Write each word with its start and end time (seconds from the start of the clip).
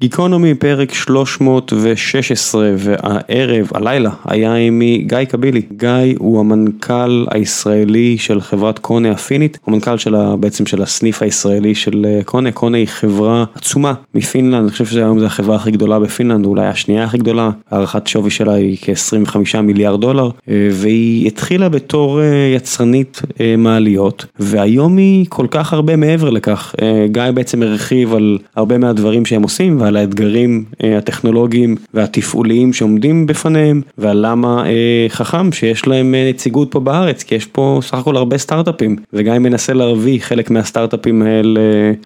גיקונומי 0.00 0.54
פרק 0.54 0.94
316 0.94 2.70
והערב, 2.76 3.68
הלילה, 3.74 4.10
היה 4.24 4.54
עימי 4.54 4.98
גיא 4.98 5.24
קבילי. 5.24 5.62
גיא 5.76 6.14
הוא 6.18 6.40
המנכ"ל 6.40 7.26
הישראלי 7.30 8.18
של 8.18 8.40
חברת 8.40 8.78
קונה 8.78 9.10
הפינית, 9.10 9.58
הוא 9.64 9.74
מנכ"ל 9.74 9.98
של 9.98 10.14
ה, 10.14 10.36
בעצם 10.36 10.66
של 10.66 10.82
הסניף 10.82 11.22
הישראלי 11.22 11.74
של 11.74 12.06
אה, 12.08 12.20
קונה, 12.24 12.52
קונה 12.52 12.78
היא 12.78 12.86
חברה 12.86 13.44
עצומה 13.54 13.94
מפינלנד, 14.14 14.62
אני 14.62 14.70
חושב 14.70 14.86
שהיום 14.86 15.18
זו 15.18 15.26
החברה 15.26 15.56
הכי 15.56 15.70
גדולה 15.70 15.98
בפינלנד, 15.98 16.46
אולי 16.46 16.66
השנייה 16.66 17.04
הכי 17.04 17.18
גדולה, 17.18 17.50
הערכת 17.70 18.06
שווי 18.06 18.30
שלה 18.30 18.54
היא 18.54 18.76
כ-25 18.80 19.60
מיליארד 19.60 20.00
דולר, 20.00 20.30
אה, 20.48 20.68
והיא 20.72 21.26
התחילה 21.26 21.68
בתור 21.68 22.20
אה, 22.20 22.52
יצרנית 22.56 23.22
מעליות, 23.58 24.26
והיום 24.38 24.96
היא 24.96 25.26
כל 25.28 25.46
כך 25.50 25.72
הרבה 25.72 25.96
מעבר 25.96 26.30
לכך. 26.30 26.74
גיא 27.06 27.22
בעצם 27.34 27.62
הרחיב 27.62 28.14
על 28.14 28.38
הרבה 28.56 28.78
מהדברים 28.78 29.26
שהם 29.26 29.42
עושים, 29.42 29.82
ועל 29.88 29.96
האתגרים 29.96 30.64
אה, 30.84 30.98
הטכנולוגיים 30.98 31.76
והתפעוליים 31.94 32.72
שעומדים 32.72 33.26
בפניהם 33.26 33.82
ועל 33.98 34.26
למה 34.26 34.66
אה, 34.66 35.06
חכם 35.08 35.52
שיש 35.52 35.86
להם 35.86 36.14
אה, 36.14 36.30
נציגות 36.30 36.70
פה 36.70 36.80
בארץ 36.80 37.22
כי 37.22 37.34
יש 37.34 37.46
פה 37.46 37.80
סך 37.82 37.94
הכל 37.94 38.16
הרבה 38.16 38.38
סטארט-אפים 38.38 38.96
וגם 39.12 39.34
אם 39.34 39.42
מנסה 39.42 39.72
להביא 39.72 40.20
חלק 40.20 40.50
מהסטארט-אפים 40.50 41.22
האלה 41.22 41.60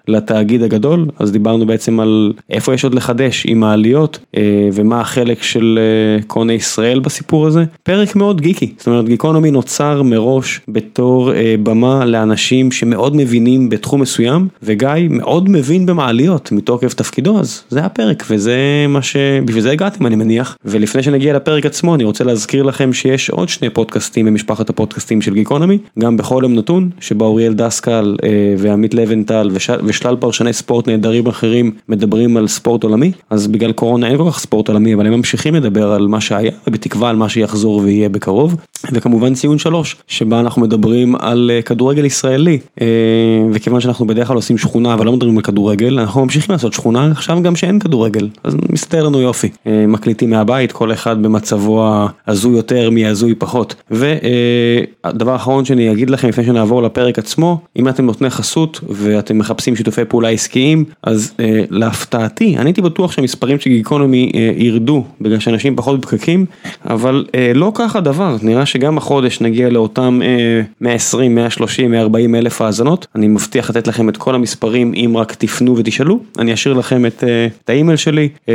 לתאגיד 0.08 0.62
הגדול 0.62 1.06
אז 1.18 1.32
דיברנו 1.32 1.66
בעצם 1.66 2.00
על 2.00 2.32
איפה 2.50 2.74
יש 2.74 2.84
עוד 2.84 2.94
לחדש 2.94 3.46
עם 3.46 3.64
העליות 3.64 4.18
ומה 4.72 5.00
החלק 5.00 5.42
של 5.42 5.78
קונה 6.26 6.52
ישראל 6.52 7.00
בסיפור 7.00 7.46
הזה. 7.46 7.64
פרק 7.82 8.16
מאוד 8.16 8.40
גיקי, 8.40 8.72
זאת 8.78 8.86
אומרת 8.86 9.08
גיקונומי 9.08 9.50
נוצר 9.50 10.02
מראש 10.02 10.60
בתור 10.68 11.32
במה 11.62 12.04
לאנשים 12.04 12.72
שמאוד 12.72 13.16
מבינים 13.16 13.68
בתחום 13.68 14.00
מסוים 14.00 14.48
וגיא 14.62 14.88
מאוד 15.10 15.50
מבין 15.50 15.86
במעליות 15.86 16.52
מתוקף 16.52 16.94
תפקידו 16.94 17.40
אז 17.40 17.62
זה 17.72 17.84
הפרק 17.84 18.24
וזה 18.30 18.56
מה 18.88 19.02
ש... 19.02 19.16
בשביל 19.44 19.62
זה 19.62 19.70
הגעתם 19.70 20.06
אני 20.06 20.16
מניח. 20.16 20.56
ולפני 20.64 21.02
שנגיע 21.02 21.34
לפרק 21.34 21.66
עצמו 21.66 21.94
אני 21.94 22.04
רוצה 22.04 22.24
להזכיר 22.24 22.62
לכם 22.62 22.92
שיש 22.92 23.30
עוד 23.30 23.48
שני 23.48 23.70
פודקאסטים 23.70 24.26
במשפחת 24.26 24.70
הפודקאסטים 24.70 25.22
של 25.22 25.34
גיקונומי 25.34 25.78
גם 25.98 26.16
בכל 26.16 26.40
יום 26.42 26.54
נתון 26.54 26.90
שבו 27.00 27.24
אוריאל 27.24 27.52
דסקל 27.52 28.16
אה, 28.24 28.54
ועמית 28.58 28.94
לבנטל 28.94 29.50
וש... 29.52 29.70
ושלל 29.84 30.16
פרשני 30.16 30.52
ספורט 30.52 30.88
נהדרים 30.88 31.26
אחרים 31.26 31.70
מדברים 31.88 32.36
על 32.36 32.48
ספורט 32.48 32.84
עולמי. 32.84 33.12
אז 33.30 33.46
בגלל 33.46 33.72
קורונה 33.72 34.06
אין 34.06 34.16
כל 34.16 34.30
כך 34.30 34.38
ספורט 34.38 34.68
עולמי 34.68 34.94
אבל 34.94 35.06
הם 35.06 35.12
ממשיכים 35.12 35.54
לדבר 35.54 35.92
על 35.92 36.06
מה 36.06 36.20
שהיה 36.20 36.50
ובתקווה 36.66 37.10
על 37.10 37.16
מה 37.16 37.28
שיחזור 37.28 37.76
ויהיה 37.76 38.08
בקרוב. 38.08 38.56
וכמובן 38.92 39.34
ציון 39.34 39.58
שלוש 39.58 39.96
שבה 40.06 40.40
אנחנו 40.40 40.62
מדברים 40.62 41.16
על 41.16 41.50
אה, 41.54 41.62
כדורגל 41.62 42.04
ישראלי. 42.04 42.58
אה, 42.80 42.86
וכיוון 43.52 43.80
שאנחנו 43.80 44.06
בדרך 44.06 44.28
כלל 44.28 44.36
עושים 44.36 44.58
שכונה 44.58 44.94
אבל 44.94 45.06
לא 45.06 45.12
מדברים 45.12 45.36
על 45.36 45.42
כדורגל 45.42 45.98
אנחנו 45.98 46.24
ממשיכים 46.24 46.52
לעשות 46.52 46.72
שכונה. 46.72 47.10
עכשיו 47.10 47.42
גם 47.42 47.56
שאין 47.62 47.78
כדורגל, 47.78 48.28
אז 48.44 48.56
מסתדר 48.68 49.04
לנו 49.04 49.20
יופי. 49.20 49.48
אה, 49.66 49.86
מקליטים 49.86 50.30
מהבית, 50.30 50.72
כל 50.72 50.92
אחד 50.92 51.22
במצבו 51.22 51.84
ההזוי 52.26 52.56
יותר 52.56 52.90
מהזוי 52.90 53.34
פחות. 53.34 53.74
ודבר 53.90 55.30
אה, 55.30 55.36
אחרון 55.36 55.64
שאני 55.64 55.92
אגיד 55.92 56.10
לכם 56.10 56.28
לפני 56.28 56.44
שנעבור 56.44 56.82
לפרק 56.82 57.18
עצמו, 57.18 57.60
אם 57.76 57.88
אתם 57.88 58.06
נותני 58.06 58.30
חסות 58.30 58.80
ואתם 58.88 59.38
מחפשים 59.38 59.76
שיתופי 59.76 60.04
פעולה 60.04 60.28
עסקיים, 60.28 60.84
אז 61.02 61.32
אה, 61.40 61.64
להפתעתי, 61.70 62.56
אני 62.56 62.68
הייתי 62.68 62.82
בטוח 62.82 63.12
שהמספרים 63.12 63.58
של 63.60 63.70
גיקונומי 63.70 64.32
ירדו, 64.56 65.04
בגלל 65.20 65.38
שאנשים 65.38 65.76
פחות 65.76 66.00
בפקקים, 66.00 66.46
אבל 66.84 67.24
לא 67.54 67.72
ככה 67.74 67.98
הדבר, 67.98 68.36
נראה 68.42 68.66
שגם 68.66 68.98
החודש 68.98 69.40
נגיע 69.40 69.70
לאותם 69.70 70.20
120, 70.80 71.34
130, 71.34 71.90
140 71.90 72.34
אלף 72.34 72.62
האזנות, 72.62 73.06
אני 73.14 73.28
מבטיח 73.28 73.70
לתת 73.70 73.86
לכם 73.86 74.08
את 74.08 74.16
כל 74.16 74.34
המספרים 74.34 74.92
אם 74.96 75.16
רק 75.16 75.34
תפנו 75.34 75.76
ותשאלו, 75.76 76.20
אני 76.38 76.54
אשאיר 76.54 76.74
לכם 76.74 77.06
את... 77.06 77.24
את 77.64 77.70
האימייל 77.70 77.96
שלי, 77.96 78.28
אה, 78.48 78.54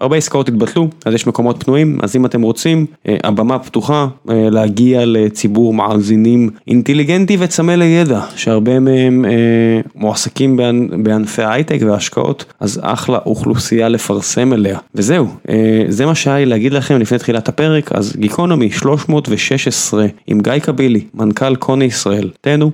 הרבה 0.00 0.16
עסקאות 0.16 0.48
התבטלו, 0.48 0.88
אז 1.04 1.14
יש 1.14 1.26
מקומות 1.26 1.64
פנויים, 1.64 1.98
אז 2.02 2.16
אם 2.16 2.26
אתם 2.26 2.42
רוצים, 2.42 2.86
אה, 3.08 3.16
הבמה 3.24 3.58
פתוחה 3.58 4.06
אה, 4.30 4.50
להגיע 4.50 5.02
לציבור 5.06 5.74
מאזינים 5.74 6.50
אינטליגנטי 6.68 7.36
וצמא 7.40 7.72
לידע, 7.72 8.20
שהרבה 8.36 8.80
מהם 8.80 9.24
מועסקים 9.94 10.60
בענפי 11.02 11.42
ההייטק 11.42 11.78
וההשקעות, 11.86 12.44
אז 12.60 12.80
אחלה 12.82 13.18
אוכלוסייה 13.26 13.88
לפרסם 13.88 14.52
אליה. 14.52 14.78
וזהו, 14.94 15.26
זה 15.88 16.06
מה 16.06 16.14
שהיה 16.14 16.38
לי 16.38 16.46
להגיד 16.46 16.72
לכם 16.72 16.98
לפני 16.98 17.18
תחילת 17.18 17.48
הפרק, 17.48 17.92
אז 17.92 18.16
גיקונומי 18.16 18.70
316 18.70 20.06
עם 20.26 20.40
גיא 20.40 20.58
קבילי, 20.58 21.00
מנכ"ל 21.14 21.56
קוני 21.56 21.84
ישראל, 21.84 22.30
תהנו. 22.40 22.70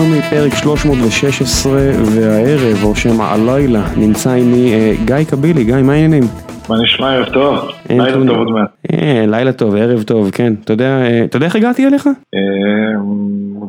גיקונומי 0.00 0.22
פרק 0.30 0.54
316 0.54 1.72
והערב 2.04 2.84
או 2.84 2.96
שמא 2.96 3.22
הלילה 3.22 3.88
נמצא 3.96 4.30
עימי 4.30 4.74
אה, 4.74 4.94
גיא 5.04 5.24
קבילי, 5.30 5.64
גיא 5.64 5.74
מה 5.74 5.92
העניינים? 5.92 6.49
מה 6.70 6.76
נשמע 6.82 7.12
ערב 7.12 7.26
טוב? 7.32 7.70
לילה 7.90 8.12
טוב 8.12 8.38
עוד 8.38 8.50
מעט. 8.50 8.68
אה, 8.92 9.24
לילה 9.28 9.52
טוב, 9.52 9.74
ערב 9.74 10.02
טוב, 10.02 10.30
כן. 10.30 10.52
אתה 10.64 10.72
יודע 10.72 11.02
אה, 11.02 11.26
איך 11.42 11.56
הגעתי 11.56 11.86
אליך? 11.86 12.08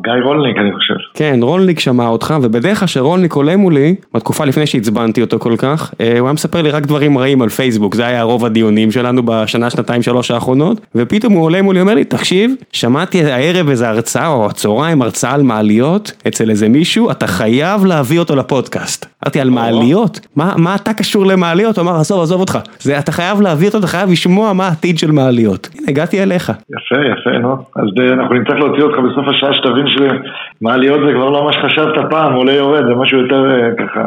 גיא 0.04 0.12
רולניק 0.24 0.56
אני 0.58 0.72
חושב. 0.72 0.94
כן, 1.14 1.38
רולניק 1.42 1.80
שמע 1.80 2.08
אותך, 2.08 2.34
ובדרך 2.42 2.78
כלל 2.78 2.88
שרולניק 2.88 3.32
עולה 3.32 3.56
מולי, 3.56 3.94
בתקופה 4.14 4.44
לפני 4.44 4.66
שעצבנתי 4.66 5.20
אותו 5.20 5.38
כל 5.38 5.54
כך, 5.58 5.94
אה, 6.00 6.18
הוא 6.18 6.26
היה 6.26 6.32
מספר 6.32 6.62
לי 6.62 6.70
רק 6.70 6.86
דברים 6.86 7.18
רעים 7.18 7.42
על 7.42 7.48
פייסבוק, 7.48 7.94
זה 7.94 8.06
היה 8.06 8.22
רוב 8.22 8.44
הדיונים 8.44 8.90
שלנו 8.90 9.22
בשנה, 9.24 9.70
שנתיים, 9.70 10.02
שלוש 10.02 10.30
האחרונות, 10.30 10.80
ופתאום 10.94 11.32
הוא 11.32 11.44
עולה 11.44 11.62
מולי, 11.62 11.80
אומר 11.80 11.94
לי, 11.94 12.04
תקשיב, 12.04 12.54
שמעתי 12.72 13.24
הערב 13.24 13.68
איזה 13.68 13.88
הרצאה, 13.88 14.28
או 14.28 14.46
הצהריים 14.46 15.02
הרצאה 15.02 15.34
על 15.34 15.42
מעליות, 15.42 16.12
אצל 16.28 16.50
איזה 16.50 16.68
מישהו, 16.68 17.10
אתה 17.10 17.26
חייב 17.26 17.84
להביא 17.84 18.18
אותו 18.18 18.36
לפודקאסט. 18.36 19.06
אמרתי, 19.24 19.40
על 19.40 19.50
מעליות? 19.50 20.20
מה 20.36 20.74
אתה 20.74 20.92
קשור 20.92 21.26
למעליות? 21.26 21.78
הוא 21.78 21.82
אמר, 21.82 22.00
עזוב, 22.00 22.22
עזוב 22.22 22.40
אותך. 22.40 22.58
זה, 22.80 22.91
אתה 22.98 23.12
חייב 23.12 23.40
להביא 23.40 23.66
אותו, 23.66 23.78
אתה 23.78 23.86
חייב 23.86 24.10
לשמוע 24.10 24.52
מה 24.52 24.64
העתיד 24.64 24.98
של 24.98 25.10
מעליות. 25.12 25.68
הנה, 25.74 25.86
הגעתי 25.88 26.22
אליך. 26.22 26.50
יפה, 26.50 27.00
יפה, 27.12 27.38
נו. 27.38 27.52
אז 27.52 27.88
אה, 28.00 28.12
אנחנו 28.12 28.34
נצטרך 28.34 28.58
להוציא 28.58 28.82
אותך 28.82 28.98
בסוף 28.98 29.28
השעה 29.28 29.54
שתבין 29.54 29.86
שמעליות 29.94 31.00
זה 31.06 31.12
כבר 31.12 31.30
לא 31.30 31.44
מה 31.44 31.52
שחשבת 31.52 32.10
פעם, 32.10 32.32
עולה 32.32 32.52
יורד, 32.52 32.84
זה 32.88 32.94
משהו 32.94 33.18
יותר 33.18 33.50
אה, 33.50 33.70
ככה 33.78 34.04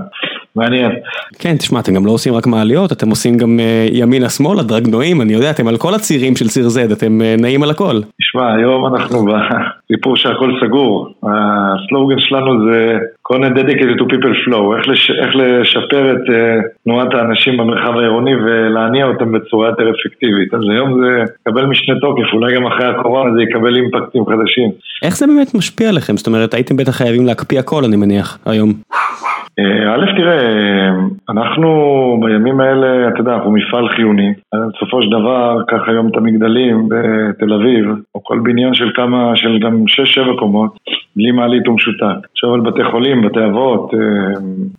מעניין. 0.56 0.91
כן, 1.40 1.56
תשמע, 1.57 1.79
אתם 1.79 1.94
גם 1.94 2.06
לא 2.06 2.12
עושים 2.12 2.34
רק 2.34 2.47
מעליות, 2.47 2.91
אתם 2.91 3.09
עושים 3.09 3.38
גם 3.38 3.59
אה, 3.59 3.88
ימינה-שמאלה, 3.91 4.63
דרגנועים, 4.63 5.22
אני 5.22 5.34
יודע, 5.34 5.51
אתם 5.51 5.68
על 5.68 5.78
כל 5.78 5.94
הצירים 5.94 6.35
של 6.35 6.47
ציר 6.47 6.68
Z, 6.68 6.94
אתם 6.94 7.22
נעים 7.41 7.63
על 7.63 7.69
הכל. 7.69 7.95
תשמע, 8.22 8.53
היום 8.53 8.85
אנחנו 8.85 9.25
בסיפור 9.25 10.16
שהכל 10.16 10.51
סגור. 10.62 11.13
הסלוגן 11.24 12.19
שלנו 12.19 12.66
זה 12.69 12.97
קונה 13.22 13.47
dedicated 13.47 13.97
to 14.00 14.03
people 14.03 14.35
flow, 14.45 14.78
איך, 14.78 14.88
לש, 14.88 15.12
איך 15.12 15.35
לשפר 15.35 16.12
את 16.12 16.29
uh, 16.29 16.68
תנועת 16.84 17.13
האנשים 17.13 17.57
במרחב 17.57 17.97
העירוני 17.97 18.35
ולהניע 18.75 19.06
אותם 19.06 19.31
בצורה 19.31 19.68
יותר 19.68 19.91
אפקטיבית. 19.91 20.53
אז 20.53 20.62
היום 20.72 21.02
זה 21.02 21.24
יקבל 21.41 21.66
משנה 21.66 22.00
תוקף, 22.00 22.34
אולי 22.34 22.56
גם 22.56 22.66
אחרי 22.68 22.88
הקורונה 22.88 23.34
זה 23.36 23.41
יקבל 23.41 23.75
אימפקטים 23.75 24.25
חדשים. 24.25 24.72
איך 25.03 25.18
זה 25.18 25.28
באמת 25.28 25.56
משפיע 25.56 25.90
עליכם? 25.90 26.18
זאת 26.18 26.28
אומרת, 26.28 26.53
הייתם 26.53 26.78
בטח 26.78 26.91
חייבים 26.91 27.25
להקפיא 27.25 27.59
הכל, 27.59 27.84
אני 27.86 27.96
מניח, 27.96 28.38
היום. 28.46 28.74
אה, 29.59 29.96
א', 29.96 30.06
תראה, 30.18 30.90
אנחנו 31.30 31.69
בימים 32.25 32.59
האלה, 32.59 33.08
אתה 33.08 33.19
יודע, 33.19 33.34
אנחנו 33.34 33.52
מפעל 33.52 33.90
חיוני. 33.90 34.34
בסופו 34.75 35.02
של 35.03 35.09
דבר, 35.09 35.57
קח 35.68 35.81
היום 35.88 36.07
את 36.07 36.18
המגדלים 36.18 36.90
בתל 36.90 37.53
אביב, 37.53 37.86
או 38.16 38.24
כל 38.24 38.40
בניין 38.44 38.74
של 38.74 38.92
כמה, 38.96 39.31
של 39.36 39.59
גם 39.59 39.84
6-7 39.88 40.40
קומות, 40.40 40.72
בלי 41.16 41.31
מעלית 41.31 41.68
ומשותק. 41.68 42.28
עכשיו 42.31 42.53
על 42.53 42.62
בתי 42.62 42.84
חולים, 42.84 43.22
בתי 43.22 43.46
אבות, 43.46 43.94
אה, 43.94 44.00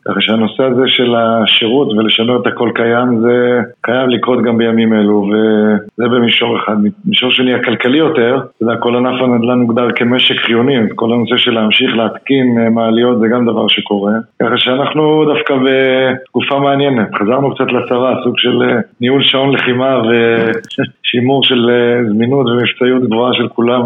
ככה 0.09 0.21
שהנושא 0.21 0.63
הזה 0.63 0.83
של 0.87 1.15
השירות 1.15 1.89
ולשמר 1.93 2.41
את 2.41 2.47
הכל 2.47 2.71
קיים, 2.75 3.21
זה 3.21 3.61
חייב 3.86 4.08
לקרות 4.08 4.42
גם 4.42 4.58
בימים 4.58 4.92
אלו, 4.92 5.28
וזה 5.28 6.08
במישור 6.08 6.58
אחד. 6.58 6.76
במישור 7.04 7.30
שני, 7.30 7.54
הכלכלי 7.54 7.98
יותר, 7.98 8.36
אתה 8.56 8.64
יודע, 8.64 8.77
כל 8.77 8.97
ענף 8.97 9.22
הנדל"ן 9.22 9.59
מוגדר 9.59 9.88
כמשק 9.97 10.36
חיוני, 10.36 10.77
כל 10.94 11.12
הנושא 11.12 11.36
של 11.36 11.50
להמשיך 11.50 11.97
להתקין 11.97 12.59
אה, 12.59 12.71
מעליות 12.71 13.21
זה 13.21 13.27
גם 13.28 13.47
דבר 13.47 13.68
שקורה. 13.68 14.12
ככה 14.42 14.59
שאנחנו 14.59 15.24
דווקא 15.34 15.54
בתקופה 15.65 16.59
מעניינת, 16.59 17.09
חזרנו 17.15 17.54
קצת 17.54 17.72
לצבא, 17.72 18.15
סוג 18.24 18.34
של 18.36 18.62
אה, 18.62 18.80
ניהול 19.00 19.22
שעון 19.24 19.54
לחימה 19.54 20.00
ושימור 20.09 21.44
של 21.48 21.71
זמינות 22.09 22.47
ומבצעיות 22.47 23.03
גבוהה 23.03 23.34
של 23.34 23.48
כולם 23.48 23.82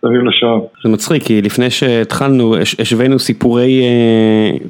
סביב 0.00 0.22
לשעון. 0.22 0.60
זה 0.84 0.88
מצחיק, 0.92 1.22
כי 1.22 1.42
לפני. 1.42 1.64
שהתחלנו, 1.70 2.54
השווינו 2.78 3.18
סיפורי 3.18 3.82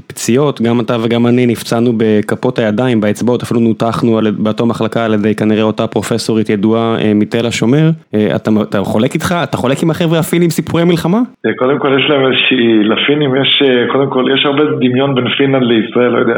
פציעות, 0.07 0.63
גם 0.63 0.81
אתה 0.81 0.97
וגם 1.03 1.27
אני 1.27 1.47
נפצענו 1.47 1.93
בכפות 1.97 2.59
הידיים, 2.59 3.01
באצבעות, 3.01 3.43
אפילו 3.43 3.61
נותחנו 3.61 4.21
באותו 4.39 4.64
מחלקה 4.67 5.05
על 5.05 5.15
ידי 5.15 5.35
כנראה 5.35 5.63
אותה 5.63 5.87
פרופסורית 5.87 6.51
ידועה 6.51 6.97
מתל 7.15 7.47
השומר. 7.47 7.91
אתה 8.37 8.51
חולק 8.83 9.15
איתך, 9.15 9.35
אתה 9.43 9.57
חולק 9.57 9.83
עם 9.83 9.91
החבר'ה 9.91 10.19
הפינים 10.19 10.51
סיפורי 10.51 10.85
מלחמה? 10.85 11.21
קודם 11.59 11.79
כל 11.79 11.97
יש 11.99 12.11
להם 12.11 12.21
איזושהי, 12.27 12.85
לפינים 12.85 13.37
יש, 13.37 13.63
קודם 13.93 14.11
כל 14.11 14.25
יש 14.35 14.47
הרבה 14.47 14.63
דמיון 14.81 15.15
בין 15.15 15.25
פינלנד 15.39 15.63
לישראל, 15.63 16.09
לא 16.09 16.19
יודע. 16.19 16.35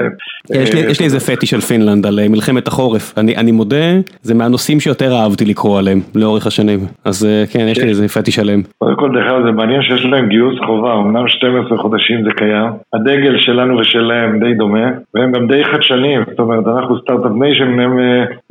כן, 0.52 0.60
יש 0.90 1.00
לי 1.00 1.04
איזה 1.04 1.20
פטיש 1.20 1.50
של 1.50 1.60
פינלנד 1.60 2.06
על 2.06 2.20
מלחמת 2.28 2.68
החורף, 2.68 3.18
אני 3.18 3.52
מודה, 3.52 3.86
זה 4.22 4.34
מהנושאים 4.34 4.80
שיותר 4.80 5.16
אהבתי 5.16 5.44
לקרוא 5.44 5.78
עליהם 5.78 6.00
לאורך 6.14 6.46
השנים, 6.46 6.80
אז 7.04 7.28
כן, 7.52 7.66
יש 7.68 7.78
לי 7.78 7.88
איזה 7.88 8.08
פטיש 8.08 8.38
עליהם. 8.38 8.62
קודם 8.78 8.96
כל, 8.96 9.10
דרך 9.14 9.32
אגב, 9.32 9.42
זה 9.46 9.52
מעניין 9.52 9.82
שיש 9.82 10.04
להם 10.04 10.28
גיוס 10.28 10.54
חובה, 10.66 10.94
אמנם 10.94 11.28
12 11.28 11.78
חודשים 11.78 12.24
זה 12.24 12.30
קיים, 12.36 12.70
הדגל 12.94 13.38
שלנו 13.38 13.78
ושלהם 13.78 14.40
די 14.40 14.54
דומה, 14.54 14.86
והם 15.14 15.32
גם 15.32 15.46
די 15.46 15.64
חדשניים, 15.64 16.22
זאת 16.30 16.38
אומרת, 16.38 16.64
אנחנו 16.76 16.98
סטארט-אפ 16.98 17.32
nation, 17.40 17.80
הם 17.80 17.98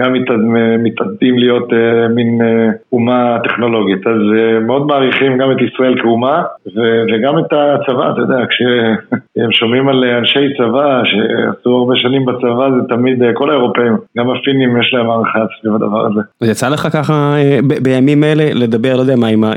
גם 0.02 0.14
מתעתדים 0.80 1.38
להיות 1.38 1.70
מין 2.16 2.42
אומה 2.92 3.38
טכנולוגית, 3.44 4.08
אז 4.08 4.22
מאוד 4.62 4.88
מעריכים 4.88 5.38
גם 5.38 5.52
את 5.52 5.58
ישראל 5.62 6.02
כאומה, 6.02 6.44
וגם 7.14 7.40
את 7.40 7.54
הצבא, 7.54 8.12
אתה 8.12 8.22
יודע, 8.22 8.46
כשהם 8.50 9.52
שומעים 9.60 9.88
על 9.88 10.04
אנשי 10.04 10.54
צבא 10.58 11.02
שעשו 11.04 11.70
הרבה 11.70 11.94
שנים 11.96 12.26
בצבא, 12.26 12.70
זה 12.70 12.96
תמיד, 12.96 13.20
כל 13.34 13.50
האירופאים, 13.50 13.94
גם 14.18 14.30
הפינים 14.30 14.78
יש 14.82 14.94
להם 14.94 15.10
הערכה 15.10 15.40
סביב 15.62 15.76
הדבר 15.76 16.06
הזה. 16.06 16.22
יצא 16.52 16.70
לך 16.70 16.88
ככה 16.94 17.36
בימים 17.84 18.24
אלה 18.24 18.44
לדבר, 18.54 18.96
לא 18.96 19.02
יודע 19.02 19.16
מה, 19.16 19.54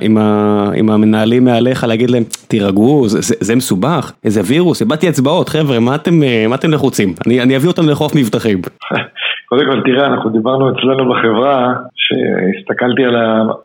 עם 0.74 0.90
המנהלים 0.90 1.44
מעליך, 1.44 1.84
להגיד 1.84 2.10
להם, 2.10 2.22
תירגעו, 2.48 3.04
זה 3.40 3.56
מסובך, 3.56 4.12
איזה 4.24 4.40
וירוס, 4.48 4.82
איבדתי 4.82 5.08
אצבעות, 5.08 5.48
חבר'ה, 5.48 5.80
מה 5.80 6.54
אתם 6.54 6.70
לחוצים? 6.72 7.14
אני 7.26 7.56
אביא 7.56 7.68
אותם 7.68 7.88
לחוף 7.88 8.12
מבטחים. 8.16 8.58
קודם 9.48 9.64
כל 9.70 9.80
תראה, 9.80 10.06
אנחנו 10.06 10.30
דיברנו 10.30 10.70
אצלנו 10.70 11.08
בחברה, 11.12 11.74
שהסתכלתי 11.96 13.04
על 13.04 13.16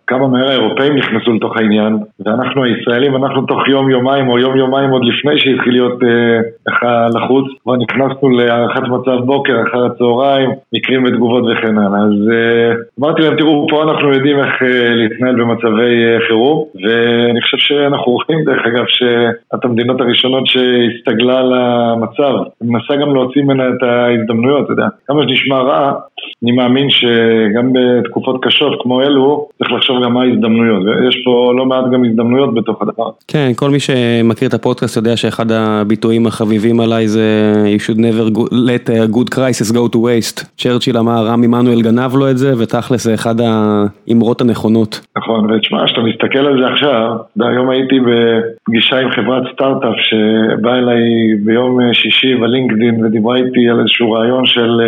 כמה 0.07 0.27
מהר 0.27 0.49
האירופאים 0.49 0.95
נכנסו 0.95 1.33
לתוך 1.33 1.57
העניין, 1.57 1.97
ואנחנו 2.25 2.63
הישראלים, 2.63 3.15
אנחנו 3.15 3.41
תוך 3.41 3.67
יום 3.67 3.89
יומיים 3.89 4.29
או 4.29 4.39
יום 4.39 4.57
יומיים 4.57 4.89
עוד 4.89 5.05
לפני 5.05 5.39
שהתחיל 5.39 5.73
להיות 5.73 5.99
ככה 6.67 7.07
לחוץ, 7.15 7.45
כבר 7.63 7.75
נכנסנו 7.75 8.29
להערכת 8.29 8.81
מצב 8.81 9.17
בוקר, 9.25 9.53
אחר 9.67 9.85
הצהריים, 9.85 10.49
מקרים 10.73 11.03
ותגובות 11.03 11.43
וכן 11.51 11.77
הלאה. 11.77 11.99
אז 11.99 12.31
אמרתי 12.99 13.21
להם, 13.21 13.35
תראו, 13.35 13.67
פה 13.69 13.83
אנחנו 13.83 14.13
יודעים 14.13 14.39
איך 14.39 14.61
להתנהל 14.95 15.35
במצבי 15.35 16.15
חירום, 16.27 16.65
ואני 16.83 17.41
חושב 17.41 17.57
שאנחנו 17.57 18.11
רואים 18.11 18.45
דרך 18.45 18.65
אגב 18.67 18.85
שאת 18.87 19.65
המדינות 19.65 20.01
הראשונות 20.01 20.43
שהסתגלה 20.47 21.41
למצב, 21.41 22.33
מנסה 22.61 22.95
גם 22.95 23.13
להוציא 23.13 23.43
ממנה 23.43 23.63
את 23.67 23.83
ההזדמנויות, 23.83 24.65
אתה 24.65 24.73
יודע, 24.73 24.87
כמה 25.07 25.21
שנשמע 25.23 25.57
רע, 25.57 25.72
אני 26.43 26.51
מאמין 26.51 26.89
שגם 26.89 27.73
בתקופות 27.73 28.45
קשות 28.45 28.79
כמו 28.81 29.01
אלו, 29.01 29.47
צריך 29.57 29.71
לחשוב 29.71 30.03
גם 30.03 30.13
מה 30.13 30.21
ההזדמנויות, 30.21 30.83
ויש 30.85 31.21
פה 31.25 31.53
לא 31.57 31.65
מעט 31.65 31.85
גם 31.93 32.05
הזדמנויות 32.05 32.53
בתוך 32.53 32.81
הדבר. 32.81 33.09
כן, 33.27 33.51
כל 33.55 33.69
מי 33.69 33.79
שמכיר 33.79 34.47
את 34.47 34.53
הפודקאסט 34.53 34.97
יודע 34.97 35.17
שאחד 35.17 35.51
הביטויים 35.51 36.27
החביבים 36.27 36.79
עליי 36.79 37.07
זה 37.07 37.53
You 37.77 37.81
should 37.81 37.97
never 37.97 38.39
let 38.51 38.89
a 38.89 39.15
good 39.15 39.35
crisis 39.35 39.71
go 39.71 39.95
to 39.95 39.97
waste. 39.97 40.45
צ'רצ'יל 40.57 40.97
אמר, 40.97 41.25
רם 41.27 41.43
עמנואל 41.43 41.81
גנב 41.81 42.15
לו 42.15 42.29
את 42.29 42.37
זה, 42.37 42.53
ותכלס 42.57 43.03
זה 43.03 43.13
אחד 43.13 43.35
האמרות 43.41 44.41
הנכונות. 44.41 44.99
נכון, 45.17 45.51
ותשמע, 45.51 45.85
כשאתה 45.85 46.01
מסתכל 46.01 46.39
על 46.39 46.57
זה 46.61 46.67
עכשיו, 46.73 47.11
היום 47.39 47.69
הייתי 47.69 47.99
בפגישה 47.99 48.99
עם 48.99 49.11
חברת 49.11 49.43
סטארט-אפ 49.53 49.95
שבאה 49.97 50.77
אליי 50.77 51.01
ביום 51.45 51.79
שישי 51.93 52.35
בלינקדין 52.35 53.05
ודיברה 53.05 53.35
איתי 53.35 53.69
על 53.69 53.79
איזשהו 53.79 54.11
רעיון 54.11 54.45
של 54.45 54.81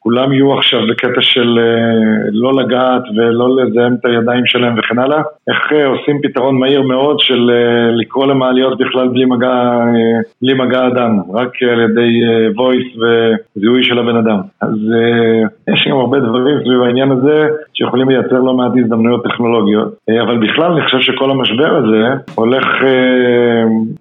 כולם 0.00 0.29
יהיו 0.32 0.54
עכשיו 0.54 0.80
בקטע 0.90 1.20
של 1.20 1.58
לא 2.32 2.54
לגעת 2.54 3.02
ולא 3.16 3.56
לזהם 3.56 3.94
את 3.94 4.04
הידיים 4.04 4.46
שלהם 4.46 4.78
וכן 4.78 4.98
הלאה, 4.98 5.22
איך 5.48 5.72
עושים 5.86 6.18
פתרון 6.22 6.58
מהיר 6.58 6.82
מאוד 6.82 7.20
של 7.20 7.50
לקרוא 7.94 8.26
למעליות 8.26 8.78
בכלל 8.78 9.08
בלי 9.08 9.24
מגע, 9.24 9.80
בלי 10.42 10.54
מגע 10.54 10.86
אדם, 10.86 11.18
רק 11.34 11.62
על 11.62 11.80
ידי 11.80 12.20
voice 12.56 12.98
וזיהוי 12.98 13.84
של 13.84 13.98
הבן 13.98 14.16
אדם. 14.16 14.38
אז 14.60 14.76
יש 15.68 15.88
גם 15.90 15.96
הרבה 15.96 16.20
דברים 16.20 16.58
סביב 16.64 16.82
העניין 16.82 17.10
הזה 17.10 17.48
שיכולים 17.82 18.08
לייצר 18.08 18.40
לא 18.40 18.54
מעט 18.54 18.72
הזדמנויות 18.76 19.24
טכנולוגיות, 19.24 19.94
אבל 20.22 20.38
בכלל 20.38 20.72
אני 20.72 20.82
חושב 20.82 21.00
שכל 21.00 21.30
המשבר 21.30 21.76
הזה 21.76 22.08
הולך, 22.34 22.66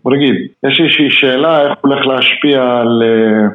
בוא 0.04 0.16
נגיד, 0.16 0.36
יש 0.68 0.80
איזושהי 0.80 1.10
שאלה 1.10 1.62
איך 1.62 1.74
הוא 1.82 1.92
הולך 1.92 2.08
להשפיע 2.08 2.80
על 2.82 3.04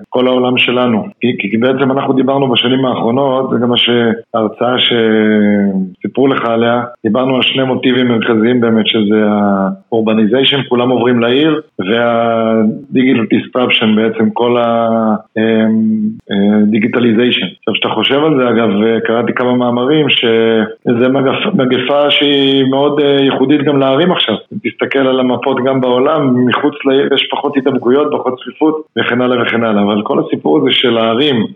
כל 0.09 0.27
העולם 0.27 0.59
שלנו, 0.59 1.05
כי, 1.21 1.37
כי 1.39 1.57
בעצם 1.57 1.93
אנחנו 1.93 2.13
דיברנו 2.13 2.51
בשנים 2.51 2.85
האחרונות, 2.85 3.51
זה 3.51 3.57
גם 3.63 3.69
מה 3.69 3.77
שההרצאה 3.77 4.75
שסיפרו 4.79 6.27
לך 6.27 6.45
עליה, 6.45 6.83
דיברנו 7.05 7.37
על 7.37 7.43
שני 7.43 7.65
מוטיבים 7.65 8.09
מרכזיים 8.09 8.61
באמת, 8.61 8.87
שזה 8.87 9.27
ה-urbanization, 9.29 10.69
כולם 10.69 10.91
עוברים 10.91 11.21
לעיר, 11.21 11.61
וה-digital 11.79 13.27
disruption 13.35 13.87
בעצם, 13.97 14.31
כל 14.31 14.57
ה-digitalization. 14.57 17.47
עכשיו, 17.59 17.75
כשאתה 17.75 17.89
חושב 17.89 18.25
על 18.25 18.37
זה, 18.39 18.49
אגב, 18.49 18.71
קראתי 19.05 19.33
כמה 19.33 19.57
מאמרים, 19.57 20.09
שזה 20.17 21.09
מגפה 21.55 22.11
שהיא 22.11 22.65
מאוד 22.71 23.01
ייחודית 23.21 23.63
גם 23.63 23.81
לערים 23.81 24.13
עכשיו. 24.13 24.35
תסתכל 24.65 24.99
על 24.99 25.21
המפות 25.21 25.57
גם 25.65 25.81
בעולם, 25.81 26.47
מחוץ 26.47 26.75
לעיר 26.85 27.15
יש 27.15 27.29
פחות 27.31 27.57
התאבקויות, 27.57 28.09
פחות 28.13 28.41
צפיפות, 28.41 28.83
וכן 28.99 29.21
הלאה 29.21 29.43
וכן 29.43 29.65
הלאה. 29.65 29.83
אבל 29.83 30.03
כל 30.03 30.19
הסיפור 30.27 30.59
הזה 30.59 30.69
של 30.71 30.99
הערים, 30.99 31.47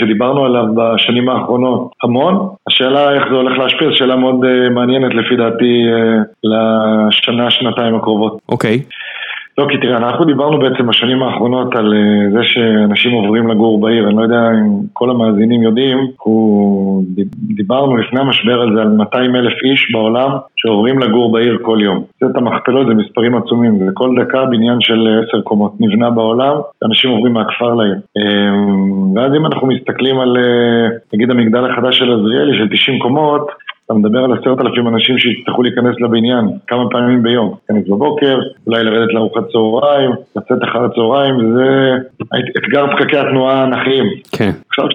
שדיברנו 0.00 0.44
עליו 0.44 0.64
בשנים 0.76 1.28
האחרונות 1.28 1.90
המון, 2.02 2.48
השאלה 2.68 3.14
איך 3.14 3.24
זה 3.30 3.36
הולך 3.36 3.58
להשפיע, 3.58 3.88
זו 3.88 3.96
שאלה 3.96 4.16
מאוד 4.16 4.36
מעניינת 4.70 5.14
לפי 5.14 5.36
דעתי 5.36 5.86
לשנה, 6.44 7.50
שנתיים 7.50 7.94
הקרובות. 7.94 8.38
אוקיי. 8.48 8.82
לא, 9.58 9.66
כי 9.70 9.78
תראה, 9.78 9.96
אנחנו 9.96 10.24
דיברנו 10.24 10.58
בעצם 10.58 10.86
בשנים 10.86 11.22
האחרונות 11.22 11.76
על 11.76 11.94
זה 12.32 12.40
שאנשים 12.42 13.12
עוברים 13.12 13.48
לגור 13.48 13.80
בעיר, 13.80 14.08
אני 14.08 14.16
לא 14.16 14.22
יודע 14.22 14.50
אם 14.50 14.78
כל 14.92 15.10
המאזינים 15.10 15.62
יודעים, 15.62 15.98
אנחנו 15.98 17.02
דיברנו 17.34 17.96
לפני 17.96 18.20
המשבר 18.20 18.60
על 18.60 18.74
זה 18.74 18.82
על 18.82 18.88
200 18.88 19.36
אלף 19.36 19.52
איש 19.64 19.90
בעולם 19.92 20.30
שעוברים 20.56 20.98
לגור 20.98 21.32
בעיר 21.32 21.58
כל 21.62 21.78
יום. 21.82 22.04
זה 22.20 22.26
את 22.30 22.36
המכפלות, 22.36 22.86
זה 22.86 22.94
מספרים 22.94 23.36
עצומים, 23.36 23.78
זה 23.78 23.90
כל 23.94 24.14
דקה 24.20 24.44
בניין 24.44 24.80
של 24.80 25.22
10 25.28 25.40
קומות 25.40 25.72
נבנה 25.80 26.10
בעולם, 26.10 26.56
ואנשים 26.82 27.10
עוברים 27.10 27.32
מהכפר 27.32 27.74
לעיר. 27.74 27.96
ואז 29.16 29.34
אם 29.36 29.46
אנחנו 29.46 29.66
מסתכלים 29.66 30.20
על, 30.20 30.36
נגיד 31.14 31.30
המגדל 31.30 31.70
החדש 31.70 31.98
של 31.98 32.12
עזריאלי 32.12 32.58
של 32.58 32.68
90 32.68 32.98
קומות, 32.98 33.46
אתה 33.86 33.94
מדבר 33.94 34.18
על 34.18 34.32
עשרת 34.32 34.60
אלפים 34.60 34.88
אנשים 34.88 35.18
שיצטרכו 35.18 35.62
להיכנס 35.62 36.00
לבניין 36.00 36.44
כמה 36.66 36.90
פעמים 36.90 37.22
ביום, 37.22 37.54
להיכנס 37.70 37.88
בבוקר, 37.88 38.38
אולי 38.66 38.84
לרדת 38.84 39.14
לארוחת 39.14 39.42
צהריים, 39.52 40.10
לצאת 40.36 40.64
אחר 40.64 40.84
הצהריים, 40.84 41.34
זה 41.56 41.96
אתגר 42.58 42.86
פקקי 42.96 43.18
התנועה 43.18 43.54
האנכיים. 43.54 44.04
כן. 44.38 44.50
עכשיו 44.68 44.88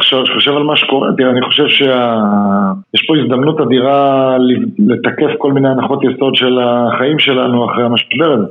כשאתה 0.00 0.32
חושב 0.34 0.52
על 0.56 0.62
מה 0.62 0.76
שקורה, 0.76 1.08
תראה, 1.16 1.30
אני 1.30 1.42
חושב 1.42 1.68
שיש 1.68 3.06
פה 3.06 3.16
הזדמנות 3.16 3.60
אדירה 3.60 4.36
לתקף 4.78 5.30
כל 5.38 5.52
מיני 5.52 5.68
הנחות 5.68 6.04
יסוד 6.04 6.36
של 6.36 6.58
החיים 6.62 7.18
שלנו 7.18 7.70
אחרי 7.70 7.84
המשבר 7.84 8.32
הזה. 8.32 8.46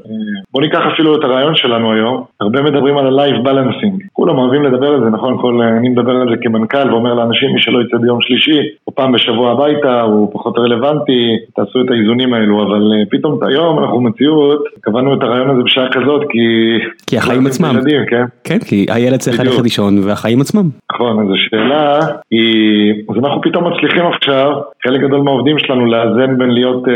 בוא 0.54 0.62
ניקח 0.62 0.82
אפילו 0.94 1.16
את 1.16 1.24
הרעיון 1.24 1.56
שלנו 1.56 1.94
היום, 1.94 2.24
הרבה 2.42 2.62
מדברים 2.62 2.98
על 2.98 3.20
ה-life 3.20 3.48
balancing, 3.48 4.08
כולם 4.14 4.38
אוהבים 4.38 4.64
לדבר 4.64 4.88
על 4.88 5.04
זה, 5.04 5.10
נכון? 5.10 5.38
כל, 5.42 5.62
אני 5.62 5.90
מדבר 5.90 6.12
על 6.12 6.30
זה 6.30 6.36
כמנכ"ל 6.42 6.92
ואומר 6.92 7.14
לאנשים, 7.14 7.54
מי 7.54 7.62
שלא 7.62 7.82
יצא 7.82 7.98
ביום 7.98 8.22
שלישי, 8.22 8.60
או 8.88 8.96
פעם 8.96 9.12
בשבוע 9.12 9.52
הביתה, 9.86 10.02
הוא 10.02 10.30
פחות 10.34 10.58
רלוונטי, 10.58 11.38
תעשו 11.56 11.82
את 11.82 11.92
האיזונים 11.92 12.34
האלו, 12.34 12.64
אבל 12.64 12.82
פתאום 13.10 13.40
היום 13.48 13.80
אנחנו 13.80 13.98
במציאות, 13.98 14.64
קבענו 14.82 15.14
את 15.14 15.24
הרעיון 15.24 15.50
הזה 15.50 15.64
בשעה 15.64 15.90
כזאת, 15.92 16.22
כי... 16.30 16.78
כי 17.08 17.18
החיים 17.18 17.46
עצמם. 17.46 17.72
ילדים, 17.76 18.02
כן? 18.10 18.26
כן, 18.44 18.60
כי 18.60 18.86
הילד 18.90 19.20
צריך 19.20 19.40
ללכת 19.40 19.64
לישון, 19.64 19.94
והחיים 20.04 20.42
עצמם. 20.42 20.70
נכון, 20.94 21.20
אז 21.20 21.28
השאלה 21.34 22.00
היא, 22.32 22.94
אז 23.10 23.16
אנחנו 23.18 23.42
פתאום 23.42 23.68
מצליחים 23.68 24.06
עכשיו, 24.06 24.52
חלק 24.84 25.02
גדול 25.02 25.22
מהעובדים 25.22 25.60
שלנו, 25.60 25.86
לאזן 25.86 26.38
בין 26.38 26.50
להיות 26.50 26.86
uh, 26.86 26.90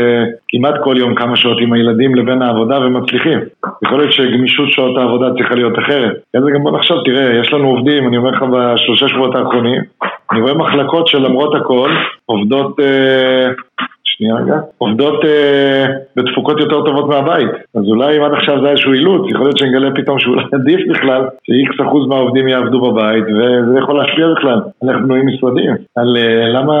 כמעט 0.48 0.74
כל 0.84 0.94
יום 0.98 1.14
כמה 1.14 1.36
שעות 1.36 1.58
עם 1.60 1.72
הילדים 1.72 2.14
לבין 2.14 2.42
העבודה 2.42 2.78
ומצליחים. 2.78 3.38
יכול 3.84 3.98
להיות 3.98 4.12
שגמישות 4.12 4.72
שעות 4.72 4.96
העבודה 4.98 5.26
צריכה 5.38 5.54
להיות 5.54 5.78
אחרת. 5.78 6.12
אז 6.34 6.42
גם 6.54 6.62
בוא 6.62 6.78
נחשוב, 6.78 6.96
תראה, 7.04 7.40
יש 7.40 7.52
לנו 7.52 7.68
עובדים, 7.68 8.08
אני 8.08 8.16
אומר 8.16 8.30
לך 8.30 8.42
בשלושה 8.42 9.08
שבועות 9.08 9.34
האחרונים, 9.34 9.80
אני 10.30 10.40
רואה 10.40 10.54
מחלקות 10.54 11.08
שלמרות 11.08 11.54
הכל 11.54 11.90
עובדות 12.26 12.80
uh, 12.80 13.82
שנייה 14.18 14.34
רגע, 14.34 14.58
עובדות 14.78 15.24
אה, 15.24 15.86
בתפוקות 16.16 16.60
יותר 16.60 16.84
טובות 16.84 17.08
מהבית. 17.08 17.50
אז 17.74 17.82
אולי 17.88 18.18
אם 18.18 18.22
עד 18.22 18.32
עכשיו 18.32 18.54
זה 18.60 18.64
היה 18.64 18.70
איזשהו 18.70 18.92
אילוץ, 18.92 19.30
יכול 19.30 19.46
להיות 19.46 19.58
שנגלה 19.58 19.90
פתאום 19.94 20.18
שאולי 20.18 20.44
עדיף 20.58 20.80
בכלל, 20.90 21.22
שאיקס 21.46 21.76
אחוז 21.88 22.08
מהעובדים 22.08 22.48
יעבדו 22.48 22.80
בבית, 22.80 23.24
וזה 23.24 23.78
יכול 23.78 23.96
להשפיע 23.98 24.26
בכלל 24.36 24.60
איך 24.88 24.96
בנויים 25.02 25.26
משרדים. 25.26 25.74
על 25.96 26.16
אה, 26.16 26.48
למה 26.48 26.76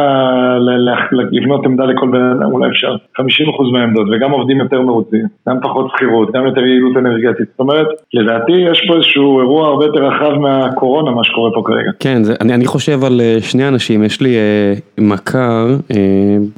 לבנות 1.32 1.64
עמדה 1.66 1.84
לכל 1.84 2.08
בן 2.08 2.22
אדם, 2.22 2.52
אולי 2.52 2.68
אפשר 2.70 2.96
50 3.16 3.48
אחוז 3.48 3.72
מהעמדות, 3.72 4.06
וגם 4.12 4.30
עובדים 4.30 4.60
יותר 4.60 4.82
מרוצים, 4.82 5.26
גם 5.48 5.56
פחות 5.62 5.86
שכירות, 5.90 6.32
גם 6.32 6.46
יותר 6.46 6.60
יעילות 6.60 6.96
אנרגטית. 6.96 7.46
זאת 7.50 7.60
אומרת, 7.60 7.86
לדעתי 8.14 8.52
יש 8.52 8.84
פה 8.88 8.94
איזשהו 8.94 9.40
אירוע 9.40 9.68
הרבה 9.68 9.84
יותר 9.84 10.04
רחב 10.04 10.32
מהקורונה, 10.38 11.10
מה 11.10 11.24
שקורה 11.24 11.50
פה 11.54 11.62
כרגע. 11.64 11.90
כן, 12.00 12.22
זה, 12.22 12.34
אני, 12.40 12.54
אני 12.54 12.66
חושב 12.66 13.04
על 13.04 13.20
אה, 13.20 13.44
שני 13.44 13.68
אנשים, 13.68 14.04
יש 14.04 14.20
לי 14.20 14.34
אה, 14.36 15.00
מכר 15.02 15.66
אה, 15.88 15.94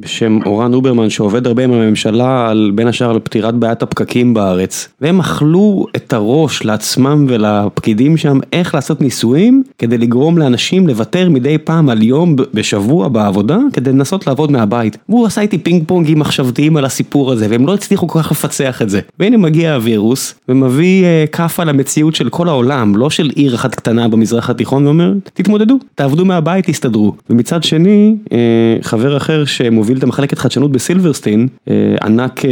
בשם 0.01 0.39
אורן 0.45 0.68
אוברמן 0.73 1.09
שעובד 1.09 1.47
הרבה 1.47 1.63
עם 1.63 1.71
הממשלה 1.73 2.49
על 2.49 2.71
בין 2.75 2.87
השאר 2.87 3.09
על 3.09 3.19
פתירת 3.19 3.55
בעיית 3.55 3.83
הפקקים 3.83 4.33
בארץ, 4.33 4.87
והם 5.01 5.19
אכלו 5.19 5.85
את 5.95 6.13
הראש 6.13 6.65
לעצמם 6.65 7.25
ולפקידים 7.29 8.17
שם 8.17 8.39
איך 8.53 8.75
לעשות 8.75 9.01
ניסויים 9.01 9.63
כדי 9.77 9.97
לגרום 9.97 10.37
לאנשים 10.37 10.87
לוותר 10.87 11.29
מדי 11.29 11.57
פעם 11.57 11.89
על 11.89 12.03
יום 12.03 12.35
בשבוע 12.53 13.07
בעבודה 13.07 13.57
כדי 13.73 13.91
לנסות 13.91 14.27
לעבוד 14.27 14.51
מהבית. 14.51 14.97
והוא 15.09 15.25
עשה 15.25 15.41
איתי 15.41 15.57
פינג 15.57 15.83
פונגים 15.87 16.19
מחשבתיים 16.19 16.77
על 16.77 16.85
הסיפור 16.85 17.31
הזה 17.31 17.47
והם 17.49 17.67
לא 17.67 17.73
הצליחו 17.73 18.07
כל 18.07 18.19
כך 18.19 18.31
לפצח 18.31 18.81
את 18.81 18.89
זה. 18.89 18.99
והנה 19.19 19.37
מגיע 19.37 19.73
הווירוס 19.73 20.35
ומביא 20.49 21.03
אה, 21.03 21.29
כאפה 21.31 21.63
למציאות 21.63 22.15
של 22.15 22.29
כל 22.29 22.47
העולם, 22.47 22.95
לא 22.95 23.09
של 23.09 23.29
עיר 23.35 23.55
אחת 23.55 23.75
קטנה 23.75 24.07
במזרח 24.07 24.49
התיכון 24.49 24.85
ואומר 24.85 25.13
תתמודדו, 25.33 25.79
תעבדו 25.95 26.25
מהבית, 26.25 26.65
תסתדרו. 26.65 27.13
ומצד 27.29 27.63
שני, 27.63 28.15
אה, 28.31 28.37
חבר 28.81 29.17
אחר 29.17 29.45
שמוביל 29.45 29.97
את 29.97 30.03
המחלקת 30.03 30.37
חדשנות 30.37 30.58
בסילברסטין, 30.67 31.47
אה, 31.69 31.95
ענק 32.03 32.45
אה, 32.45 32.51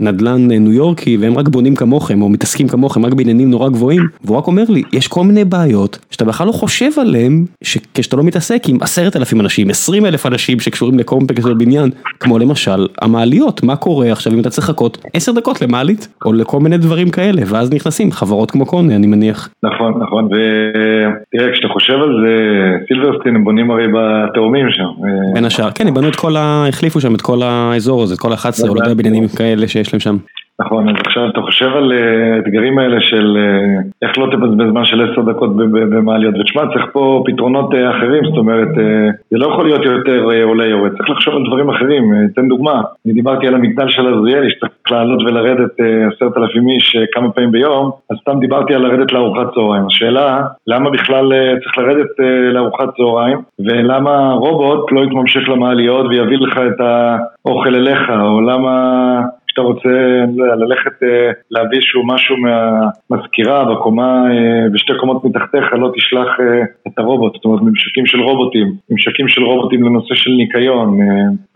נדל"ן 0.00 0.48
ניו 0.48 0.72
יורקי, 0.72 1.16
והם 1.16 1.38
רק 1.38 1.48
בונים 1.48 1.76
כמוכם, 1.76 2.22
או 2.22 2.28
מתעסקים 2.28 2.68
כמוכם, 2.68 3.06
רק 3.06 3.14
בעניינים 3.14 3.50
נורא 3.50 3.68
גבוהים, 3.68 4.02
והוא 4.24 4.36
רק 4.36 4.46
אומר 4.46 4.64
לי, 4.68 4.82
יש 4.92 5.08
כל 5.08 5.24
מיני 5.24 5.44
בעיות, 5.44 5.98
שאתה 6.10 6.24
בכלל 6.24 6.46
לא 6.46 6.52
חושב 6.52 6.90
עליהם, 7.00 7.44
כשאתה 7.94 8.16
לא 8.16 8.22
מתעסק 8.22 8.62
עם 8.68 8.78
עשרת 8.80 9.16
אלפים 9.16 9.40
אנשים, 9.40 9.70
עשרים 9.70 10.06
אלף 10.06 10.26
אנשים 10.26 10.60
שקשורים 10.60 10.98
לקומפקס 10.98 11.44
בבניין, 11.44 11.90
כמו 12.20 12.38
למשל 12.38 12.86
המעליות, 13.02 13.62
מה 13.62 13.76
קורה 13.76 14.12
עכשיו 14.12 14.32
אם 14.32 14.40
אתה 14.40 14.50
צריך 14.50 14.68
לחכות 14.68 14.98
עשר 15.14 15.32
דקות 15.32 15.62
למעלית, 15.62 16.08
או 16.24 16.32
לכל 16.32 16.60
מיני 16.60 16.78
דברים 16.78 17.10
כאלה, 17.10 17.42
ואז 17.46 17.72
נכנסים 17.72 18.12
חברות 18.12 18.50
כמו 18.50 18.66
קונה, 18.66 18.96
אני 18.96 19.06
מניח. 19.06 19.48
נכון, 19.62 20.02
נכון, 20.02 20.24
ותראה, 20.24 21.52
כשאתה 21.52 21.68
חושב 21.68 21.94
על 21.94 22.12
זה, 22.24 22.34
סילברסטין 22.88 23.36
הם 23.36 23.44
בונים 23.44 23.70
הרי 23.70 23.86
בתאומים 23.88 24.66
שם. 24.70 24.88
בין 25.34 25.44
השאר, 25.44 25.70
כן, 25.70 25.86
הם 25.86 25.94
בנו 25.94 26.08
את 26.08 26.16
כל 26.16 26.36
ה... 26.36 26.66
החליפו 26.96 27.08
שם 27.08 27.14
את 27.14 27.22
כל 27.22 27.42
האזור 27.42 28.02
הזה, 28.02 28.14
את 28.14 28.18
כל 28.18 28.32
ה-11 28.32 28.68
או 28.68 28.74
לא 28.74 28.80
יודע 28.80 28.94
בניינים 28.94 29.28
כאלה 29.28 29.68
שיש 29.68 29.92
להם 29.92 30.00
שם. 30.00 30.16
נכון, 30.60 30.88
אז 30.88 30.94
עכשיו 31.06 31.28
אתה 31.28 31.40
חושב 31.40 31.70
על 31.76 31.92
האתגרים 32.36 32.78
האלה 32.78 33.00
של 33.00 33.36
איך 34.02 34.18
לא 34.18 34.26
תבזבז 34.32 34.70
זמן 34.70 34.84
של 34.84 35.10
עשר 35.10 35.22
דקות 35.22 35.56
במעליות, 35.56 36.34
ותשמע, 36.40 36.62
צריך 36.72 36.86
פה 36.92 37.22
פתרונות 37.26 37.74
אחרים, 37.90 38.24
זאת 38.24 38.36
אומרת, 38.36 38.68
זה 39.30 39.38
לא 39.38 39.46
יכול 39.46 39.64
להיות 39.66 39.84
יותר 39.84 40.24
עולה 40.44 40.66
יורד, 40.66 40.96
צריך 40.96 41.10
לחשוב 41.10 41.34
על 41.34 41.42
דברים 41.46 41.70
אחרים, 41.70 42.12
אתן 42.32 42.48
דוגמה, 42.48 42.82
אני 43.06 43.14
דיברתי 43.14 43.46
על 43.46 43.54
המגדל 43.54 43.88
של 43.88 44.14
עזריאלי, 44.14 44.50
שצריך 44.50 44.72
לעלות 44.90 45.22
ולרדת 45.22 45.70
עשרת 46.12 46.36
אלפים 46.36 46.68
איש 46.68 46.96
כמה 47.12 47.30
פעמים 47.30 47.52
ביום, 47.52 47.90
אז 48.10 48.16
סתם 48.20 48.40
דיברתי 48.40 48.74
על 48.74 48.82
לרדת 48.82 49.12
לארוחת 49.12 49.54
צהריים, 49.54 49.86
השאלה, 49.86 50.42
למה 50.66 50.90
בכלל 50.90 51.32
צריך 51.62 51.78
לרדת 51.78 52.10
לארוחת 52.52 52.88
צהריים, 52.96 53.38
ולמה 53.58 54.32
רובוט 54.32 54.92
לא 54.92 55.00
יתממשק 55.04 55.48
למעליות 55.48 56.06
ויביא 56.06 56.38
לך 56.38 56.58
את 56.58 56.80
האוכל 57.44 57.74
אליך, 57.74 58.10
או 58.10 58.40
למה... 58.40 59.20
כשאתה 59.54 59.66
רוצה 59.66 59.88
ללכת 60.56 61.06
להביא 61.50 61.78
שהוא 61.80 62.04
משהו 62.06 62.36
מהמזכירה 62.36 63.64
בקומה, 63.64 64.24
בשתי 64.72 64.92
קומות 65.00 65.24
מתחתיך, 65.24 65.64
לא 65.72 65.90
תשלח 65.96 66.28
את 66.86 66.98
הרובוט, 66.98 67.32
זאת 67.34 67.44
אומרת 67.44 67.62
ממשקים 67.62 68.06
של 68.06 68.20
רובוטים, 68.20 68.74
ממשקים 68.90 69.28
של 69.28 69.42
רובוטים 69.42 69.82
לנושא 69.82 70.14
של 70.14 70.30
ניקיון, 70.30 70.98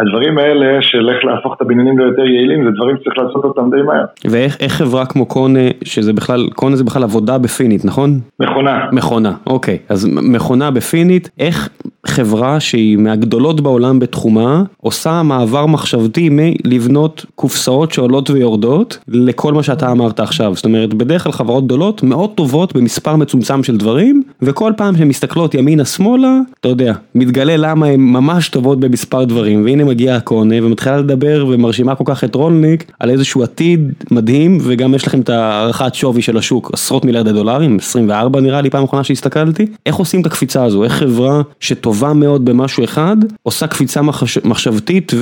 הדברים 0.00 0.38
האלה 0.38 0.82
של 0.82 1.10
איך 1.10 1.24
להפוך 1.24 1.54
את 1.56 1.60
הבניינים 1.60 1.98
ליותר 1.98 2.24
יעילים, 2.24 2.64
זה 2.64 2.70
דברים 2.70 2.96
שצריך 3.00 3.18
לעשות 3.18 3.44
אותם 3.44 3.70
די 3.70 3.82
מהר. 3.82 4.04
ואיך 4.30 4.72
חברה 4.72 5.06
כמו 5.06 5.26
קונה, 5.26 5.68
שזה 5.84 6.12
בכלל, 6.12 6.48
קונה 6.54 6.76
זה 6.76 6.84
בכלל 6.84 7.02
עבודה 7.02 7.38
בפינית, 7.38 7.84
נכון? 7.84 8.10
מכונה. 8.40 8.86
מכונה, 8.92 9.32
אוקיי, 9.46 9.78
אז 9.88 10.08
מכונה 10.32 10.70
בפינית, 10.70 11.30
איך 11.38 11.68
חברה 12.06 12.60
שהיא 12.60 12.96
מהגדולות 12.98 13.60
בעולם 13.60 13.98
בתחומה, 13.98 14.62
עושה 14.80 15.22
מעבר 15.22 15.66
מחשבתי 15.66 16.28
מלבנות 16.32 17.26
קופסאות 17.34 17.87
שעולות 17.92 18.30
ויורדות 18.30 18.98
לכל 19.08 19.54
מה 19.54 19.62
שאתה 19.62 19.92
אמרת 19.92 20.20
עכשיו, 20.20 20.52
זאת 20.54 20.64
אומרת 20.64 20.94
בדרך 20.94 21.22
כלל 21.22 21.32
חברות 21.32 21.64
גדולות 21.64 22.02
מאוד 22.02 22.30
טובות 22.30 22.76
במספר 22.76 23.16
מצומצם 23.16 23.62
של 23.62 23.76
דברים 23.76 24.22
וכל 24.42 24.72
פעם 24.76 24.96
שהן 24.96 25.08
מסתכלות 25.08 25.54
ימינה 25.54 25.84
שמאלה, 25.84 26.38
אתה 26.60 26.68
יודע, 26.68 26.92
מתגלה 27.14 27.56
למה 27.56 27.86
הן 27.86 28.00
ממש 28.00 28.48
טובות 28.48 28.80
במספר 28.80 29.24
דברים. 29.24 29.64
והנה 29.64 29.84
מגיע 29.84 30.16
הקונה 30.16 30.54
ומתחילה 30.62 30.96
לדבר 30.96 31.46
ומרשימה 31.48 31.94
כל 31.94 32.04
כך 32.06 32.24
את 32.24 32.34
רולניק 32.34 32.92
על 33.00 33.10
איזשהו 33.10 33.42
עתיד 33.42 33.92
מדהים 34.10 34.58
וגם 34.62 34.94
יש 34.94 35.06
לכם 35.06 35.20
את 35.20 35.28
הערכת 35.28 35.94
שווי 35.94 36.22
של 36.22 36.36
השוק, 36.36 36.70
עשרות 36.72 37.04
מיליארדי 37.04 37.32
דולרים, 37.32 37.76
24 37.76 38.40
נראה 38.40 38.60
לי 38.60 38.70
פעם 38.70 38.84
אחרונה 38.84 39.04
שהסתכלתי, 39.04 39.66
איך 39.86 39.96
עושים 39.96 40.20
את 40.20 40.26
הקפיצה 40.26 40.64
הזו, 40.64 40.84
איך 40.84 40.92
חברה 40.92 41.42
שטובה 41.60 42.12
מאוד 42.12 42.44
במשהו 42.44 42.84
אחד 42.84 43.16
עושה 43.42 43.66
קפיצה 43.66 44.00
מחשבתית 44.44 45.12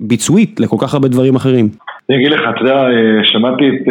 וביצועית 0.00 0.60
לכל 0.60 0.76
כך 0.80 0.94
הרבה 0.94 1.08
דברים 1.08 1.36
אחרים. 1.36 1.45
אחרים. 1.46 1.70
אני 2.10 2.18
אגיד 2.18 2.32
לך, 2.32 2.40
אתה 2.50 2.60
יודע, 2.60 2.86
שמעתי 3.22 3.68
את 3.68 3.88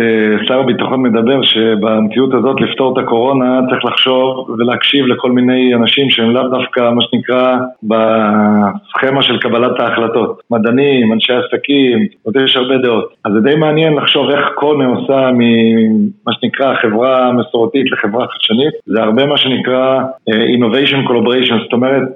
שר 0.48 0.60
הביטחון 0.60 1.02
מדבר 1.02 1.42
שבמציאות 1.44 2.34
הזאת 2.34 2.62
לפתור 2.62 2.94
את 2.94 3.04
הקורונה 3.04 3.60
צריך 3.70 3.86
לחשוב 3.86 4.50
ולהקשיב 4.50 5.06
לכל 5.06 5.32
מיני 5.32 5.76
אנשים 5.76 6.10
שהם 6.10 6.30
לאו 6.32 6.48
דווקא 6.48 6.92
מה 6.92 7.02
שנקרא 7.02 7.58
בסכמה 7.84 9.22
של 9.22 9.40
קבלת 9.40 9.80
ההחלטות. 9.80 10.42
מדענים, 10.52 11.14
אנשי 11.14 11.34
עסקים, 11.34 12.00
עוד 12.24 12.36
יש 12.46 12.58
הרבה 12.58 12.78
דעות. 12.78 13.14
אז 13.26 13.34
זה 13.34 13.40
די 13.40 13.56
מעניין 13.56 13.94
לחשוב 13.94 14.30
איך 14.30 14.50
קונה 14.56 14.86
עושה 14.86 15.30
ממה 15.34 16.34
שנקרא 16.40 16.76
חברה 16.76 17.32
מסורתית 17.32 17.92
לחברה 17.92 18.28
חדשנית. 18.28 18.74
זה 18.86 19.04
הרבה 19.04 19.26
מה 19.26 19.38
שנקרא 19.38 20.00
innovation 20.30 21.10
collaboration, 21.10 21.64
זאת 21.64 21.74
אומרת 21.74 22.10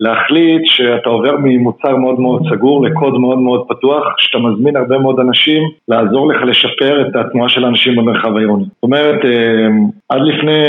להחליט 0.00 0.62
שאתה 0.64 1.08
עובר 1.08 1.36
ממוצר 1.42 1.96
מאוד 1.96 2.20
מאוד 2.20 2.42
סגור 2.50 2.86
לקוד 2.86 3.18
מאוד 3.18 3.38
מאוד 3.38 3.64
פתוח, 3.68 4.04
שאתה 4.18 4.38
מזמין 4.38 4.76
הרבה 4.76 4.98
מאוד 4.98 5.21
אנשים 5.22 5.62
לעזור 5.88 6.32
לך 6.32 6.42
לשפר 6.42 7.00
את 7.00 7.16
התנועה 7.16 7.48
של 7.48 7.64
האנשים 7.64 7.96
במרחב 7.96 8.36
העירוני. 8.36 8.64
זאת 8.64 8.82
אומרת, 8.82 9.20
עד 10.08 10.20
לפני 10.22 10.62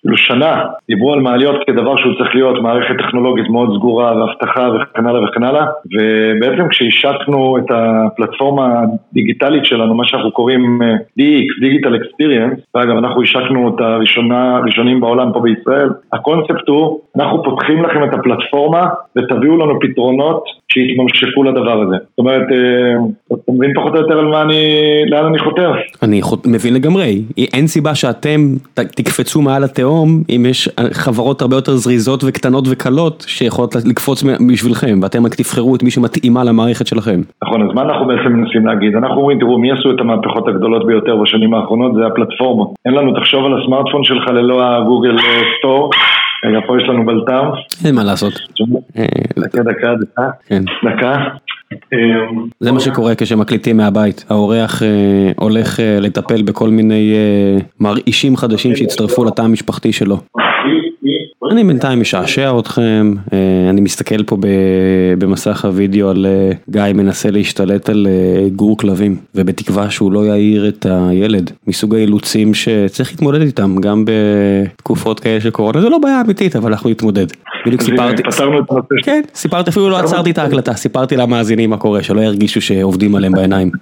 כאילו 0.00 0.16
שנה 0.16 0.64
דיברו 0.88 1.12
על 1.12 1.20
מעליות 1.20 1.56
כדבר 1.66 1.96
שהוא 1.96 2.14
צריך 2.18 2.34
להיות 2.34 2.62
מערכת 2.62 2.94
טכנולוגית 2.98 3.48
מאוד 3.50 3.76
סגורה 3.76 4.16
ואבטחה 4.16 4.68
וכן 4.68 5.06
הלאה 5.06 5.24
וכן 5.24 5.42
הלאה 5.42 5.66
ובעצם 5.84 6.68
כשהשקנו 6.68 7.58
את 7.58 7.70
הפלטפורמה 7.70 8.82
הדיגיטלית 9.12 9.64
שלנו, 9.64 9.94
מה 9.94 10.04
שאנחנו 10.04 10.32
קוראים 10.32 10.82
DX, 11.18 11.48
Digital 11.64 11.94
Experience, 12.02 12.60
ואגב 12.74 12.96
אנחנו 12.96 13.22
השקנו 13.22 13.68
את 13.68 13.80
הראשונים 13.80 15.00
בעולם 15.00 15.32
פה 15.32 15.40
בישראל, 15.40 15.88
הקונספט 16.12 16.68
הוא, 16.68 17.00
אנחנו 17.16 17.42
פותחים 17.42 17.84
לכם 17.84 18.04
את 18.04 18.14
הפלטפורמה 18.14 18.88
ותביאו 19.16 19.56
לנו 19.56 19.80
פתרונות 19.80 20.44
שיתממשקו 20.72 21.42
לדבר 21.42 21.82
הזה. 21.82 21.96
זאת 22.10 22.18
אומרת, 22.18 22.46
אתה 23.26 23.52
מבין 23.52 23.70
פחות 23.74 23.94
או 23.94 24.00
יותר 24.00 24.18
על 24.18 24.26
מה 24.26 24.42
אני, 24.42 24.64
לאן 25.10 25.24
אני 25.24 25.38
חותר. 25.38 25.72
אני 26.02 26.20
מבין 26.46 26.74
לגמרי, 26.74 27.22
אין 27.54 27.66
סיבה 27.66 27.94
שאתם 27.94 28.40
תקפצו 28.74 29.42
מעל 29.42 29.64
התהום 29.64 30.22
אם 30.36 30.46
יש 30.48 30.68
חברות 30.92 31.42
הרבה 31.42 31.56
יותר 31.56 31.72
זריזות 31.72 32.24
וקטנות 32.26 32.64
וקלות 32.70 33.24
שיכולות 33.28 33.74
לקפוץ 33.84 34.24
בשבילכם 34.50 35.00
ואתם 35.02 35.26
רק 35.26 35.34
תבחרו 35.34 35.76
את 35.76 35.82
מי 35.82 35.90
שמתאימה 35.90 36.44
למערכת 36.44 36.86
שלכם. 36.86 37.20
נכון, 37.44 37.62
אז 37.62 37.74
מה 37.74 37.82
אנחנו 37.82 38.06
בעצם 38.06 38.32
מנסים 38.32 38.66
להגיד? 38.66 38.96
אנחנו 38.96 39.16
אומרים, 39.16 39.38
תראו, 39.38 39.58
מי 39.58 39.72
עשו 39.72 39.90
את 39.90 40.00
המהפכות 40.00 40.48
הגדולות 40.48 40.86
ביותר 40.86 41.16
בשנים 41.16 41.54
האחרונות? 41.54 41.94
זה 41.94 42.06
הפלטפורמה. 42.06 42.64
אין 42.86 42.94
לנו, 42.94 43.20
תחשוב 43.20 43.44
על 43.44 43.62
הסמארטפון 43.62 44.04
שלך 44.04 44.28
ללא 44.28 44.76
הגוגל 44.76 45.16
סטור. 45.58 45.90
רגע, 46.44 46.58
פה 46.66 46.76
יש 46.82 46.88
לנו 46.88 47.06
בלטם. 47.06 47.44
אין 47.84 47.94
מה 47.94 48.04
לעשות. 48.04 48.32
דקה, 49.38 49.62
דקה, 49.62 49.88
דקה. 50.00 50.56
דקה. 50.84 51.16
זה 52.60 52.72
מה 52.72 52.80
שקורה 52.80 53.14
כשמקליטים 53.14 53.76
מהבית, 53.76 54.24
האורח 54.30 54.82
הולך 55.36 55.80
לטפל 56.00 56.42
בכל 56.42 56.68
מיני 56.68 57.14
מרעישים 57.80 58.36
חדשים 58.36 58.76
שהצטרפו 58.76 59.24
לתא 59.24 59.42
המשפחתי 59.42 59.92
שלו. 59.92 60.16
אני 61.52 61.64
בינתיים 61.64 62.00
משעשע 62.00 62.58
אתכם, 62.58 63.14
אני 63.70 63.80
מסתכל 63.80 64.22
פה 64.22 64.36
במסך 65.18 65.64
הוידאו 65.64 66.10
על 66.10 66.26
גיא 66.70 66.82
מנסה 66.94 67.30
להשתלט 67.30 67.88
על 67.88 68.06
גור 68.56 68.78
כלבים, 68.78 69.16
ובתקווה 69.34 69.90
שהוא 69.90 70.12
לא 70.12 70.26
יעיר 70.26 70.68
את 70.68 70.86
הילד, 70.90 71.50
מסוג 71.66 71.94
האילוצים 71.94 72.54
שצריך 72.54 73.10
להתמודד 73.10 73.40
איתם, 73.40 73.76
גם 73.80 74.04
בתקופות 74.06 75.20
כאלה 75.20 75.40
של 75.40 75.50
קורונה, 75.50 75.80
זה 75.80 75.88
לא 75.88 75.98
בעיה 75.98 76.20
אמיתית, 76.20 76.56
אבל 76.56 76.70
אנחנו 76.70 76.90
נתמודד. 76.90 77.26
בדיוק 77.66 77.82
סיפרתי, 77.82 78.22
כן, 79.02 79.22
סיפרתי 79.34 79.70
אפילו 79.70 79.90
לא 79.90 79.96
עצרתי 79.98 80.30
את 80.30 80.38
ההקלטה, 80.38 80.72
סיפרתי 80.72 81.16
למאזינים 81.16 81.70
מה 81.70 81.76
קורה, 81.76 82.02
שלא 82.02 82.20
ירגישו 82.20 82.60
שעובדים 82.60 83.14
עליהם 83.14 83.32
בעיניים. 83.32 83.70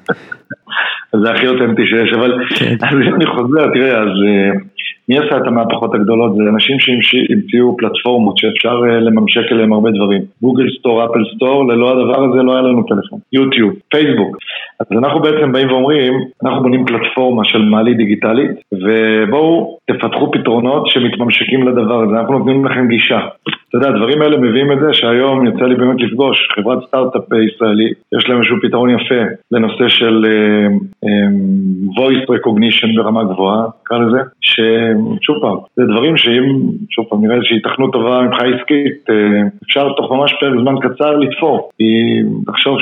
זה 1.23 1.31
הכי 1.31 1.47
אותנטי 1.49 1.83
שיש, 1.83 2.13
אבל 2.19 2.33
כן. 2.57 2.77
אני 3.17 3.27
חוזר, 3.27 3.71
תראה, 3.75 3.99
אז 3.99 4.09
מי 5.09 5.19
עשה 5.19 5.37
את 5.37 5.47
המהפכות 5.47 5.95
הגדולות? 5.95 6.35
זה 6.35 6.43
אנשים 6.43 6.77
שהמציאו 6.81 7.77
פלטפורמות 7.77 8.39
שאפשר 8.39 8.81
אה, 8.85 9.01
לממשק 9.01 9.53
אליהם 9.53 9.73
הרבה 9.73 9.91
דברים. 9.91 10.23
Google 10.43 10.67
Store, 10.79 11.05
Apple 11.05 11.25
Store, 11.35 11.69
ללא 11.69 11.91
הדבר 11.91 12.25
הזה 12.25 12.43
לא 12.43 12.53
היה 12.53 12.63
לנו 12.63 12.83
טלפון. 12.83 13.19
יוטיוב, 13.33 13.73
פייסבוק. 13.91 14.37
אז 14.81 14.87
אנחנו 14.99 15.21
בעצם 15.21 15.53
באים 15.53 15.69
ואומרים, 15.69 16.15
אנחנו 16.45 16.63
בונים 16.63 16.85
פלטפורמה 16.85 17.45
של 17.45 17.63
מעלית 17.63 17.97
דיגיטלית, 17.97 18.51
ובואו 18.73 19.79
תפתחו 19.91 20.31
פתרונות 20.33 20.87
שמתממשקים 20.87 21.69
לדבר 21.69 22.03
הזה, 22.03 22.21
אנחנו 22.21 22.39
נותנים 22.39 22.65
לכם 22.65 22.89
גישה. 22.89 23.21
אתה 23.71 23.79
יודע, 23.79 23.89
הדברים 23.89 24.23
האלה 24.23 24.37
מביאים 24.37 24.73
את 24.73 24.81
זה 24.81 24.93
שהיום 24.93 25.47
יצא 25.47 25.65
לי 25.65 25.75
באמת 25.75 26.01
לפגוש 26.01 26.49
חברת 26.55 26.79
סטארט-אפ 26.87 27.23
ישראלית, 27.33 27.93
יש 28.19 28.29
להם 28.29 28.39
איזשהו 28.39 28.57
פתרון 28.63 28.91
יפה 28.91 29.23
לנושא 29.51 29.89
של 29.89 30.25
אה, 30.25 31.05
אמ, 31.05 31.99
voice 31.99 32.25
recognition 32.35 32.97
ברמה 32.97 33.25
גבוהה, 33.25 33.67
נקרא 33.83 33.99
לזה, 33.99 34.19
ששוב 34.41 35.37
פעם, 35.41 35.57
זה 35.77 35.83
דברים 35.85 36.17
שאם, 36.17 36.61
שוב 36.91 37.05
פעם, 37.11 37.25
נראה 37.25 37.37
איזושהי 37.37 37.57
התכנות 37.57 37.93
טובה 37.93 38.23
מבחינה 38.23 38.57
עסקית, 38.57 39.11
uh, 39.11 39.13
אפשר 39.65 39.93
תוך 39.93 40.13
ממש 40.13 40.35
פרק 40.41 40.53
זמן 40.61 40.75
קצר 40.81 41.17
לתפור. 41.17 41.71
כי 41.79 42.21
תחשוב. 42.47 42.79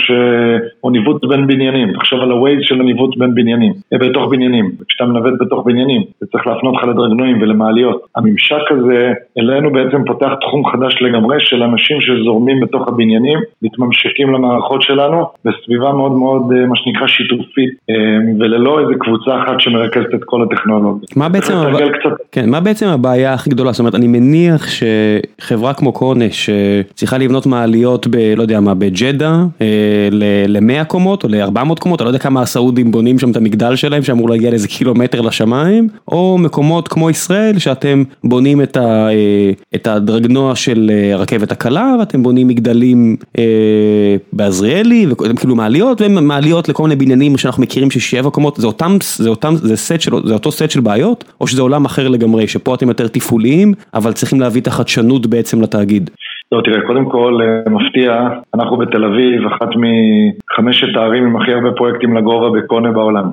או 0.85 0.91
בין 1.29 1.47
בניינים, 1.47 1.93
תחשוב 1.93 2.21
על 2.21 2.33
ה-Waze 2.33 2.63
של 2.63 2.81
הניווט 2.81 3.19
בין 3.19 3.35
בניינים, 3.35 3.73
בתוך 3.95 4.31
בניינים, 4.31 4.71
וכשאתה 4.81 5.05
מנווט 5.05 5.35
בתוך 5.41 5.67
בניינים, 5.67 6.03
זה 6.21 6.27
צריך 6.33 6.47
להפנות 6.47 6.75
לך 6.75 6.85
לדרגנועים 6.85 7.43
ולמעליות. 7.43 8.07
הממשק 8.17 8.71
הזה 8.71 9.13
אלינו 9.39 9.73
בעצם 9.73 10.05
פותח 10.05 10.33
תחום 10.41 10.67
חדש 10.67 10.78
לגמרי 11.01 11.37
של 11.41 11.63
אנשים 11.63 11.97
שזורמים 12.01 12.61
בתוך 12.61 12.89
הבניינים, 12.89 13.39
מתממשקים 13.63 14.35
למערכות 14.35 14.83
שלנו, 14.83 15.27
בסביבה 15.45 15.93
מאוד 15.93 16.13
מאוד, 16.13 16.43
אה, 16.53 16.67
מה 16.67 16.77
שנקרא, 16.77 17.07
שיתופית, 17.07 17.71
אה, 17.91 17.95
וללא 18.41 18.81
איזה 18.81 18.93
קבוצה 18.99 19.43
אחת 19.43 19.61
שמרכזת 19.61 20.15
את 20.15 20.21
כל 20.25 20.43
הטכנולוגיות. 20.43 21.17
מה 21.17 21.29
בעצם, 21.29 21.57
הב... 21.57 21.77
קצת... 21.77 22.11
כן, 22.33 22.51
מה 22.51 22.61
בעצם 22.61 22.87
הבעיה 22.87 23.35
הכי 23.35 23.51
גדולה? 23.51 23.73
זאת 23.73 23.81
אומרת, 23.81 23.95
אני 23.95 24.07
מניח 24.07 24.67
שחברה 24.69 25.75
כמו 25.75 25.93
קונה, 25.93 26.25
שצריכה 26.31 27.19
לבנות 27.19 27.47
מעליות 27.47 28.07
ב... 28.07 28.17
לא 28.37 28.43
יודע 28.43 28.61
מה, 28.61 28.75
בג'דה, 28.75 29.43
אה, 29.61 30.09
ל-100 30.11 30.85
קומות 30.85 31.25
או 31.25 31.29
ל-400 31.29 31.75
קומות, 31.81 32.01
אני 32.01 32.05
לא 32.05 32.11
יודע 32.11 32.19
כמה 32.19 32.43
הסעודים 32.43 32.91
בונים 32.91 33.19
שם 33.19 33.31
את 33.31 33.37
המגדל 33.37 33.77
שלהם, 33.77 34.03
שאמור 34.03 34.31
להגיע 34.31 34.51
לאיזה 34.51 34.69
קילומטר 34.69 35.21
לשמיים, 35.21 35.89
או 36.09 36.39
מקומות 36.39 36.89
כמו 36.89 37.11
ישראל, 37.11 37.59
שאתם 37.59 38.03
בונים 38.25 38.63
את, 38.63 38.77
ה... 38.77 39.09
את 39.75 39.87
הדרגנוע 39.87 40.55
של 40.69 40.91
הרכבת 41.13 41.53
הקלה, 41.53 41.97
ואתם 41.99 42.23
בונים 42.23 42.49
מגדלים 42.49 43.17
אה, 43.39 43.45
בעזריאלי, 44.33 45.07
ואתם 45.07 45.37
כאילו 45.37 45.57
מעליות, 45.57 46.01
ומעליות 46.01 46.69
לכל 46.69 46.83
מיני 46.83 46.97
בניינים 46.97 47.39
שאנחנו 47.39 47.63
מכירים 47.63 47.91
של 47.91 48.01
שבע 48.01 48.31
קומות, 48.31 48.57
זה 48.57 48.67
אותם, 48.67 48.97
זה 49.17 49.29
אותם, 49.29 49.55
זה 49.57 49.77
סט 49.77 50.01
של, 50.01 50.13
זה 50.27 50.35
אותו 50.35 50.53
סט 50.53 50.71
של 50.71 50.81
בעיות, 50.81 51.25
או 51.41 51.47
שזה 51.47 51.63
עולם 51.63 51.85
אחר 51.85 52.09
לגמרי, 52.09 52.49
שפה 52.49 52.75
אתם 52.75 52.89
יותר 52.89 53.09
תפעוליים, 53.09 53.75
אבל 53.95 54.13
צריכים 54.13 54.41
להביא 54.41 54.61
את 54.61 54.67
החדשנות 54.67 55.27
בעצם 55.27 55.63
לתאגיד. 55.63 56.11
לא, 56.53 56.61
תראה, 56.65 56.81
קודם 56.87 57.05
כל, 57.05 57.39
אה, 57.43 57.71
מפתיע, 57.71 58.29
אנחנו 58.55 58.77
בתל 58.77 59.05
אביב, 59.05 59.47
אחת 59.47 59.69
מחמשת 59.77 60.97
הערים 60.97 61.25
עם 61.25 61.37
הכי 61.37 61.53
הרבה 61.53 61.71
פרויקטים 61.73 62.17
לגובה 62.17 62.51
בקונה 62.51 62.93
בעולם. 62.93 63.25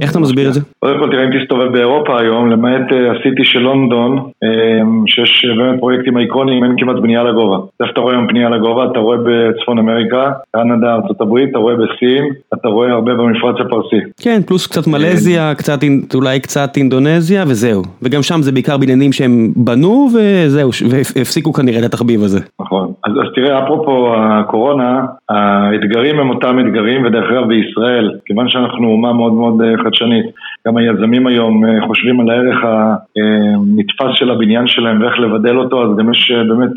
איך 0.00 0.10
אתה 0.10 0.20
מסביר 0.20 0.48
את 0.48 0.54
זה? 0.54 0.60
קודם 0.78 0.98
כל, 0.98 1.10
תראה, 1.10 1.24
אם 1.24 1.40
תסתובב 1.40 1.72
באירופה 1.72 2.20
היום, 2.20 2.50
למעט 2.50 2.92
אה, 2.92 3.12
הסיטי 3.12 3.44
של 3.44 3.58
לונדון, 3.58 4.18
אה, 4.42 4.80
שיש 5.06 5.46
באמת 5.58 5.80
פרויקטים 5.80 6.18
איקוניים, 6.18 6.64
אין 6.64 6.74
כמעט 6.78 6.96
בנייה 7.02 7.22
לגובה. 7.22 7.56
איפה 7.80 7.92
אתה 7.92 8.00
רואה 8.00 8.14
היום 8.14 8.26
בנייה 8.26 8.50
לגובה? 8.50 8.84
אתה 8.90 8.98
רואה 8.98 9.16
בצפון 9.26 9.78
אמריקה, 9.78 10.32
קנדה, 10.52 10.94
ארה"ב, 10.94 11.36
אתה 11.50 11.58
רואה 11.58 11.74
בסין, 11.74 12.24
אתה 12.54 12.68
רואה 12.68 12.92
הרבה 12.92 13.14
במפרץ 13.14 13.56
הפרסי. 13.60 13.96
כן, 14.20 14.40
פלוס 14.46 14.66
קצת 14.66 14.86
מלזיה, 14.86 15.54
קצת, 15.54 15.78
אולי 16.14 16.40
קצת 16.40 16.76
אינדונזיה, 16.76 17.44
וזהו. 17.48 17.82
וגם 18.02 18.22
שם 18.22 18.42
זה 18.42 18.52
בעיקר 18.52 18.76
בניינים 18.76 19.12
שהם 19.12 19.52
בנו, 19.56 20.08
וזהו, 20.14 20.70
והפסיקו 20.90 21.52
כנראה 21.52 21.78
את 21.78 21.84
התחביב 21.84 22.22
הזה. 22.22 22.33
נכון. 22.60 22.92
אז, 23.04 23.12
אז 23.12 23.28
תראה, 23.34 23.64
אפרופו 23.64 24.14
הקורונה, 24.16 25.04
האתגרים 25.28 26.20
הם 26.20 26.30
אותם 26.30 26.58
אתגרים, 26.60 27.04
ודרך 27.04 27.30
אגב 27.30 27.48
בישראל, 27.48 28.10
כיוון 28.24 28.48
שאנחנו 28.48 28.88
אומה 28.88 29.12
מאוד 29.12 29.32
מאוד 29.32 29.62
אה, 29.62 29.84
חדשנית, 29.84 30.26
גם 30.66 30.76
היזמים 30.76 31.26
היום 31.26 31.64
אה, 31.64 31.86
חושבים 31.86 32.20
על 32.20 32.30
הערך 32.30 32.58
הנתפס 32.64 34.12
של 34.14 34.30
הבניין 34.30 34.66
שלהם 34.66 35.02
ואיך 35.02 35.18
לבדל 35.18 35.56
אותו, 35.58 35.82
אז 35.84 35.96
גם 35.98 36.10
יש 36.10 36.32
אה, 36.34 36.44
באמת 36.44 36.70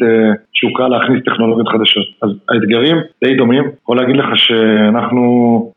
תשוקה 0.54 0.88
להכניס 0.88 1.24
טכנולוגיות 1.26 1.68
חדשות. 1.68 2.06
אז 2.22 2.30
האתגרים 2.50 2.98
די 3.24 3.36
דומים, 3.36 3.64
יכול 3.84 3.98
להגיד 3.98 4.16
לך 4.16 4.26
שאנחנו, 4.36 5.22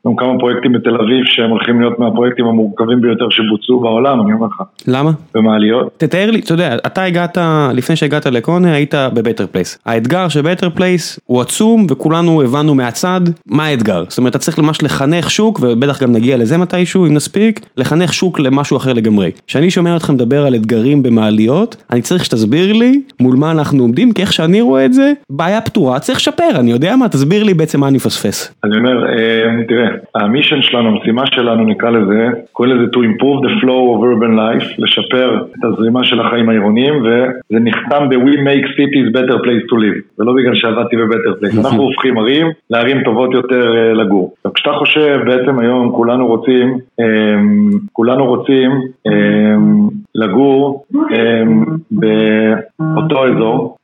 גם 0.06 0.16
כמה 0.16 0.38
פרויקטים 0.38 0.72
בתל 0.72 0.94
אביב 0.94 1.24
שהם 1.24 1.50
הולכים 1.50 1.80
להיות 1.80 1.98
מהפרויקטים 1.98 2.46
המורכבים 2.46 3.00
ביותר 3.00 3.28
שבוצעו 3.30 3.80
בעולם, 3.80 4.20
אני 4.20 4.32
אומר 4.32 4.46
לך. 4.46 4.62
למה? 4.88 5.10
במעליות. 5.34 5.92
תתאר 5.96 6.30
לי, 6.30 6.40
אתה 6.40 6.54
יודע, 6.54 6.76
אתה 6.86 7.02
הגעת, 7.02 7.38
לפני 7.74 7.96
שהגעת 7.96 8.26
לקונה, 8.26 8.72
היית 8.74 8.94
בבטר 9.14 9.46
פלייס. 9.46 9.69
האתגר 9.86 10.28
של 10.28 10.42
בטר 10.42 10.70
פלייס 10.70 11.20
הוא 11.26 11.40
עצום 11.40 11.86
וכולנו 11.90 12.42
הבנו 12.42 12.74
מהצד 12.74 13.20
מה 13.46 13.64
האתגר. 13.64 14.04
זאת 14.08 14.18
אומרת, 14.18 14.30
אתה 14.30 14.38
צריך 14.38 14.58
ממש 14.58 14.82
לחנך 14.82 15.30
שוק, 15.30 15.60
ובטח 15.62 16.02
גם 16.02 16.12
נגיע 16.12 16.36
לזה 16.36 16.58
מתישהו 16.58 17.06
אם 17.06 17.14
נספיק, 17.14 17.60
לחנך 17.76 18.12
שוק 18.12 18.40
למשהו 18.40 18.76
אחר 18.76 18.92
לגמרי. 18.92 19.30
כשאני 19.46 19.70
שומע 19.70 19.94
אותך 19.94 20.10
מדבר 20.10 20.46
על 20.46 20.54
אתגרים 20.54 21.02
במעליות, 21.02 21.76
אני 21.92 22.02
צריך 22.02 22.24
שתסביר 22.24 22.72
לי 22.72 23.02
מול 23.20 23.36
מה 23.36 23.50
אנחנו 23.50 23.82
עומדים, 23.82 24.12
כי 24.12 24.22
איך 24.22 24.32
שאני 24.32 24.60
רואה 24.60 24.84
את 24.84 24.92
זה, 24.92 25.12
בעיה 25.30 25.60
פתורה, 25.60 25.98
צריך 25.98 26.18
לשפר, 26.18 26.60
אני 26.60 26.70
יודע 26.70 26.96
מה, 26.96 27.08
תסביר 27.08 27.42
לי 27.42 27.54
בעצם 27.54 27.80
מה 27.80 27.88
אני 27.88 27.96
מפספס. 27.96 28.54
אני 28.64 28.76
אומר, 28.76 29.08
אה, 29.08 29.64
תראה, 29.68 29.88
ה 30.14 30.20
mission 30.20 30.62
שלנו, 30.62 30.88
המשימה 30.88 31.26
שלנו 31.26 31.64
נקרא 31.64 31.90
לזה, 31.90 32.28
קוראים 32.52 32.76
לזה 32.76 32.84
to 32.84 32.98
improve 32.98 33.38
the 33.46 33.62
flow 33.62 33.82
of 33.94 34.00
urban 34.10 34.34
life, 34.38 34.66
לשפר 34.78 35.44
את 35.58 35.64
הזרימה 35.64 36.04
של 36.04 36.20
החיים 36.20 36.48
העירוניים, 36.48 36.94
וזה 37.02 37.58
נחתם 37.60 38.08
ב-We 38.08 38.34
make 38.48 38.66
cities 38.76 39.08
better 39.16 39.38
place 39.44 39.55
to 39.55 39.59
live, 39.62 40.02
זה 40.16 40.24
לא 40.24 40.32
בגלל 40.32 40.54
שעבדתי 40.54 40.96
בבטר 40.96 41.34
פלייס, 41.38 41.58
אנחנו 41.64 41.82
הופכים 41.82 42.18
ערים 42.18 42.46
לערים 42.70 43.04
טובות 43.04 43.34
יותר 43.34 43.76
אה, 43.76 43.92
לגור. 43.92 44.34
כשאתה 44.54 44.72
חושב, 44.72 45.20
בעצם 45.26 45.58
היום 45.58 45.92
כולנו 45.92 46.26
רוצים, 46.26 46.78
אמ, 47.00 47.70
כולנו 47.92 48.26
רוצים 48.26 48.70
אמ, 49.06 49.88
לגור 50.14 50.84
אמ, 50.94 51.64
באותו 51.90 53.26
אזור, 53.26 53.76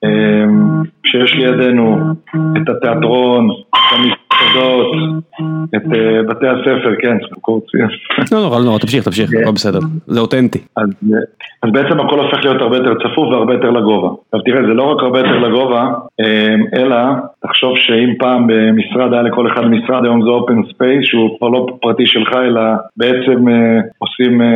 כשיש 1.02 1.34
לידינו 1.34 1.98
את 2.56 2.68
התיאטרון, 2.68 3.48
את 3.68 4.15
המסעדות, 4.46 4.92
את 5.76 5.82
אה, 5.94 6.22
בתי 6.28 6.46
הספר, 6.46 6.94
כן, 7.02 7.16
קורציה. 7.40 7.86
לא 8.32 8.40
נורא, 8.40 8.58
לא 8.58 8.64
נורא, 8.64 8.78
תמשיך, 8.78 9.04
תמשיך, 9.04 9.30
הכל 9.42 9.52
בסדר, 9.52 9.78
זה 10.06 10.20
אותנטי. 10.20 10.58
אז 11.62 11.70
בעצם 11.72 12.00
הכל 12.00 12.20
הופך 12.20 12.44
להיות 12.44 12.62
הרבה 12.62 12.76
יותר 12.76 12.94
צפוף 12.94 13.28
והרבה 13.28 13.54
יותר 13.54 13.70
לגובה. 13.70 14.08
עכשיו 14.08 14.40
תראה, 14.40 14.66
זה 14.68 14.74
לא 14.74 14.82
רק 14.82 15.02
הרבה 15.02 15.18
יותר 15.18 15.38
לגובה, 15.38 15.88
אלא 16.76 16.96
תחשוב 17.42 17.72
שאם 17.78 18.14
פעם 18.18 18.46
במשרד 18.46 19.12
היה 19.12 19.22
לכל 19.22 19.46
אחד 19.52 19.64
משרד, 19.66 20.04
היום 20.04 20.22
זה 20.22 20.28
open 20.28 20.62
space 20.74 21.00
שהוא 21.04 21.38
כבר 21.38 21.48
לא 21.48 21.66
פרטי 21.82 22.06
שלך, 22.06 22.32
אלא 22.32 22.60
בעצם 22.96 23.48
אה, 23.48 23.80
עושים 23.98 24.42
אה, 24.42 24.46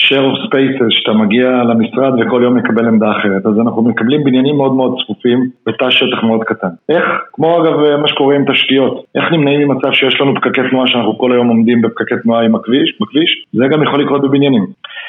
share 0.00 0.24
of 0.30 0.46
spaces, 0.46 0.86
שאתה 0.90 1.12
מגיע 1.12 1.48
למשרד 1.48 2.12
וכל 2.20 2.40
יום 2.44 2.54
מקבל 2.54 2.88
עמדה 2.88 3.10
אחרת. 3.10 3.46
אז 3.46 3.60
אנחנו 3.60 3.82
מקבלים 3.82 4.24
בניינים 4.24 4.56
מאוד 4.56 4.74
מאוד 4.74 4.94
צפופים 5.04 5.48
בתא 5.66 5.90
שטח 5.90 6.22
מאוד 6.22 6.44
קטן. 6.44 6.68
איך, 6.88 7.04
כמו 7.32 7.62
אגב 7.62 7.96
מה 8.00 8.08
שקורה 8.08 8.34
עם 8.34 8.44
תשתיות, 8.52 9.04
איך 9.16 9.32
נמנעים 9.32 9.68
ממצב 9.68 9.92
שיש 9.92 10.20
לנו 10.20 10.34
פקקי 10.34 10.60
תנועה 10.70 10.86
שאנחנו 10.86 11.18
כל 11.18 11.32
היום 11.32 11.48
עומדים 11.48 11.82
בפקקי 11.82 12.14
תנועה 12.22 12.44
עם 12.44 12.54
הכביש, 12.54 12.98
בכביש, 13.00 13.44
זה 13.52 13.64
גם 13.68 13.82
יכול 13.82 14.02
לקרות 14.02 14.22
בבניינים. 14.22 14.66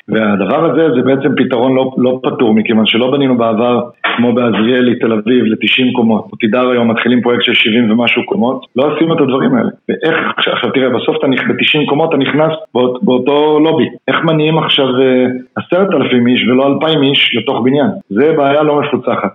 והדבר 0.08 0.72
הזה 0.72 0.82
זה 0.96 1.02
בעצם 1.02 1.36
פתרון 1.38 1.76
לא, 1.76 1.92
לא 1.98 2.20
פתור, 2.24 2.54
מכיוון 2.54 2.86
שלא 2.86 3.12
בנינו 3.12 3.38
בעבר, 3.38 3.82
כמו 4.18 4.34
בעזריאלי, 4.34 4.96
תל 4.96 5.14
אביב, 5.14 5.46
ל-90 5.46 5.96
קומות. 5.96 6.28
עתידר 6.34 6.70
היום 6.70 6.92
מתחילים 6.92 7.22
פרויקט 7.22 7.44
של 7.44 7.54
70 7.54 7.92
ומשהו 7.92 8.26
קומות, 8.26 8.66
לא 8.76 8.96
עשינו 8.96 9.16
את 9.16 9.22
הדברים 9.22 9.56
האלה. 9.56 9.70
ואיך, 9.90 10.16
עכשיו 10.38 10.72
תראה, 10.72 10.90
בסוף 10.90 11.16
אתה 11.20 11.28
ב-90 11.28 11.90
קומות 11.90 12.10
אתה 12.10 12.18
נכנס 12.18 12.52
באות, 12.74 13.04
באותו 13.04 13.60
לובי. 13.60 13.86
איך 14.08 14.16
מניעים 14.24 14.58
עכשיו 14.58 14.86
אה, 14.86 15.26
עשרת 15.56 15.88
אלפים 15.94 16.28
איש 16.28 16.48
ולא 16.48 16.68
אלפיים 16.68 17.04
איש 17.04 17.36
לתוך 17.38 17.62
בניין? 17.64 17.88
זה 18.10 18.34
בעיה 18.38 18.64
לא 18.64 18.82
מפוצחת. 18.82 19.30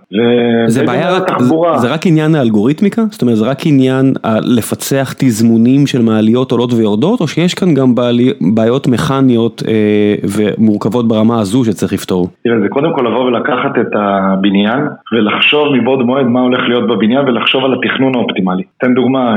זה 0.67 0.85
בעיה 0.85 1.15
רק, 1.17 1.39
זה, 1.39 1.55
זה 1.77 1.93
רק 1.93 2.07
עניין 2.07 2.35
האלגוריתמיקה? 2.35 3.01
זאת 3.09 3.21
אומרת, 3.21 3.35
זה 3.35 3.45
רק 3.45 3.57
עניין 3.65 4.13
לפצח 4.63 5.13
תזמונים 5.17 5.87
של 5.87 6.01
מעליות 6.01 6.51
עולות 6.51 6.73
ויורדות, 6.73 7.21
או 7.21 7.27
שיש 7.27 7.53
כאן 7.53 7.73
גם 7.73 7.95
בעלי, 7.95 8.27
בעיות 8.55 8.87
מכניות 8.87 9.63
אה, 9.67 10.15
ומורכבות 10.35 11.07
ברמה 11.07 11.39
הזו, 11.39 11.65
שצריך 11.65 11.93
לפתור? 11.93 12.27
תראה, 12.43 12.59
זה 12.63 12.69
קודם 12.69 12.91
כל 12.95 13.01
לבוא 13.07 13.25
ולקחת 13.25 13.73
את 13.81 13.93
הבניין 13.95 14.81
ולחשוב 15.11 15.75
מבעוד 15.75 16.01
מועד 16.01 16.25
מה 16.25 16.41
הולך 16.41 16.61
להיות 16.67 16.87
בבניין 16.89 17.27
ולחשוב 17.27 17.65
על 17.65 17.73
התכנון 17.73 18.15
האופטימלי. 18.15 18.63
תן 18.77 18.93
דוגמה, 18.93 19.35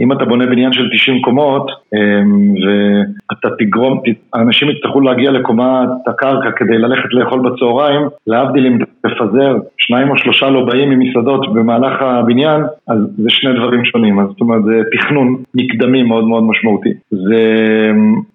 אם 0.00 0.12
אתה 0.12 0.24
בונה 0.24 0.46
בניין 0.46 0.72
של 0.72 0.88
90 0.92 1.22
קומות 1.22 1.70
ואתה 1.92 3.48
תגרום, 3.58 4.00
אנשים 4.34 4.70
יצטרכו 4.70 5.00
להגיע 5.00 5.30
לקומת 5.30 5.88
הקרקע 6.06 6.50
כדי 6.50 6.78
ללכת 6.78 7.12
לאכול 7.12 7.40
בצהריים, 7.40 8.02
להבדיל 8.26 8.66
אם 8.66 8.78
תפזר 9.02 9.56
שניים 9.78 10.10
או 10.10 10.18
שלושה 10.18 10.50
לא 10.50 10.64
באים 10.64 10.90
ממסעדות 10.90 11.54
במהלך 11.54 12.02
הבניין, 12.02 12.62
אז 12.88 12.98
זה 13.16 13.30
שני 13.30 13.52
דברים 13.52 13.84
שונים, 13.84 14.20
אז 14.20 14.26
זאת 14.28 14.40
אומרת 14.40 14.64
זה 14.64 14.82
תכנון 14.92 15.36
מקדמי 15.54 16.02
מאוד 16.02 16.24
מאוד 16.24 16.42
משמעותי. 16.42 16.90
זה 17.10 17.42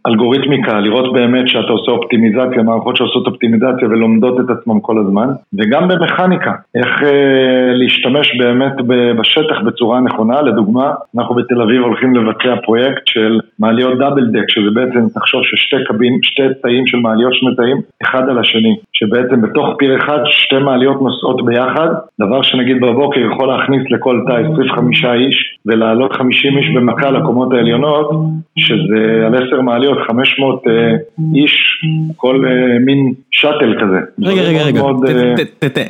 אלגוריתמיקה, 0.07 0.79
לראות 0.79 1.13
באמת 1.13 1.47
שאתה 1.47 1.71
עושה 1.71 1.91
אופטימיזציה, 1.91 2.63
מערכות 2.63 2.97
שעושות 2.97 3.27
אופטימיזציה 3.27 3.87
ולומדות 3.89 4.39
את 4.39 4.49
עצמם 4.49 4.79
כל 4.79 4.97
הזמן, 4.97 5.27
וגם 5.59 5.87
במכניקה, 5.87 6.51
איך 6.75 7.03
אה, 7.03 7.73
להשתמש 7.73 8.37
באמת 8.37 8.73
בשטח 9.19 9.61
בצורה 9.65 9.99
נכונה, 9.99 10.41
לדוגמה, 10.41 10.93
אנחנו 11.17 11.35
בתל 11.35 11.54
אביב 11.61 11.81
הולכים 11.81 12.15
לבצע 12.15 12.55
פרויקט 12.65 13.01
של 13.05 13.39
מעליות 13.59 13.97
דאבל 13.97 14.25
דק, 14.25 14.49
שזה 14.49 14.69
בעצם, 14.73 14.99
תחשוב 15.15 15.41
ששתי 15.43 15.75
קבין, 15.87 16.19
שתי 16.21 16.43
תאים 16.61 16.87
של 16.87 16.97
מעליות 16.97 17.33
שני 17.33 17.55
תאים, 17.55 17.77
אחד 18.03 18.29
על 18.29 18.39
השני, 18.39 18.75
שבעצם 18.93 19.41
בתוך 19.41 19.65
פיר 19.77 19.97
אחד 19.97 20.19
שתי 20.25 20.57
מעליות 20.57 21.01
נוסעות 21.01 21.45
ביחד, 21.45 21.87
דבר 22.19 22.41
שנגיד 22.41 22.81
בבוקר 22.81 23.19
יכול 23.19 23.47
להכניס 23.47 23.83
לכל 23.91 24.21
תא 24.27 24.33
25 24.53 25.05
איש 25.05 25.57
ולעלות 25.65 26.13
50 26.13 26.57
איש 26.57 26.65
במכה 26.75 27.11
לקומות 27.11 27.53
העליונות, 27.53 28.11
שזה 28.59 29.25
על 29.25 29.47
10 29.47 29.61
מעליות 29.61 29.97
500 30.07 30.63
אה, 30.67 30.73
איש, 31.35 31.81
כל 32.15 32.45
אה, 32.47 32.79
מין 32.79 33.13
שאטל 33.31 33.75
כזה. 33.81 33.99
רגע, 34.21 34.41
רגע, 34.41 34.63
רגע, 34.63 34.81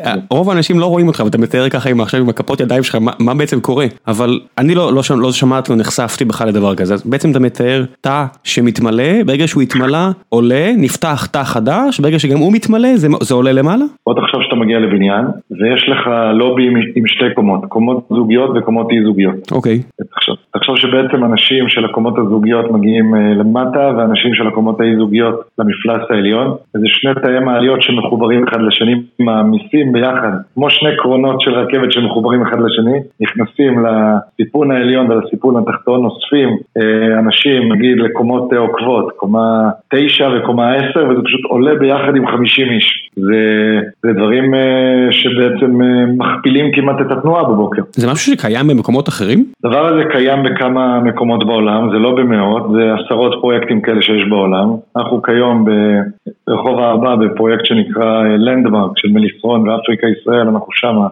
אה, 0.06 0.14
רוב 0.30 0.50
האנשים 0.50 0.80
לא 0.80 0.86
רואים 0.86 1.08
אותך 1.08 1.24
ואתה 1.26 1.38
מתאר 1.38 1.70
ככה 1.70 1.90
עכשיו 2.00 2.20
עם 2.20 2.30
הכפות 2.30 2.60
ידיים 2.60 2.84
שלך, 2.84 2.98
מה 3.20 3.34
בעצם 3.34 3.60
קורה? 3.60 3.86
אבל 4.08 4.40
אני 4.58 4.76
לא, 4.76 4.94
לא, 5.52 5.58
לא 5.70 5.76
נחשפתי 5.76 6.26
בכלל 6.26 6.48
לדבר 6.48 6.76
כזה, 6.76 6.94
אז 6.94 7.08
בעצם 7.10 7.32
אתה 7.32 7.40
מתאר 7.40 7.84
תא 8.02 8.26
שמתמלא, 8.44 9.24
ברגע 9.26 9.48
שהוא 9.48 9.64
התמלא, 9.64 10.08
עולה, 10.30 10.72
נפתח 10.78 11.26
תא 11.26 11.44
חדש, 11.44 12.00
ברגע 12.00 12.20
שגם 12.20 12.38
הוא 12.38 12.54
מתמלא, 12.54 12.96
זה, 12.96 13.08
זה 13.22 13.34
עולה 13.34 13.52
למעלה? 13.52 13.86
בוא 14.06 14.14
תחשוב 14.14 14.42
שאתה 14.44 14.56
מגיע 14.56 14.80
לבניין, 14.80 15.26
ויש 15.52 15.90
לך 15.90 16.10
לובי 16.34 16.68
עם, 16.68 16.76
עם 16.96 17.08
שתי 17.08 17.26
קומות, 17.36 17.62
קומות 17.68 18.08
זוגיות 18.10 18.50
וקומות 18.56 18.92
אי 18.92 19.04
זוגיות. 19.04 19.52
אוקיי. 19.52 19.82
תחשוב, 20.14 20.36
תחשוב 20.54 20.78
שבעצם 20.78 21.24
אנשים 21.24 21.70
של 21.70 21.86
הקומות 21.86 22.18
הזוגיות 22.18 22.72
מגיעים 22.72 23.14
uh, 23.14 23.18
למטה, 23.18 23.92
ואנשים 23.98 24.34
של 24.34 24.48
הקומות 24.48 24.82
האי 24.82 24.96
זוגיות 24.96 25.36
למפלס 25.60 26.12
העליון, 26.12 26.48
וזה 26.76 26.86
שני 26.88 27.12
תאי 27.24 27.40
מעליות 27.40 27.82
שמחוברים 27.82 28.48
אחד 28.48 28.62
לשני, 28.62 28.96
מעמיסים 29.20 29.92
ביחד, 29.92 30.32
כמו 30.56 30.70
שני 30.70 30.90
קרונות 30.98 31.42
של 31.42 31.52
רכבת 31.54 31.92
שמחוברים 31.92 32.42
אחד 32.42 32.58
לשני, 32.60 32.98
נכנסים 33.22 33.86
לסיפון 33.86 34.72
העליון 34.72 35.12
ולסיפון 35.12 35.35
התחתון, 35.58 36.06
אוספים 36.06 36.50
uh, 36.50 37.20
אנשים, 37.20 37.74
נגיד, 37.74 37.98
לקומות 38.00 38.54
עוקבות, 38.54 39.12
קומה 39.16 39.70
תשע 39.94 40.30
וקומה 40.38 40.74
עשר, 40.74 41.10
וזה 41.10 41.22
פשוט 41.26 41.42
עולה 41.50 41.76
ביחד 41.76 42.16
עם 42.16 42.28
חמישים 42.28 42.68
איש. 42.72 43.10
זה, 43.16 43.42
זה 44.04 44.14
דברים 44.14 44.54
uh, 44.54 44.58
שבעצם 45.12 45.82
uh, 45.82 45.86
מכפילים 46.18 46.72
כמעט 46.72 47.02
את 47.02 47.12
התנועה 47.12 47.44
בבוקר. 47.44 47.82
זה 47.92 48.12
משהו 48.12 48.34
שקיים 48.34 48.68
במקומות 48.68 49.10
אחרים? 49.10 49.46
הדבר 49.64 49.86
הזה 49.86 50.04
קיים 50.12 50.44
בכמה 50.44 51.00
מקומות 51.00 51.48
בעולם, 51.48 51.90
זה 51.92 51.98
לא 51.98 52.16
במאות, 52.16 52.72
זה 52.72 52.94
עשרות 52.94 53.34
פרויקטים 53.42 53.82
כאלה 53.82 54.02
שיש 54.02 54.30
בעולם. 54.30 54.70
אנחנו 54.98 55.22
כיום 55.22 55.66
ברחוב 56.48 56.80
הארבע 56.80 57.16
בפרויקט 57.16 57.66
שנקרא 57.66 58.24
לנדמרק 58.24 58.92
של 58.96 59.08
מליסרון 59.12 59.70
ואפריקה 59.70 60.08
ישראל, 60.08 60.48
אנחנו 60.48 60.68
שמה, 60.72 61.08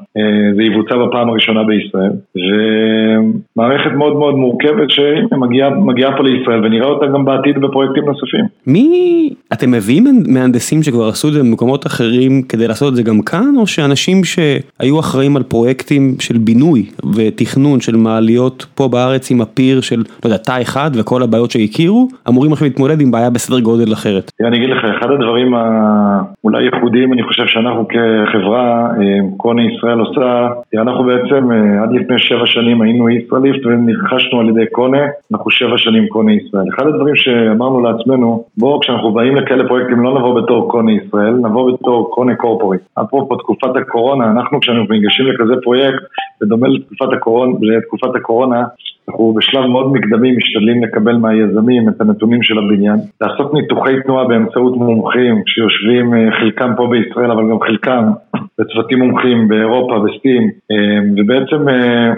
זה 0.55 0.63
יבוצע 0.63 0.95
בפעם 0.97 1.29
הראשונה 1.29 1.63
בישראל. 1.63 2.11
ומערכת 2.35 3.91
מאוד 3.91 4.12
מאוד 4.15 4.35
מורכבת 4.35 4.89
שמגיעה 4.89 6.17
פה 6.17 6.23
לישראל 6.23 6.65
ונראה 6.65 6.87
אותה 6.87 7.05
גם 7.05 7.25
בעתיד 7.25 7.57
בפרויקטים 7.61 8.05
נוספים. 8.05 8.45
מי, 8.67 9.29
אתם 9.53 9.71
מביאים 9.71 10.03
מהנדסים 10.27 10.83
שכבר 10.83 11.07
עשו 11.07 11.27
את 11.27 11.33
זה 11.33 11.39
במקומות 11.39 11.87
אחרים 11.87 12.41
כדי 12.49 12.67
לעשות 12.67 12.91
את 12.91 12.95
זה 12.95 13.03
גם 13.03 13.21
כאן, 13.21 13.53
או 13.57 13.67
שאנשים 13.67 14.21
שהיו 14.23 14.99
אחראים 14.99 15.37
על 15.37 15.43
פרויקטים 15.43 16.15
של 16.19 16.37
בינוי 16.37 16.85
ותכנון 17.15 17.79
של 17.79 17.95
מעליות 17.95 18.65
פה 18.75 18.87
בארץ 18.87 19.31
עם 19.31 19.41
הפיר 19.41 19.81
של, 19.81 19.97
לא 19.97 20.29
יודע, 20.29 20.37
תא 20.37 20.61
אחד 20.61 20.91
וכל 20.99 21.23
הבעיות 21.23 21.51
שהכירו, 21.51 22.07
אמורים 22.29 22.51
עכשיו 22.53 22.67
להתמודד 22.67 23.01
עם 23.01 23.11
בעיה 23.11 23.29
בסדר 23.29 23.59
גודל 23.59 23.93
אחרת? 23.93 24.31
אני 24.47 24.57
אגיד 24.57 24.69
לך, 24.69 24.85
אחד 24.97 25.11
הדברים 25.11 25.53
האולי 25.53 26.63
ייחודיים, 26.63 27.13
אני 27.13 27.23
חושב 27.23 27.45
שאנחנו 27.45 27.87
כחברה, 27.87 28.85
אה, 28.85 29.19
קוני 29.37 29.67
ישראל 29.75 29.99
עושה, 29.99 30.47
אנחנו 30.81 31.03
בעצם 31.03 31.51
אה, 31.51 31.83
עד 31.83 31.89
לפני 31.93 32.19
שבע 32.19 32.45
שנים 32.45 32.81
היינו 32.81 33.09
ישראליפט 33.09 33.65
ונרכשנו 34.03 34.39
על 34.39 34.49
ידי 34.49 34.65
קונה, 34.71 35.05
אנחנו 35.33 35.51
שבע 35.51 35.77
שנים 35.77 36.07
קונה 36.07 36.33
ישראל. 36.33 36.65
אחד 36.75 36.87
הדברים 36.87 37.15
שאמרנו 37.15 37.79
לעצמנו, 37.79 38.43
בואו 38.57 38.79
כשאנחנו 38.79 39.11
באים 39.11 39.35
לכאלה 39.35 39.67
פרויקטים 39.67 39.99
לא 39.99 40.19
נבוא 40.19 40.41
בתור 40.41 40.71
קונה 40.71 40.91
ישראל, 40.91 41.33
נבוא 41.33 41.71
בתור 41.71 42.11
קונה 42.11 42.35
קורפוריט. 42.35 42.81
אפרופו 43.01 43.35
תקופת 43.35 43.75
הקורונה, 43.75 44.31
אנחנו 44.31 44.59
כשאנחנו 44.59 44.93
ניגשים 44.93 45.25
לכזה 45.27 45.53
פרויקט, 45.63 46.03
בדומה 46.41 46.67
לתקופת 46.67 47.13
הקורונה, 47.13 47.53
לתקופת 47.61 48.15
הקורונה 48.15 48.63
אנחנו 49.09 49.33
בשלב 49.33 49.65
מאוד 49.65 49.91
מקדמי 49.93 50.31
משתדלים 50.31 50.83
לקבל 50.83 51.17
מהיזמים 51.17 51.89
את 51.89 52.01
הנתונים 52.01 52.43
של 52.43 52.57
הבניין, 52.57 52.99
לעשות 53.21 53.53
ניתוחי 53.53 54.01
תנועה 54.03 54.27
באמצעות 54.27 54.77
מומחים 54.77 55.41
שיושבים 55.45 56.13
אה, 56.13 56.31
חלקם 56.39 56.71
פה 56.77 56.87
בישראל 56.91 57.31
אבל 57.31 57.49
גם 57.49 57.59
חלקם 57.59 58.03
בצוותים 58.59 58.99
מומחים 58.99 59.47
באירופה, 59.47 59.99
בסטים 59.99 60.41
אה, 60.71 60.99
ובעצם 61.17 61.69
אה, 61.69 62.13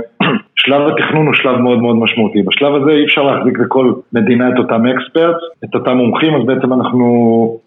שלב 0.66 0.82
התכנון 0.88 1.26
הוא 1.26 1.34
שלב 1.34 1.58
מאוד 1.58 1.80
מאוד 1.80 1.96
משמעותי. 1.96 2.42
בשלב 2.42 2.76
הזה 2.76 2.92
אי 2.92 3.06
אפשר 3.06 3.24
להחזיק 3.24 3.60
לכל 3.60 3.94
מדינה 4.14 4.50
את 4.50 4.58
אותם 4.58 4.86
אקספרט, 4.86 5.36
את 5.64 5.76
אותם 5.76 5.98
מומחים, 5.98 6.36
אז 6.36 6.46
בעצם 6.46 6.74
אנחנו 6.74 7.06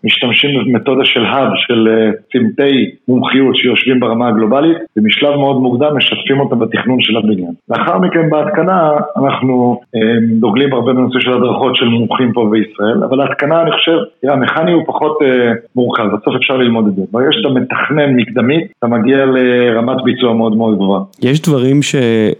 משתמשים 0.05 0.51
במתודה 0.61 1.05
של 1.05 1.25
האב, 1.25 1.53
של 1.57 1.89
אה, 1.89 2.11
צמתי 2.33 2.91
מומחיות 3.09 3.57
שיושבים 3.57 4.01
ברמה 4.01 4.29
הגלובלית, 4.29 4.77
ומשלב 4.97 5.37
מאוד 5.37 5.57
מוקדם 5.57 5.97
משתפים 5.97 6.41
אותם 6.41 6.59
בתכנון 6.59 7.01
של 7.01 7.17
הבניין. 7.17 7.53
לאחר 7.69 7.99
מכן 7.99 8.31
בהתקנה 8.31 8.91
אנחנו 9.17 9.81
אה, 9.97 10.01
דוגלים 10.41 10.73
הרבה 10.73 10.93
בנושא 10.93 11.21
של 11.21 11.33
הדרכות 11.33 11.77
של 11.77 11.89
מומחים 11.89 12.33
פה 12.33 12.49
בישראל, 12.51 13.05
אבל 13.05 13.21
ההתקנה 13.21 13.63
אני 13.63 13.71
חושב, 13.73 13.99
תראה, 14.23 14.35
המכני 14.35 14.73
הוא 14.73 14.83
פחות 14.87 15.19
אה, 15.23 15.53
מורכב, 15.77 16.05
בסוף 16.05 16.35
אפשר 16.37 16.57
ללמוד 16.57 16.87
את 16.87 16.95
זה. 16.95 17.03
ברגע 17.13 17.29
שאתה 17.31 17.49
מתכנן 17.49 18.17
מקדמית, 18.17 18.73
אתה 18.79 18.87
מגיע 18.87 19.25
לרמת 19.27 19.97
ביצוע 20.05 20.35
מאוד 20.35 20.57
מאוד 20.57 20.75
גבוהה. 20.75 21.03
יש 21.23 21.43
דברים 21.43 21.83
ש... 21.83 21.95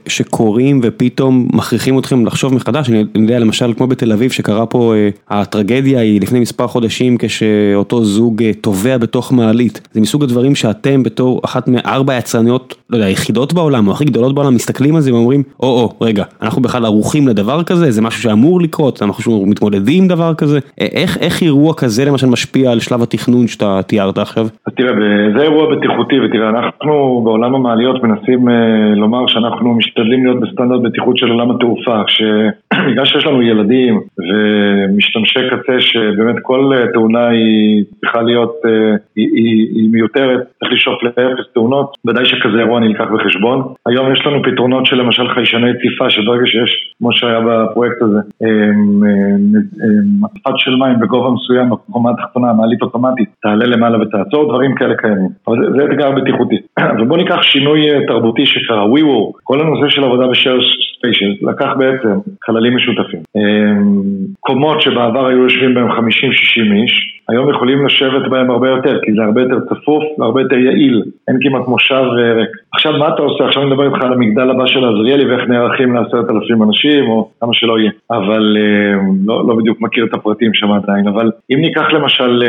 שקורים 0.09 0.48
קורים 0.49 0.81
ופתאום 0.83 1.49
מכריחים 1.53 1.99
אתכם 1.99 2.27
לחשוב 2.27 2.55
מחדש, 2.55 2.91
אני 2.91 3.05
יודע 3.15 3.39
למשל 3.39 3.73
כמו 3.77 3.87
בתל 3.87 4.13
אביב 4.13 4.31
שקרה 4.31 4.67
פה 4.67 4.95
אה, 4.95 5.09
הטרגדיה 5.29 6.01
היא 6.01 6.21
לפני 6.21 6.41
מספר 6.41 6.67
חודשים 6.67 7.17
כשאותו 7.19 8.05
זוג 8.05 8.43
אה, 8.43 8.51
טובע 8.61 8.99
בתוך 8.99 9.33
מעלית, 9.33 9.89
זה 9.93 10.01
מסוג 10.01 10.23
הדברים 10.23 10.55
שאתם 10.55 11.03
בתור 11.03 11.41
אחת 11.45 11.69
מארבע 11.69 12.19
יצרניות, 12.19 12.75
לא 12.91 12.97
יודע, 12.97 13.07
היחידות 13.07 13.53
בעולם 13.53 13.87
או 13.89 13.93
הכי 13.93 14.05
גדולות 14.05 14.35
בעולם 14.35 14.55
מסתכלים 14.55 14.95
על 14.95 15.01
זה 15.01 15.15
ואומרים, 15.15 15.43
או-או, 15.61 15.93
רגע, 16.01 16.25
אנחנו 16.43 16.63
בכלל 16.63 16.85
ערוכים 16.85 17.29
לדבר 17.29 17.63
כזה, 17.63 17.91
זה 17.91 18.03
משהו 18.03 18.23
שאמור 18.23 18.61
לקרות, 18.61 18.97
שאנחנו 18.97 19.45
מתמודדים 19.47 20.03
עם 20.03 20.09
דבר 20.09 20.35
כזה, 20.35 20.59
אה, 20.81 20.87
איך, 20.93 21.19
איך 21.19 21.43
אירוע 21.43 21.75
כזה 21.75 22.05
למשל 22.05 22.27
משפיע 22.27 22.73
על 22.73 22.81
שלב 22.81 23.03
התכנון 23.03 23.47
שאתה 23.47 23.81
תיארת 23.87 24.19
עכשיו? 24.19 24.47
תראה, 24.77 24.93
זה 25.37 25.43
אירוע 25.43 25.77
בטיחותי 25.77 26.21
ותראה, 26.21 26.49
אנחנו 26.49 27.21
בעולם 27.25 27.55
המעליות 27.55 28.03
מנסים 28.03 28.49
לומר 28.97 29.27
שאנחנו 29.27 29.75
משתדלים 29.75 30.25
להיות 30.25 30.38
בסטנדרט 30.41 30.81
בטיחות 30.83 31.19
של 31.19 31.31
עולם 31.31 31.51
התעופה, 31.51 32.03
שבגלל 32.09 33.05
שיש 33.05 33.27
לנו 33.27 33.43
ילדים 33.43 34.01
ומשתמשי 34.19 35.41
קצה 35.51 35.81
שבאמת 35.81 36.37
כל 36.43 36.73
תאונה 36.93 37.29
היא 37.29 37.85
צריכה 38.01 38.23
להיות, 38.23 38.55
אה, 38.65 38.71
היא, 39.17 39.29
היא, 39.35 39.69
היא 39.75 39.91
מיותרת, 39.93 40.41
צריך 40.59 40.73
לשאוף 40.73 41.03
לאפס 41.03 41.53
תאונות, 41.55 41.97
ודאי 42.07 42.27
שכזה 42.27 42.59
אירוע 42.59 42.81
נלקח 42.81 43.05
בחשבון. 43.15 43.63
היום 43.87 44.13
יש 44.13 44.27
לנו 44.27 44.43
פתרונות 44.43 44.87
של 44.87 44.97
למשל 44.97 45.29
חיישני 45.29 45.73
ציפה, 45.83 46.11
שברגע 46.11 46.47
שיש, 46.47 46.93
כמו 46.99 47.13
שהיה 47.13 47.41
בפרויקט 47.41 48.03
הזה, 48.03 48.19
מצפת 50.23 50.53
של 50.57 50.77
מים 50.77 51.01
בגובה 51.01 51.31
מסוים, 51.31 51.71
בקומה 51.71 52.11
התחתונה, 52.11 52.53
מעלית 52.53 52.83
אוטומטית, 52.83 53.29
תעלה 53.43 53.67
למעלה 53.67 53.99
ותעצור, 54.03 54.49
דברים 54.49 54.75
כאלה 54.75 54.95
קיימים. 54.97 55.29
אבל 55.49 55.57
זה, 55.61 55.73
זה 55.73 55.85
אתגר 55.85 56.11
בטיחותי. 56.13 56.57
ובואו 56.99 57.17
ניקח 57.17 57.43
שינוי 57.43 57.91
אה, 57.91 58.07
תרבותי 58.07 58.47
שקרה, 58.47 58.85
WeWork, 58.85 59.41
כל 59.45 59.61
הנושא 59.61 59.89
של 59.89 60.05
עבודה 60.05 60.18
בשאר 60.27 60.59
ספיישל, 60.99 61.33
לקח 61.43 61.69
בעצם 61.79 62.19
חללים 62.45 62.77
משותפים. 62.77 63.21
אמ, 63.37 64.03
קומות 64.41 64.83
שבעבר 64.83 65.27
היו 65.27 65.43
יושבים 65.43 65.75
בהם 65.75 65.91
50-60 65.91 65.95
איש, 66.83 67.18
היום 67.29 67.51
יכולים 67.51 67.87
לשבת 67.87 68.31
בהם 68.31 68.51
הרבה 68.51 68.69
יותר, 68.69 68.99
כי 69.05 69.13
זה 69.13 69.23
הרבה 69.23 69.41
יותר 69.41 69.61
צפוף 69.61 70.05
והרבה 70.19 70.41
יותר 70.41 70.57
יעיל, 70.57 71.03
אין 71.29 71.37
כמעט 71.43 71.69
מושב 71.69 72.05
ריק. 72.37 72.51
עכשיו 72.75 72.93
מה 72.93 73.09
אתה 73.09 73.23
עושה? 73.23 73.45
עכשיו 73.45 73.63
אני 73.63 73.71
מדבר 73.71 73.87
איתך 73.87 74.05
על 74.05 74.13
המגדל 74.13 74.51
הבא 74.51 74.67
של 74.67 74.85
עזריאלי 74.85 75.25
ואיך 75.25 75.49
נערכים 75.49 75.95
לעשרת 75.95 76.31
אלפים 76.31 76.63
אנשים 76.63 77.11
או 77.11 77.29
כמה 77.41 77.55
שלא 77.55 77.79
יהיה, 77.79 77.91
אבל 78.11 78.57
לא, 79.27 79.49
לא 79.49 79.55
בדיוק 79.57 79.81
מכיר 79.81 80.05
את 80.05 80.15
הפרטים 80.15 80.55
שם 80.55 80.73
עדיין, 80.73 81.09
אבל 81.09 81.31
אם 81.51 81.59
ניקח 81.61 81.93
למשל 81.93 82.43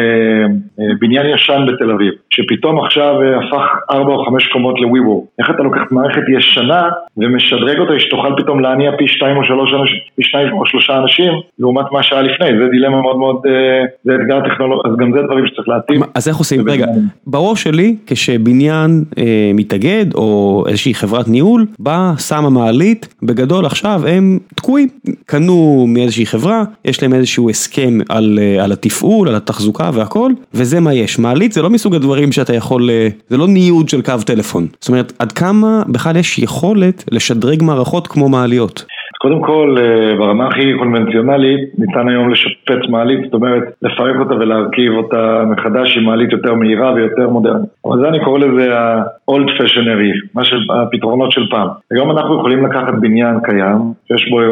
בניין 1.00 1.26
ישן 1.26 1.66
בתל 1.68 1.92
אביב, 1.92 2.14
שפתאום 2.30 2.80
עכשיו 2.86 3.16
הפך 3.22 3.62
ארבע 3.92 4.14
או 4.14 4.26
חמש 4.26 4.48
קומות 4.48 4.80
ל-WeWork, 4.80 5.26
איך 5.40 5.50
אתה 5.50 5.64
לוקח 5.64 5.82
מערכת 5.92 6.22
ישנה 6.38 6.90
ומשדרג 7.18 7.80
אותה 7.80 8.00
שתוכל 8.00 8.34
פתאום 8.38 8.60
להניע 8.60 8.92
פי 8.98 9.08
שתיים 9.08 9.38
או 9.38 9.44
שלוש 9.44 9.74
אנשים, 9.74 10.00
פי 10.16 10.24
שניים 10.24 10.54
או 10.54 10.66
שלושה 10.66 10.98
אנשים 10.98 11.34
לעומת 11.60 11.86
מה 11.92 12.04
שהיה 12.04 12.22
לפני, 12.22 12.58
זה 12.58 12.68
דילמה 12.72 13.02
מאוד 13.02 13.18
מאוד, 13.18 13.42
אה, 13.48 13.86
זה 14.04 14.16
אתגר 14.16 14.40
טכנולוגי, 14.50 14.69
אז 14.86 14.92
גם 15.00 15.12
זה 15.14 15.20
דברים 15.26 15.48
שצריך 15.48 15.68
להתאים. 15.68 16.02
אז 16.14 16.28
איך 16.28 16.38
עושים, 16.38 16.70
רגע, 16.70 16.86
בראש 17.28 17.64
שלי 17.64 17.96
כשבניין 18.08 19.04
אה, 19.18 19.52
מתאגד 19.54 20.06
או 20.14 20.64
איזושהי 20.68 20.94
חברת 20.94 21.28
ניהול, 21.28 21.66
באה, 21.80 22.14
שמה 22.18 22.50
מעלית, 22.50 23.14
בגדול 23.24 23.66
עכשיו 23.66 24.08
הם 24.08 24.40
תקועים, 24.56 24.88
קנו 25.26 25.86
מאיזושהי 25.88 26.26
חברה, 26.26 26.64
יש 26.86 27.04
להם 27.04 27.14
איזשהו 27.14 27.50
הסכם 27.50 27.98
על, 28.10 28.40
אה, 28.42 28.64
על 28.64 28.72
התפעול, 28.72 29.28
על 29.28 29.36
התחזוקה 29.36 29.90
והכל, 29.94 30.32
וזה 30.54 30.80
מה 30.80 30.94
יש, 30.94 31.20
מעלית 31.20 31.52
זה 31.52 31.62
לא 31.62 31.70
מסוג 31.70 31.96
הדברים 31.96 32.32
שאתה 32.32 32.56
יכול, 32.56 32.90
אה, 32.90 33.08
זה 33.30 33.38
לא 33.38 33.48
ניוד 33.48 33.90
של 33.90 34.02
קו 34.02 34.14
טלפון, 34.26 34.68
זאת 34.80 34.90
אומרת 34.90 35.14
עד 35.20 35.32
כמה 35.32 35.84
בכלל 35.88 36.18
יש 36.18 36.40
יכולת 36.40 37.04
לשדרג 37.12 37.64
מערכות 37.64 38.08
כמו 38.08 38.30
מעליות. 38.30 38.86
קודם 39.22 39.42
כל, 39.42 39.76
אה, 39.80 40.16
ברמה 40.18 40.48
הכי 40.48 40.74
קונבנציונלית, 40.78 41.60
ניתן 41.78 42.10
היום 42.10 42.30
לשפץ 42.30 42.90
מעלית, 42.90 43.20
זאת 43.24 43.34
אומרת, 43.34 43.64
לפרק 43.82 44.16
אותה 44.20 44.36
ולהרכיב 44.36 44.94
אותה 44.94 45.44
מחדש 45.52 45.98
עם 45.98 46.04
מעלית 46.04 46.32
יותר 46.32 46.54
מהירה 46.54 46.94
ויותר 46.94 47.30
מודרנית. 47.30 47.70
אבל 47.86 48.00
זה 48.02 48.08
אני 48.08 48.20
קורא 48.24 48.40
לזה 48.40 48.80
ה-old 48.80 49.50
fashionary, 49.58 50.28
מה 50.36 50.46
שהפתרונות 50.46 51.32
של 51.32 51.48
פעם. 51.50 51.68
היום 51.92 52.12
אנחנו 52.12 52.40
יכולים 52.40 52.66
לקחת 52.66 52.94
בניין 53.02 53.36
קיים, 53.44 53.78
שיש 54.08 54.30
בו 54.30 54.40
אה, 54.42 54.46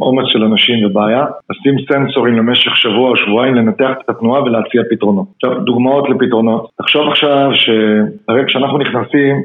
עומס 0.00 0.24
של 0.26 0.44
אנשים 0.44 0.86
ובעיה, 0.86 1.24
לשים 1.50 1.74
סנסורים 1.92 2.36
למשך 2.36 2.76
שבוע 2.76 3.10
או 3.10 3.16
שבועיים, 3.16 3.54
לנתח 3.54 3.92
את 4.04 4.10
התנועה 4.10 4.42
ולהציע 4.42 4.82
פתרונות. 4.90 5.26
עכשיו, 5.34 5.60
דוגמאות 5.60 6.08
לפתרונות. 6.10 6.70
תחשוב 6.78 7.08
עכשיו 7.08 7.50
שהרי 7.54 8.44
כשאנחנו 8.46 8.78
נכנסים 8.78 9.36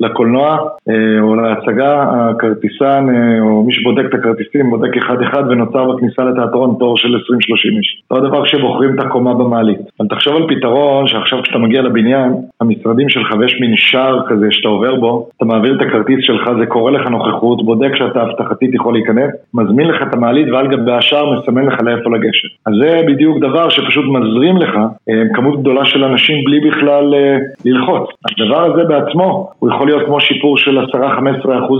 לקולנוע 0.00 0.58
אה, 0.88 1.20
או 1.20 1.34
להצגה, 1.34 2.04
הכרטיסן 2.12 3.06
אה, 3.14 3.40
או 3.40 3.62
מי 3.64 3.72
שבודק 3.72 4.02
את 4.08 4.14
הכרטיסים 4.14 4.70
בודק 4.70 4.96
אחד 4.96 5.22
אחד 5.22 5.42
ונוצר 5.50 5.92
בכניסה 5.92 6.22
לתיאטרון 6.24 6.76
תור 6.78 6.96
של 6.96 7.08
20-30 7.08 7.12
איש. 7.78 8.02
אותו 8.10 8.24
הדבר 8.24 8.44
כשבוחרים 8.44 8.94
את 8.94 9.04
הקומה 9.04 9.34
במעלית. 9.34 9.80
אבל 10.00 10.08
תחשוב 10.08 10.36
על 10.36 10.46
פתרון 10.48 11.06
שעכשיו 11.06 11.42
כשאתה 11.42 11.58
מגיע 11.58 11.82
לבניין, 11.82 12.32
המשרדים 12.60 13.08
שלך 13.08 13.34
ויש 13.38 13.60
מין 13.60 13.76
שער 13.76 14.20
כזה 14.28 14.46
שאתה 14.50 14.68
עובר 14.68 14.94
בו, 14.94 15.28
אתה 15.36 15.44
מעביר 15.44 15.76
את 15.76 15.86
הכרטיס 15.86 16.18
שלך, 16.20 16.50
זה 16.60 16.66
קורא 16.66 16.90
לך 16.90 17.08
נוכחות, 17.08 17.64
בודק 17.64 17.90
שאתה 17.94 18.22
אבטחתית 18.22 18.74
יכול 18.74 18.92
להיכנס, 18.94 19.30
מזמין 19.54 19.86
לך 19.88 20.02
את 20.02 20.14
המעלית 20.14 20.48
ועל 20.52 20.66
גבי 20.66 20.92
השער 20.92 21.38
מסמן 21.38 21.64
לך 21.64 21.82
לאיפה 21.82 22.10
לגשת. 22.10 22.48
אז 22.66 22.72
זה 22.80 23.00
בדיוק 23.06 23.38
דבר 23.38 23.68
שפשוט 23.68 24.04
מזרים 24.04 24.56
לך 24.56 24.76
אה, 25.08 25.22
כמות 25.34 25.60
גדולה 25.60 25.84
של 25.84 26.04
אנשים 26.04 26.44
בלי 26.44 26.60
בכלל 26.70 27.14
ללחוץ. 27.64 28.10
הדבר 28.30 28.72
הזה 28.72 28.84
בעצמו, 28.84 29.50
הוא 29.58 29.70
יכול 29.70 29.89
להיות 29.90 30.06
כמו 30.06 30.20
שיפור 30.20 30.58
של 30.58 30.78
10-15% 30.78 30.80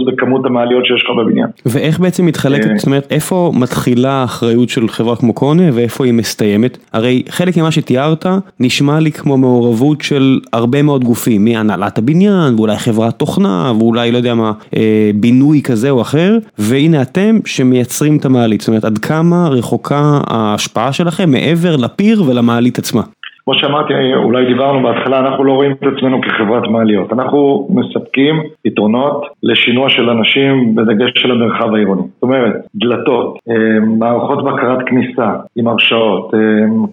בכמות 0.06 0.46
המעליות 0.46 0.86
שיש 0.86 1.04
לך 1.04 1.10
בבניין. 1.18 1.46
ואיך 1.66 2.00
בעצם 2.00 2.26
מתחלקת, 2.26 2.70
אה. 2.70 2.76
זאת 2.76 2.86
אומרת, 2.86 3.06
איפה 3.10 3.52
מתחילה 3.54 4.12
האחריות 4.12 4.68
של 4.68 4.88
חברה 4.88 5.16
כמו 5.16 5.32
קונה 5.32 5.62
ואיפה 5.72 6.04
היא 6.04 6.14
מסתיימת? 6.14 6.78
הרי 6.92 7.22
חלק 7.28 7.56
ממה 7.56 7.70
שתיארת 7.70 8.26
נשמע 8.60 9.00
לי 9.00 9.12
כמו 9.12 9.36
מעורבות 9.36 10.00
של 10.02 10.38
הרבה 10.52 10.82
מאוד 10.82 11.04
גופים, 11.04 11.44
מהנהלת 11.44 11.98
הבניין 11.98 12.54
ואולי 12.56 12.76
חברת 12.76 13.18
תוכנה 13.18 13.72
ואולי 13.78 14.12
לא 14.12 14.16
יודע 14.16 14.34
מה, 14.34 14.52
אה, 14.76 15.10
בינוי 15.14 15.62
כזה 15.62 15.90
או 15.90 16.00
אחר, 16.00 16.38
והנה 16.58 17.02
אתם 17.02 17.38
שמייצרים 17.44 18.16
את 18.16 18.24
המעלית, 18.24 18.60
זאת 18.60 18.68
אומרת 18.68 18.84
עד 18.84 18.98
כמה 18.98 19.48
רחוקה 19.48 20.20
ההשפעה 20.26 20.92
שלכם 20.92 21.30
מעבר 21.30 21.76
לפיר 21.76 22.22
ולמעלית 22.26 22.78
עצמה. 22.78 23.02
כמו 23.50 23.58
שאמרתי, 23.58 23.94
אולי 24.14 24.46
דיברנו 24.46 24.82
בהתחלה, 24.82 25.18
אנחנו 25.20 25.44
לא 25.44 25.52
רואים 25.52 25.72
את 25.72 25.82
עצמנו 25.96 26.20
כחברת 26.20 26.68
מעליות. 26.68 27.12
אנחנו 27.12 27.68
מספקים 27.70 28.42
פתרונות 28.64 29.26
לשינוע 29.42 29.88
של 29.88 30.10
אנשים 30.10 30.74
בדגש 30.74 31.10
של 31.14 31.30
המרחב 31.30 31.74
העירוני. 31.74 32.02
זאת 32.02 32.22
אומרת, 32.22 32.52
דלתות, 32.74 33.38
אה, 33.50 33.80
מערכות 33.98 34.44
בקרת 34.44 34.78
כניסה 34.86 35.30
עם 35.56 35.68
הרשאות, 35.68 36.34
אה, 36.34 36.40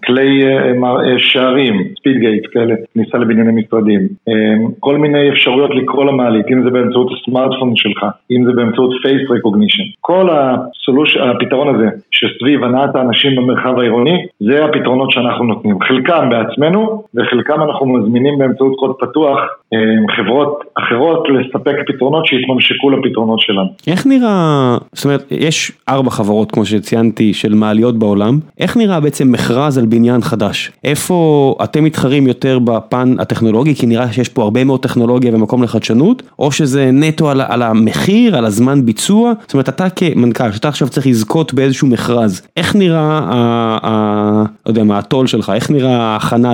כלי 0.04 0.44
אה, 0.46 1.18
שערים, 1.18 1.74
ספיד 1.98 2.16
גייט 2.18 2.46
כאלה, 2.52 2.74
כניסה 2.94 3.18
לבנייני 3.18 3.52
משרדים, 3.52 4.00
כל 4.80 4.96
מיני 4.96 5.30
אפשרויות 5.30 5.70
לקרוא 5.74 6.04
למעלית, 6.04 6.46
אם 6.52 6.62
זה 6.62 6.70
באמצעות 6.70 7.08
הסמארטפון 7.12 7.76
שלך, 7.76 8.06
אם 8.30 8.44
זה 8.44 8.52
באמצעות 8.52 8.90
פייס 9.02 9.30
רקוגנישן. 9.30 9.82
כל 10.00 10.28
הסולוש, 10.30 11.16
הפתרון 11.16 11.74
הזה 11.74 11.88
שסביב 12.10 12.64
הנעת 12.64 12.96
האנשים 12.96 13.36
במרחב 13.36 13.78
העירוני, 13.78 14.26
זה 14.40 14.64
הפתרונות 14.64 15.10
שאנחנו 15.10 15.44
נותנים. 15.44 15.80
חלקם 15.80 16.28
בעצמנו, 16.48 17.02
וחלקם 17.14 17.62
אנחנו 17.62 17.86
מזמינים 17.86 18.38
באמצעות 18.38 18.72
קוד 18.76 18.92
פתוח 19.00 19.38
אה, 19.74 19.78
חברות 20.16 20.64
אחרות 20.78 21.26
לספק 21.28 21.76
פתרונות 21.86 22.26
שיתממשקו 22.26 22.90
לפתרונות 22.90 23.40
שלנו. 23.40 23.68
איך 23.86 24.06
נראה, 24.06 24.76
זאת 24.92 25.04
אומרת, 25.04 25.24
יש 25.30 25.72
ארבע 25.88 26.10
חברות 26.10 26.52
כמו 26.52 26.64
שציינתי 26.64 27.34
של 27.34 27.54
מעליות 27.54 27.98
בעולם, 27.98 28.38
איך 28.58 28.76
נראה 28.76 29.00
בעצם 29.00 29.32
מכרז 29.32 29.78
על 29.78 29.86
בניין 29.86 30.20
חדש? 30.20 30.72
איפה 30.84 31.54
אתם 31.64 31.84
מתחרים 31.84 32.26
יותר 32.26 32.58
בפן 32.58 33.14
הטכנולוגי, 33.18 33.74
כי 33.74 33.86
נראה 33.86 34.12
שיש 34.12 34.28
פה 34.28 34.42
הרבה 34.42 34.64
מאוד 34.64 34.80
טכנולוגיה 34.80 35.34
ומקום 35.34 35.62
לחדשנות, 35.62 36.22
או 36.38 36.52
שזה 36.52 36.90
נטו 36.92 37.30
על, 37.30 37.40
על 37.48 37.62
המחיר, 37.62 38.36
על 38.36 38.44
הזמן 38.44 38.84
ביצוע? 38.84 39.32
זאת 39.40 39.54
אומרת, 39.54 39.68
אתה 39.68 39.90
כמנכ"ל, 39.90 40.52
שאתה 40.52 40.68
עכשיו 40.68 40.88
צריך 40.88 41.06
לזכות 41.06 41.54
באיזשהו 41.54 41.88
מכרז, 41.88 42.48
איך 42.56 42.76
נראה, 42.76 43.20
ה, 43.22 43.78
ה, 43.82 44.44
לא 44.66 44.70
יודע 44.70 44.84
מה, 44.84 44.98
הטול 44.98 45.26
שלך, 45.26 45.52
איך 45.54 45.70
נראה 45.70 46.16
ההכנה 46.32 46.52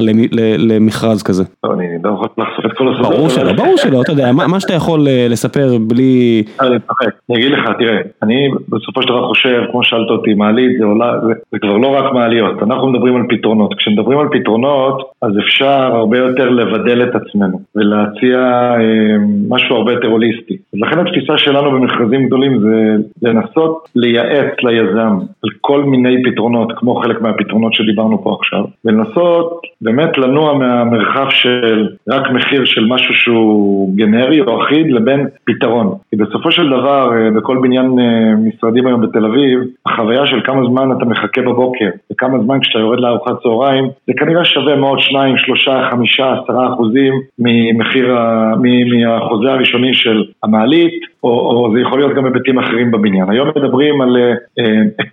למכרז 0.59 1.23
כזה? 1.23 1.45
אני 1.65 1.87
לא 2.05 2.11
יכול 2.11 2.29
לחשוף 2.39 2.67
את 2.67 2.73
כל 2.79 2.89
הסודות. 2.89 3.13
ברור 3.13 3.29
שלא, 3.29 3.53
ברור 3.53 3.77
שלא, 3.77 4.03
אתה 4.03 4.13
יודע, 4.13 4.33
מה 4.33 4.61
שאתה 4.61 4.75
יכול 4.75 5.09
אה, 5.09 5.27
לספר 5.31 5.79
בלי... 5.81 6.43
אני 6.61 7.37
אגיד 7.39 7.53
לך, 7.53 7.71
תראה, 7.79 8.01
אני 8.23 8.49
בסופו 8.69 9.03
של 9.03 9.09
דבר 9.09 9.29
חושב, 9.29 9.63
כמו 9.71 9.85
שאלת 9.85 10.11
אותי, 10.11 10.35
מעלית 10.35 10.79
זה 10.79 10.85
עולה, 10.85 11.13
זה 11.53 11.59
כבר 11.59 11.77
לא 11.77 11.89
רק 11.97 12.13
מעליות, 12.13 12.63
אנחנו 12.63 12.89
מדברים 12.89 13.17
על 13.17 13.23
פתרונות. 13.29 13.75
כשמדברים 13.79 14.19
על 14.19 14.29
פתרונות, 14.33 15.03
אז 15.23 15.31
אפשר 15.39 15.91
הרבה 15.95 16.19
יותר 16.19 16.49
לבדל 16.51 17.03
את 17.03 17.15
עצמנו, 17.15 17.61
ולהציע 17.77 18.39
אה, 18.81 19.17
משהו 19.49 19.77
הרבה 19.77 19.93
יותר 19.93 20.09
הוליסטי. 20.09 20.57
לכן 20.75 20.99
התפיסה 20.99 21.39
שלנו 21.39 21.71
במכרזים 21.71 22.27
גדולים 22.27 22.61
זה 22.61 22.97
לנסות 23.23 23.89
לייעץ 23.97 24.55
ליזם 24.63 25.19
על 25.45 25.51
כל 25.61 25.85
מיני 25.85 26.23
פתרונות, 26.23 26.73
כמו 26.77 26.95
חלק 26.95 27.21
מהפתרונות 27.21 27.75
שדיברנו 27.75 28.25
פה 28.25 28.37
עכשיו, 28.41 28.65
ולנסות 28.85 29.61
באמת 29.81 30.19
לנוע 30.19 30.59
מהמרחב 30.59 31.27
של 31.31 31.89
רק 32.09 32.31
מחיר 32.31 32.65
של 32.65 32.85
משהו 32.89 33.15
שהוא 33.15 33.97
גנרי 33.97 34.41
או 34.41 34.63
אחיד 34.63 34.91
לבין 34.91 35.27
פתרון. 35.45 35.95
כי 36.11 36.17
בסופו 36.17 36.51
של 36.51 36.67
דבר, 36.67 37.11
אה, 37.13 37.31
בכל 37.31 37.59
בניין 37.63 37.99
אה, 37.99 38.35
משרדים 38.47 38.87
היום 38.87 39.01
בתל 39.01 39.25
אביב, 39.25 39.61
החוויה 39.87 40.27
של 40.27 40.41
כמה 40.45 40.67
זמן 40.69 40.97
אתה 40.97 41.05
מחכה 41.05 41.43
בבוקר 41.43 41.89
וכמה 42.13 42.39
זמן 42.39 42.61
כשאתה 42.61 42.79
יורד 42.79 43.01
לארוחת 43.01 43.43
צהריים, 43.43 43.85
זה 44.07 44.13
כנראה 44.19 44.45
שווה 44.45 44.77
מאוד 44.77 45.01
שניים, 45.01 45.37
שלושה, 45.39 45.89
חמישה, 45.91 46.33
עשרה 46.33 46.73
אחוזים 46.75 47.15
ממחיר, 47.39 48.17
מהחוזה 48.57 49.53
הראשוני 49.53 49.95
של 49.95 50.25
המעלית, 50.43 51.14
או, 51.25 51.31
או 51.31 51.73
זה 51.75 51.81
יכול 51.81 51.99
להיות 51.99 52.15
גם 52.17 52.25
היבטים 52.25 52.59
אחרים 52.59 52.91
בבניין. 52.91 53.31
היום 53.31 53.49
מדברים 53.49 54.01
על 54.01 54.17
uh, 54.61 55.05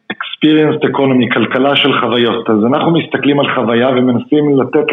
experienced 0.41 0.83
economy, 0.91 1.33
כלכלה 1.33 1.75
של 1.75 1.99
חוויות. 1.99 2.49
אז 2.49 2.65
אנחנו 2.65 2.91
מסתכלים 2.91 3.39
על 3.39 3.45
חוויה 3.55 3.89
ומנסים 3.89 4.59
לתת 4.61 4.85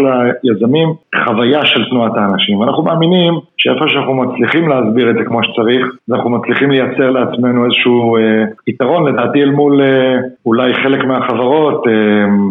ליזמים 0.45 0.89
חוויה 1.25 1.67
של 1.67 1.85
תנועת 1.91 2.13
האנשים. 2.17 2.59
ואנחנו 2.59 2.83
מאמינים 2.83 3.35
שאיפה 3.59 3.85
שאנחנו 3.89 4.15
מצליחים 4.15 4.69
להסביר 4.69 5.11
את 5.11 5.15
זה 5.15 5.25
כמו 5.27 5.41
שצריך, 5.45 5.87
אנחנו 6.11 6.31
מצליחים 6.31 6.71
לייצר 6.71 7.11
לעצמנו 7.11 7.65
איזשהו 7.65 8.17
אה, 8.17 8.45
יתרון, 8.67 9.09
לדעתי 9.09 9.43
אל 9.43 9.51
מול 9.51 9.83
אה, 9.83 10.17
אולי 10.47 10.75
חלק 10.75 11.05
מהחברות 11.05 11.87
אה, 11.87 11.93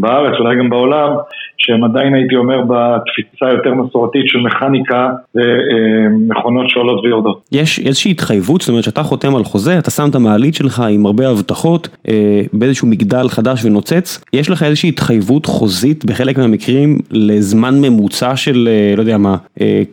בארץ, 0.01 0.33
אולי 0.39 0.55
גם 0.59 0.69
בעולם, 0.69 1.09
שהם 1.57 1.83
עדיין 1.83 2.13
הייתי 2.13 2.35
אומר 2.35 2.61
בתפיסה 2.61 3.49
יותר 3.51 3.73
מסורתית 3.73 4.27
של 4.27 4.39
מכניקה 4.39 5.09
ומכונות 5.35 6.69
שעולות 6.69 7.05
ויורדות. 7.05 7.41
יש 7.51 7.79
איזושהי 7.79 8.11
התחייבות, 8.11 8.56
זאת 8.61 8.69
אומרת 8.69 8.83
שאתה 8.83 9.03
חותם 9.03 9.35
על 9.35 9.43
חוזה, 9.43 9.79
אתה 9.79 9.91
שם 9.91 10.09
את 10.09 10.15
המעלית 10.15 10.55
שלך 10.55 10.83
עם 10.89 11.05
הרבה 11.05 11.29
הבטחות, 11.29 11.89
אה, 12.07 12.41
באיזשהו 12.53 12.77
איזשהו 12.77 12.87
מגדל 12.87 13.27
חדש 13.27 13.65
ונוצץ, 13.65 14.23
יש 14.33 14.49
לך 14.49 14.63
איזושהי 14.63 14.89
התחייבות 14.89 15.45
חוזית 15.45 16.05
בחלק 16.05 16.37
מהמקרים 16.37 16.97
לזמן 17.11 17.73
ממוצע 17.81 18.35
של, 18.35 18.69
לא 18.95 19.01
יודע 19.01 19.17
מה, 19.17 19.35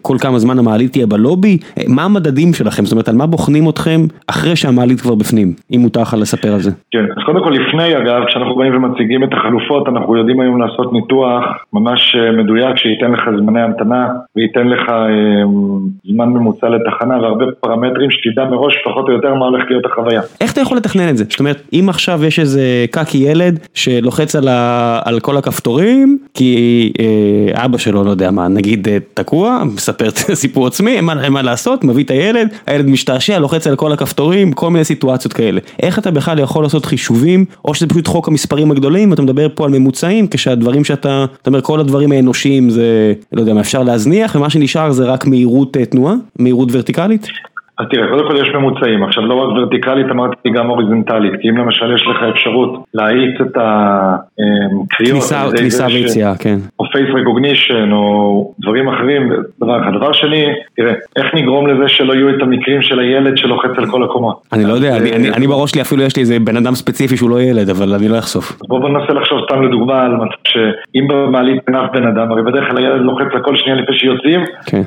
כל 0.03 0.16
כמה 0.20 0.38
זמן 0.38 0.59
המעלית 0.59 0.92
תהיה 0.92 1.07
בלובי? 1.07 1.59
מה 1.88 2.05
המדדים 2.05 2.53
שלכם? 2.55 2.85
זאת 2.85 2.92
אומרת, 2.92 3.09
על 3.09 3.16
מה 3.16 3.27
בוחנים 3.27 3.68
אתכם 3.68 4.00
אחרי 4.27 4.57
שהמעלית 4.57 5.00
כבר 5.00 5.14
בפנים, 5.14 5.53
אם 5.74 5.81
מותר 5.81 6.03
לך 6.03 6.14
לספר 6.20 6.53
על 6.53 6.61
זה? 6.61 6.70
כן, 6.90 7.05
אז 7.16 7.22
קודם 7.27 7.44
כל 7.44 7.50
לפני 7.50 7.96
אגב, 7.96 8.24
כשאנחנו 8.27 8.57
באים 8.57 8.77
ומציגים 8.77 9.24
את 9.24 9.33
החלופות, 9.33 9.88
אנחנו 9.88 10.16
יודעים 10.16 10.40
היום 10.40 10.61
לעשות 10.61 10.92
ניתוח 10.92 11.44
ממש 11.72 12.16
מדויק 12.38 12.77
שייתן 12.77 13.11
לך 13.12 13.22
זמני 13.38 13.61
המתנה 13.61 14.09
וייתן 14.37 14.68
לך 14.68 14.92
זמן 16.05 16.29
ממוצע 16.29 16.68
לתחנה 16.68 17.22
והרבה 17.22 17.44
פרמטרים 17.61 18.11
שתדע 18.11 18.44
מראש 18.54 18.74
פחות 18.84 19.08
או 19.08 19.12
יותר 19.12 19.34
מה 19.34 19.46
הולך 19.46 19.64
להיות 19.70 19.86
החוויה. 19.86 20.20
איך 20.40 20.52
אתה 20.52 20.60
יכול 20.60 20.76
לתכנן 20.76 21.08
את 21.08 21.16
זה? 21.16 21.24
זאת 21.30 21.40
אומרת, 21.40 21.62
אם 21.72 21.86
עכשיו 21.88 22.24
יש 22.24 22.38
איזה 22.38 22.84
קקי 22.90 23.18
ילד 23.18 23.58
שלוחץ 23.74 24.36
על, 24.36 24.48
ה... 24.48 25.00
על 25.04 25.20
כל 25.20 25.36
הכפתורים, 25.36 26.18
כי 26.34 26.92
אה, 27.00 27.64
אבא 27.64 27.78
שלו, 27.78 28.04
לא 28.04 28.10
יודע 28.10 28.30
מה, 28.30 28.48
נגיד 28.48 28.88
אה, 28.88 28.98
תקוע, 29.14 29.62
מספר 29.64 30.08
את 30.08 30.18
הסיפור 30.32 30.66
עצמי, 30.66 30.96
אין 30.96 31.04
מה, 31.04 31.28
מה 31.30 31.42
לעשות, 31.42 31.84
מביא 31.84 32.04
את 32.04 32.10
הילד, 32.10 32.48
הילד 32.66 32.86
משתעשע, 32.86 33.38
לוחץ 33.38 33.66
על 33.66 33.76
כל 33.76 33.92
הכפתורים, 33.92 34.52
כל 34.52 34.70
מיני 34.70 34.84
סיטואציות 34.84 35.32
כאלה. 35.32 35.60
איך 35.82 35.98
אתה 35.98 36.10
בכלל 36.10 36.38
יכול 36.38 36.62
לעשות 36.62 36.84
חישובים, 36.86 37.44
או 37.64 37.74
שזה 37.74 37.88
פשוט 37.88 38.06
חוק 38.06 38.28
המספרים 38.28 38.70
הגדולים, 38.70 39.10
ואתה 39.10 39.22
מדבר 39.22 39.46
פה 39.54 39.64
על 39.64 39.70
ממוצעים, 39.70 40.26
כשהדברים 40.26 40.84
שאתה, 40.84 41.24
אתה 41.42 41.50
אומר 41.50 41.60
כל 41.60 41.80
הדברים 41.80 42.12
האנושיים 42.12 42.70
זה, 42.70 43.12
לא 43.32 43.40
יודע 43.40 43.54
מה, 43.54 43.60
אפשר 43.60 43.82
להזניח, 43.82 44.34
ומה 44.34 44.50
שנשאר 44.50 44.90
זה 44.90 45.04
רק 45.04 45.26
מהירות 45.26 45.76
אה, 45.76 45.84
תנועה, 45.84 46.14
מהירות 46.38 46.68
ורטיקלית? 46.72 47.26
אז 47.78 47.87
תראה, 47.90 48.08
קודם 48.08 48.28
כל 48.28 48.37
יש 48.37 48.48
ממוצעים, 48.54 49.02
עכשיו 49.04 49.26
לא 49.26 49.34
רק 49.34 49.48
ורטיקלית, 49.56 50.06
אמרתי 50.10 50.50
גם 50.50 50.70
אוריזנטלית, 50.70 51.32
כי 51.40 51.50
אם 51.50 51.56
למשל 51.56 51.94
יש 51.94 52.06
לך 52.06 52.22
אפשרות 52.34 52.84
להאיץ 52.94 53.40
את 53.40 53.56
הקריאות, 53.56 55.22
כניסה 55.56 55.87
ויציאה, 55.87 56.32
כן, 56.38 56.56
או 56.78 56.84
פייס 56.92 57.08
רקוגנישן 57.20 57.92
או 57.92 58.54
דברים 58.60 58.88
אחרים, 58.88 59.32
דבר 59.60 59.82
אחד. 59.82 59.90
דבר 59.96 60.12
שני, 60.12 60.44
תראה, 60.76 60.92
איך 61.16 61.34
נגרום 61.34 61.66
לזה 61.66 61.88
שלא 61.88 62.12
יהיו 62.12 62.30
את 62.30 62.42
המקרים 62.42 62.82
של 62.82 62.98
הילד 62.98 63.38
שלוחץ 63.38 63.70
על 63.76 63.87
כל 63.87 64.04
הקומות? 64.04 64.42
אני 64.52 64.64
לא 64.64 64.72
יודע, 64.72 64.96
אני 65.37 65.46
בראש 65.46 65.70
שלי 65.70 65.80
אפילו 65.80 66.02
יש 66.02 66.16
לי 66.16 66.20
איזה 66.20 66.38
בן 66.40 66.56
אדם 66.56 66.74
ספציפי 66.74 67.16
שהוא 67.16 67.30
לא 67.30 67.40
ילד, 67.42 67.70
אבל 67.70 67.94
אני 67.94 68.08
לא 68.08 68.18
אחשוף. 68.18 68.52
בוא 68.68 68.88
ננסה 68.88 69.12
לחשוב 69.12 69.38
סתם 69.44 69.62
לדוגמה 69.62 70.02
על 70.02 70.14
מצב 70.14 70.34
שאם 70.48 71.08
במעלית 71.08 71.62
אין 71.68 71.76
אף 71.76 71.90
בן 71.92 72.06
אדם, 72.06 72.32
הרי 72.32 72.42
בדרך 72.42 72.68
כלל 72.68 72.78
הילד 72.78 73.00
לוחץ 73.00 73.26
לכל 73.34 73.56
שנייה 73.56 73.76
לפני 73.78 73.96
שיוצאים, 73.98 74.40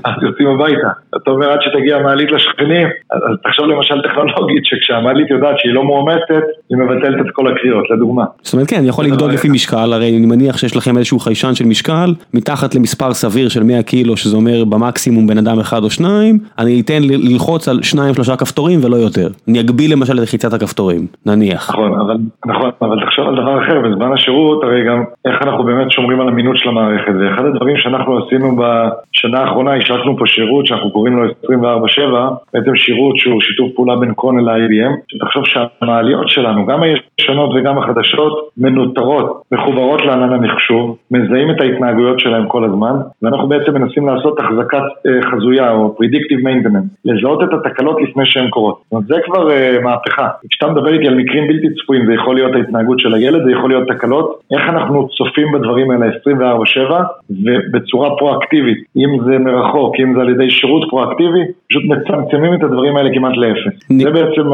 אז 0.06 0.14
יוצאים 0.22 0.48
הביתה. 0.48 0.90
אתה 1.16 1.32
אומר 1.32 1.52
עד 1.52 1.60
שתגיע 1.62 1.98
המעלית 1.98 2.32
לשכנים 2.32 2.77
אז 3.12 3.22
תחשוב 3.44 3.66
למשל 3.66 4.02
טכנולוגית 4.02 4.66
שכשהמעלית 4.66 5.30
יודעת 5.30 5.60
שהיא 5.60 5.74
לא 5.74 5.84
מועמסת, 5.84 6.44
היא 6.70 6.78
מבטלת 6.78 7.26
את 7.26 7.32
כל 7.34 7.52
הקריאות, 7.52 7.86
לדוגמה. 7.90 8.24
זאת 8.42 8.54
אומרת 8.54 8.70
כן, 8.70 8.78
אני 8.78 8.88
יכול 8.88 9.06
לבדוק 9.06 9.32
לפי 9.32 9.50
משקל, 9.50 9.94
הרי 9.94 10.18
אני 10.18 10.26
מניח 10.26 10.58
שיש 10.58 10.78
לכם 10.78 10.98
איזשהו 10.98 11.20
חיישן 11.20 11.56
של 11.56 11.66
משקל, 11.66 12.10
מתחת 12.34 12.76
למספר 12.76 13.14
סביר 13.14 13.50
של 13.50 13.64
100 13.64 13.84
קילו, 13.84 14.18
שזה 14.18 14.38
אומר 14.38 14.66
במקסימום 14.66 15.28
בן 15.28 15.38
אדם 15.38 15.60
אחד 15.60 15.84
או 15.84 15.90
שניים, 15.90 16.40
אני 16.60 16.82
אתן 16.82 17.02
ללחוץ 17.02 17.68
על 17.68 17.80
שניים 17.82 18.14
שלושה 18.14 18.36
כפתורים 18.36 18.80
ולא 18.84 18.96
יותר. 18.96 19.28
אני 19.48 19.60
אגביל 19.60 19.92
למשל 19.94 20.14
את 20.14 20.28
לחיצת 20.28 20.54
הכפתורים, 20.54 21.08
נניח. 21.26 21.70
נכון, 21.70 21.92
אבל, 22.00 22.18
נכון, 22.46 22.70
אבל 22.82 22.98
תחשוב 23.06 23.28
על 23.28 23.36
דבר 23.36 23.64
אחר, 23.64 23.80
בזמן 23.80 24.12
השירות, 24.14 24.64
הרי 24.64 24.86
גם 24.88 25.04
איך 25.28 25.36
אנחנו 25.42 25.64
באמת 25.64 25.92
שומרים 25.92 26.22
על 26.22 26.28
אמינות 26.28 26.58
של 26.58 26.70
המערכת, 26.70 27.14
ואחד 27.20 27.46
הדברים 27.46 27.78
שאנחנו 27.78 28.26
עשינו 28.26 28.56
בשנה 28.56 29.40
האחרונה, 29.40 29.74
השקנו 29.76 30.18
פה 30.18 30.26
שירות 30.28 30.66
שאנחנו 30.68 30.92
קוראים 30.92 31.18
לו 31.18 31.24
24/7, 31.46 32.58
בעצם 32.68 32.76
שירות 32.76 33.18
שהוא 33.18 33.42
שיתוף 33.42 33.72
פעולה 33.76 33.96
בין 33.96 34.14
קון 34.14 34.40
ל-IBM, 34.40 34.94
שתחשוב 35.08 35.44
שהמעליות 35.46 36.30
שלנו, 36.30 36.66
גם 36.66 36.80
הישנות 36.84 37.50
וגם 37.56 37.78
החדשות, 37.78 38.50
מנוטרות, 38.58 39.42
מחוברות 39.52 40.02
לענן 40.06 40.34
המחשוב, 40.34 40.98
מזהים 41.12 41.52
את 41.52 41.62
ההתנהגויות 41.62 42.20
שלהם 42.20 42.48
כל 42.48 42.64
הזמן, 42.64 42.96
ואנחנו 43.22 43.48
בעצם 43.48 43.74
מנסים 43.74 44.08
לעשות 44.08 44.40
החזקת 44.40 44.78
uh, 44.78 45.26
חזויה 45.32 45.72
או 45.72 45.96
Predictive 46.00 46.44
Maintenance, 46.48 46.88
לזהות 47.06 47.44
את 47.44 47.50
התקלות 47.54 47.98
לפני 48.02 48.26
שהן 48.26 48.50
קורות. 48.50 48.82
זאת 48.84 48.92
אומרת, 48.92 49.08
זה 49.08 49.16
כבר 49.26 49.50
uh, 49.50 49.84
מהפכה. 49.84 50.28
כשאתה 50.50 50.72
מדבר 50.72 50.94
איתי 50.94 51.08
על 51.08 51.16
מקרים 51.16 51.48
בלתי 51.48 51.68
צפויים, 51.82 52.06
זה 52.06 52.14
יכול 52.14 52.36
להיות 52.36 52.56
ההתנהגות 52.56 53.00
של 53.00 53.14
הילד, 53.14 53.44
זה 53.46 53.52
יכול 53.52 53.70
להיות 53.70 53.88
תקלות, 53.88 54.40
איך 54.52 54.70
אנחנו 54.70 55.08
צופים 55.08 55.52
בדברים 55.52 55.92
האלה 55.92 56.06
24/7 56.08 56.94
ובצורה 57.30 58.18
פרואקטיבית, 58.18 58.78
אם 58.98 59.10
זה 59.26 59.38
מרחוק, 59.38 59.96
אם 60.00 60.14
זה 60.16 60.22
על 60.22 60.30
ידי 60.30 60.50
שירות 60.50 60.90
פרואקטיבי, 60.90 61.44
פשוט 61.70 61.84
מצמצמים 61.86 62.54
את 62.58 62.64
הדברים 62.64 62.98
האלה 62.98 63.10
כמעט 63.14 63.34
לאפס. 63.38 63.80
נ... 63.90 64.04
זה 64.04 64.10
בעצם 64.12 64.54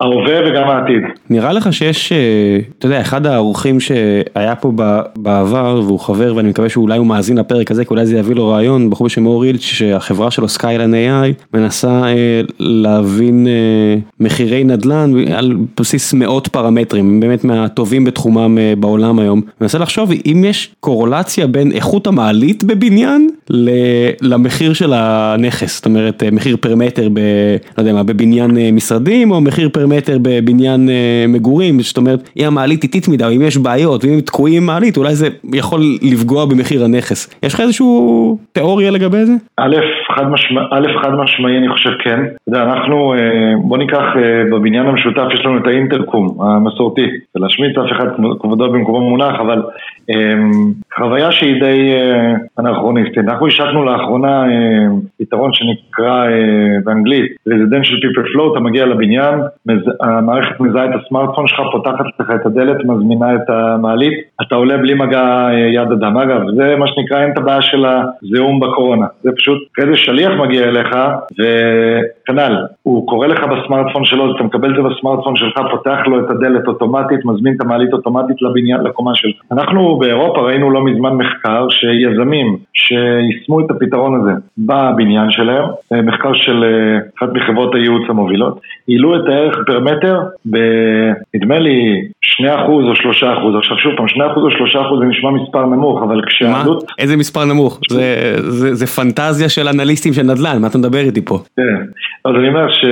ההווה 0.00 0.40
וגם 0.46 0.68
העתיד. 0.68 1.02
נראה 1.30 1.52
לך 1.52 1.72
שיש, 1.72 2.12
אה, 2.12 2.58
אתה 2.78 2.86
יודע, 2.86 3.00
אחד 3.00 3.26
האורחים 3.26 3.80
שהיה 3.80 4.54
פה 4.60 4.72
בעבר 5.16 5.80
והוא 5.84 6.00
חבר 6.00 6.32
ואני 6.36 6.48
מקווה 6.48 6.68
שאולי 6.68 6.98
הוא 6.98 7.06
מאזין 7.06 7.38
לפרק 7.38 7.70
הזה 7.70 7.84
כי 7.84 7.90
אולי 7.90 8.06
זה 8.06 8.18
יביא 8.18 8.34
לו 8.34 8.48
רעיון, 8.48 8.90
בחור 8.90 9.06
בשם 9.06 9.26
אור 9.26 9.44
אילץ' 9.44 9.60
שהחברה 9.60 10.30
שלו 10.30 10.48
סקיילן 10.48 10.94
AI 10.94 11.44
מנסה 11.54 12.02
אה, 12.04 12.40
להבין 12.58 13.46
אה, 13.46 13.96
מחירי 14.20 14.64
נדל"ן 14.64 15.12
על 15.34 15.56
בסיס 15.80 16.14
מאות 16.14 16.48
פרמטרים, 16.48 17.20
באמת 17.20 17.44
מהטובים 17.44 18.04
בתחומם 18.04 18.58
אה, 18.58 18.74
בעולם 18.78 19.18
היום. 19.18 19.40
מנסה 19.60 19.78
לחשוב 19.78 20.10
אם 20.26 20.44
יש 20.46 20.74
קורולציה 20.80 21.46
בין 21.46 21.72
איכות 21.72 22.06
המעלית 22.06 22.64
בבניין 22.64 23.28
למחיר 24.20 24.72
של 24.72 24.92
הנכס, 24.94 25.76
זאת 25.76 25.86
אומרת 25.86 26.22
אה, 26.22 26.30
מחיר 26.30 26.56
פר 26.60 26.74
מטר 26.74 27.08
ב... 27.12 27.20
לא 27.78 27.82
יודע 27.82 27.92
מה, 27.92 28.02
בבניין 28.02 28.56
אה, 28.56 28.70
משרדים 28.72 29.30
או 29.30 29.40
מחיר 29.40 29.68
פר 29.68 29.86
מטר 29.86 30.16
בבניין 30.22 30.88
אה, 30.88 31.24
מגורים, 31.28 31.80
זאת 31.80 31.96
אומרת, 31.96 32.30
אם 32.36 32.46
המעלית 32.46 32.82
איטית 32.82 33.08
מדי, 33.08 33.24
או 33.24 33.30
אם 33.30 33.42
יש 33.42 33.56
בעיות, 33.56 34.04
ואם 34.04 34.20
תקועים 34.20 34.62
עם 34.62 34.66
מעלית, 34.66 34.96
אולי 34.96 35.14
זה 35.14 35.28
יכול 35.54 35.80
לפגוע 36.02 36.44
במחיר 36.44 36.84
הנכס. 36.84 37.40
יש 37.42 37.54
לך 37.54 37.60
איזושהי 37.60 37.86
תיאוריה 38.52 38.90
לגבי 38.90 39.24
זה? 39.24 39.32
א', 39.56 39.76
חד, 40.14 40.28
משמע, 40.30 40.60
חד 41.02 41.10
משמעי 41.14 41.58
אני 41.58 41.68
חושב 41.68 41.90
כן. 42.04 42.20
אתה 42.20 42.58
יודע, 42.58 42.62
אנחנו, 42.62 43.14
אה, 43.14 43.18
בוא 43.62 43.78
ניקח 43.78 44.04
בבניין 44.52 44.86
המשותף, 44.86 45.24
יש 45.34 45.40
לנו 45.44 45.58
את 45.58 45.66
האינטרקום 45.66 46.36
המסורתי. 46.40 47.06
ולהשמיץ 47.36 47.78
אף 47.78 47.92
אחד 47.92 48.06
כבודו 48.40 48.72
במקומו 48.72 49.00
מונח, 49.00 49.40
אבל 49.40 49.62
חוויה 50.96 51.32
שהיא 51.32 51.60
די 51.60 51.92
אנכרוניסטית. 52.58 53.24
אנחנו 53.28 53.46
השקנו 53.46 53.84
לאחרונה 53.84 54.44
פתרון 55.18 55.50
שנקרא 55.52 56.24
באנגלית 56.84 57.15
Residential 57.48 57.98
People 58.02 58.26
Flow, 58.32 58.52
אתה 58.52 58.60
מגיע 58.60 58.86
לבניין, 58.86 59.34
מז... 59.66 59.82
המערכת 60.00 60.60
מזהה 60.60 60.84
את 60.84 60.90
הסמארטפון 60.94 61.46
שלך, 61.46 61.60
פותחת 61.72 62.04
לך 62.20 62.30
את 62.34 62.46
הדלת, 62.46 62.76
מזמינה 62.84 63.34
את 63.34 63.50
המעלית, 63.50 64.12
אתה 64.42 64.54
עולה 64.54 64.76
בלי 64.76 64.94
מגע 64.94 65.48
אה, 65.48 65.58
יד 65.58 65.92
אדם. 65.92 66.16
אגב, 66.16 66.40
זה 66.56 66.76
מה 66.76 66.86
שנקרא, 66.88 67.20
אין 67.22 67.30
את 67.32 67.38
הבעיה 67.38 67.62
של 67.62 67.84
הזיהום 67.86 68.60
בקורונה. 68.60 69.06
זה 69.22 69.30
פשוט, 69.36 69.58
אחרי 69.72 69.90
זה 69.90 69.96
שליח 69.96 70.32
מגיע 70.40 70.64
אליך, 70.64 70.88
וכנ"ל, 71.32 72.56
הוא 72.82 73.06
קורא 73.06 73.26
לך 73.26 73.44
בסמארטפון 73.44 74.04
שלו, 74.04 74.36
אתה 74.36 74.44
מקבל 74.44 74.70
את 74.70 74.76
זה 74.76 74.82
בסמארטפון 74.82 75.36
שלך, 75.36 75.60
פותח 75.70 75.98
לו 76.06 76.20
את 76.20 76.30
הדלת 76.30 76.66
אוטומטית, 76.68 77.24
מזמין 77.24 77.54
את 77.56 77.60
המעלית 77.60 77.92
אוטומטית 77.92 78.42
לבניין, 78.42 78.80
לקומה 78.80 79.14
שלך. 79.14 79.36
אנחנו 79.52 79.98
באירופה 79.98 80.40
ראינו 80.40 80.70
לא 80.70 80.84
מזמן 80.84 81.12
מחקר 81.12 81.66
שיזמים 81.70 82.56
שיישמו 82.74 83.60
את 83.60 83.70
הפתרון 83.70 84.20
הזה 84.20 84.32
בבניין 84.58 85.30
שלהם, 85.30 85.64
אה, 85.92 86.02
מחקר 86.02 86.32
של 86.34 86.64
אה, 86.64 86.98
אחת 87.18 87.28
מחברות 87.32 87.74
הייעוץ 87.74 88.02
המובילות, 88.08 88.60
העלו 88.88 89.16
את 89.16 89.28
הערך 89.28 89.56
פר 89.66 89.80
מטר 89.80 90.20
בנדמה 90.44 91.58
לי 91.58 92.02
2% 92.40 92.44
או 92.68 92.92
3%, 92.92 93.58
עכשיו 93.58 93.78
שוב 93.78 93.92
פעם 93.96 94.06
2% 94.06 94.10
או 94.36 94.48
3% 94.48 95.00
זה 95.00 95.04
נשמע 95.04 95.30
מספר 95.30 95.66
נמוך, 95.66 96.02
אבל 96.02 96.22
כשהעלות... 96.26 96.82
מה? 96.82 96.88
איזה 96.98 97.16
מספר 97.16 97.44
נמוך? 97.44 97.80
זה, 97.90 98.34
זה, 98.38 98.74
זה 98.74 98.86
פנטזיה 98.86 99.48
של 99.48 99.68
אנליסטים 99.68 100.12
של 100.12 100.22
נדל"ן, 100.22 100.58
מה 100.60 100.66
אתה 100.66 100.78
מדבר 100.78 100.98
איתי 100.98 101.24
פה? 101.24 101.38
כן, 101.56 101.82
אז 102.24 102.32
אני 102.38 102.48
אומר 102.48 102.70
ש... 102.70 102.84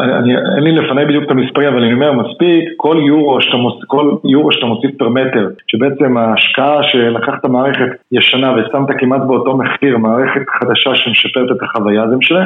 אני, 0.00 0.32
אין 0.56 0.64
לי 0.64 0.72
לפני 0.72 1.04
בדיוק 1.04 1.24
את 1.24 1.30
המספרים, 1.30 1.68
אבל 1.68 1.82
אני 1.82 1.92
אומר 1.92 2.12
מספיק, 2.12 2.64
כל 2.76 2.96
יורו 3.06 3.40
שאתה, 3.40 3.56
מוס, 3.56 3.74
כל 3.86 4.10
יורו 4.24 4.52
שאתה 4.52 4.66
מוסיף 4.66 4.90
פר 4.98 5.08
מטר, 5.08 5.48
שבעצם 5.66 6.16
ההשקעה 6.16 6.82
שלקחת 6.82 7.44
מערכת 7.44 7.88
ישנה 8.12 8.52
ושמת 8.52 8.88
כמעט 8.98 9.20
באותו 9.26 9.56
מחיר, 9.56 9.98
מערכת 9.98 10.42
חדשה 10.48 10.90
שמשפרת 10.94 11.50
את 11.56 11.62
החוויה, 11.62 12.08
זה 12.08 12.16
משנה. 12.16 12.44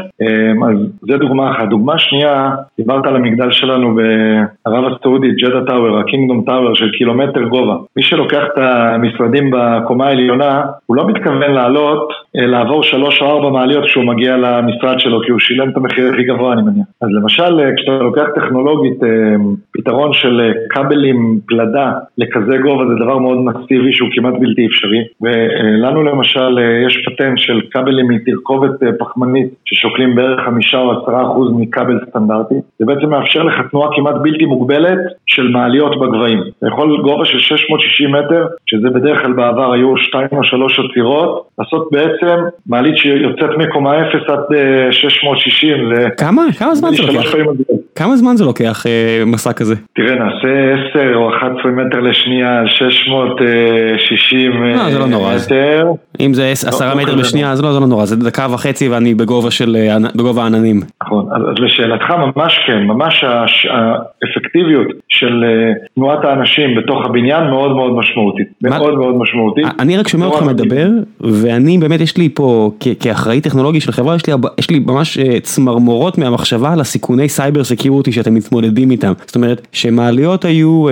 אז 0.64 0.76
זה 1.00 1.16
דוגמה 1.16 1.50
אחת. 1.50 1.68
דוגמה 1.68 1.98
שנייה, 1.98 2.50
דיברת 2.78 3.06
על 3.06 3.16
המגדל 3.16 3.50
שלנו 3.50 3.94
בערב 3.94 4.84
הסעודית, 4.92 5.36
ג'דה 5.36 5.64
טאוור, 5.66 5.98
הקינגדום 5.98 6.42
טאוור 6.46 6.74
של 6.74 6.90
קילומטר 6.90 7.42
גובה. 7.42 7.76
מי 7.96 8.02
שלוקח 8.02 8.42
את 8.52 8.58
המשרדים 8.58 9.50
בקומה 9.50 10.06
העליונה, 10.06 10.62
הוא 10.86 10.96
לא 10.96 11.06
מתכוון 11.06 11.52
לעלות, 11.52 12.08
אה, 12.36 12.46
לעבור 12.46 12.82
שלוש 12.82 13.22
או 13.22 13.26
ארבע 13.26 13.50
מעליות 13.50 13.84
כשהוא 13.84 14.04
מגיע 14.04 14.36
למשרד 14.36 15.00
שלו, 15.00 15.20
כי 15.22 15.30
הוא 15.30 15.40
שילם 15.40 15.70
את 15.70 15.76
המחיר 15.76 16.12
הכי 16.12 16.24
גבוה, 16.24 16.52
אני 16.52 16.62
מניח. 16.62 16.86
אז 17.02 17.08
למשל, 17.12 17.60
אה, 17.60 17.70
כשאתה 17.76 17.92
לוקח 17.92 18.24
טכנולוגית, 18.34 19.04
אה, 19.04 19.08
פתרון 19.72 20.12
של 20.12 20.52
כבלים 20.70 21.38
פלדה 21.46 21.92
לכזה 22.18 22.56
גובה, 22.58 22.84
זה 22.86 23.04
דבר 23.04 23.18
מאוד 23.18 23.38
מסיבי 23.38 23.92
שהוא 23.92 24.08
כמעט 24.12 24.34
בלתי 24.40 24.66
אפשרי. 24.66 25.02
ולנו 25.20 26.02
למשל, 26.02 26.58
יש 26.86 27.06
פטנט 27.06 27.38
של 27.38 27.60
כבלים 27.70 28.08
מתרכובת 28.08 28.70
פחמנית 28.98 29.48
ששוקלים 29.64 30.14
בערך 30.14 30.48
חמישה 30.52 30.78
או 30.78 31.02
עשרה 31.02 31.22
אחוז 31.22 31.52
מכבל 31.58 31.98
סטנדרטי. 32.08 32.54
זה 32.78 32.86
בעצם 32.86 33.10
מאפשר 33.10 33.42
לך 33.42 33.54
תנועה 33.70 33.88
כמעט 33.96 34.14
בלתי 34.22 34.44
מוגבלת 34.44 34.98
של 35.26 35.48
מעליות 35.48 36.00
בגבהים. 36.00 36.42
אתה 36.58 36.66
יכול 36.66 37.02
גובה 37.02 37.24
של 37.24 37.38
660 37.40 38.12
מטר, 38.12 38.46
שזה 38.66 38.90
בדרך 38.90 39.22
כלל 39.22 39.32
בעבר 39.32 39.72
היו 39.72 39.96
שתיים 39.96 40.28
או 40.32 40.44
שלוש 40.44 40.78
עצירות, 40.78 41.48
לעשות 41.58 41.88
בעצם 41.92 42.36
מעלית 42.66 42.96
שיוצאת 42.96 43.50
מקומה 43.58 44.08
0 44.08 44.20
עד 44.28 44.40
660. 44.90 45.76
כמה? 46.16 46.42
כמה 46.58 46.74
זמן 46.74 46.90
זה 46.90 47.02
לוקח? 47.02 47.34
כמה 47.94 48.16
זמן 48.16 48.36
זה 48.36 48.44
לוקח 48.44 48.84
מסע 49.26 49.52
כזה? 49.52 49.74
תראה, 49.94 50.14
נעשה 50.14 50.48
10 50.90 51.14
או 51.14 51.34
11 51.36 51.70
מטר 51.70 52.00
לשנייה, 52.00 52.62
660 52.66 54.50
מטר. 54.62 54.84
לא, 54.84 54.90
זה 54.90 54.98
לא 54.98 55.06
נורא. 55.06 55.34
אם 56.20 56.34
זה 56.34 56.48
10 56.48 56.88
לא, 56.88 57.02
מטר 57.02 57.14
בשנייה, 57.16 57.56
זה 57.56 57.62
לא 57.62 57.86
נורא, 57.86 58.04
זה 58.04 58.16
דקה 58.16 58.46
וחצי 58.50 58.88
ואני 58.88 59.14
בגובה 59.14 60.42
העננים. 60.42 60.80
נכון, 61.04 61.26
אז 61.34 61.40
לשאלתך 61.58 62.10
ממש 62.10 62.60
כן, 62.66 62.82
ממש 62.82 63.24
האפקטיביות 63.24 64.86
של 65.08 65.44
תנועת 65.94 66.24
האנשים 66.24 66.76
בתוך 66.76 67.04
הבניין 67.04 67.44
מאוד 67.44 67.76
מאוד 67.76 67.92
משמעותית. 67.92 68.46
מאוד 68.62 68.94
מאוד 68.98 69.16
משמעותית. 69.16 69.66
אני 69.80 69.96
רק 69.96 70.08
שומע 70.08 70.26
אותך 70.26 70.42
מדבר, 70.42 70.88
ואני 71.20 71.78
באמת 71.78 72.00
יש 72.00 72.16
לי 72.16 72.28
פה, 72.28 72.70
כאחראי 73.00 73.40
טכנולוגי 73.40 73.80
של 73.80 73.92
חברה, 73.92 74.16
יש 74.58 74.70
לי 74.70 74.78
ממש 74.78 75.18
צמרמורות 75.42 76.18
מהמחשבה 76.18 76.72
על 76.72 76.80
הסיכוני 76.80 77.28
סייבר 77.28 77.62
סקיורטי 77.82 78.12
שאתם 78.12 78.34
מתמודדים 78.34 78.90
איתם. 78.90 79.12
זאת 79.26 79.34
אומרת, 79.36 79.66
שמעליות 79.72 80.44
היו 80.44 80.86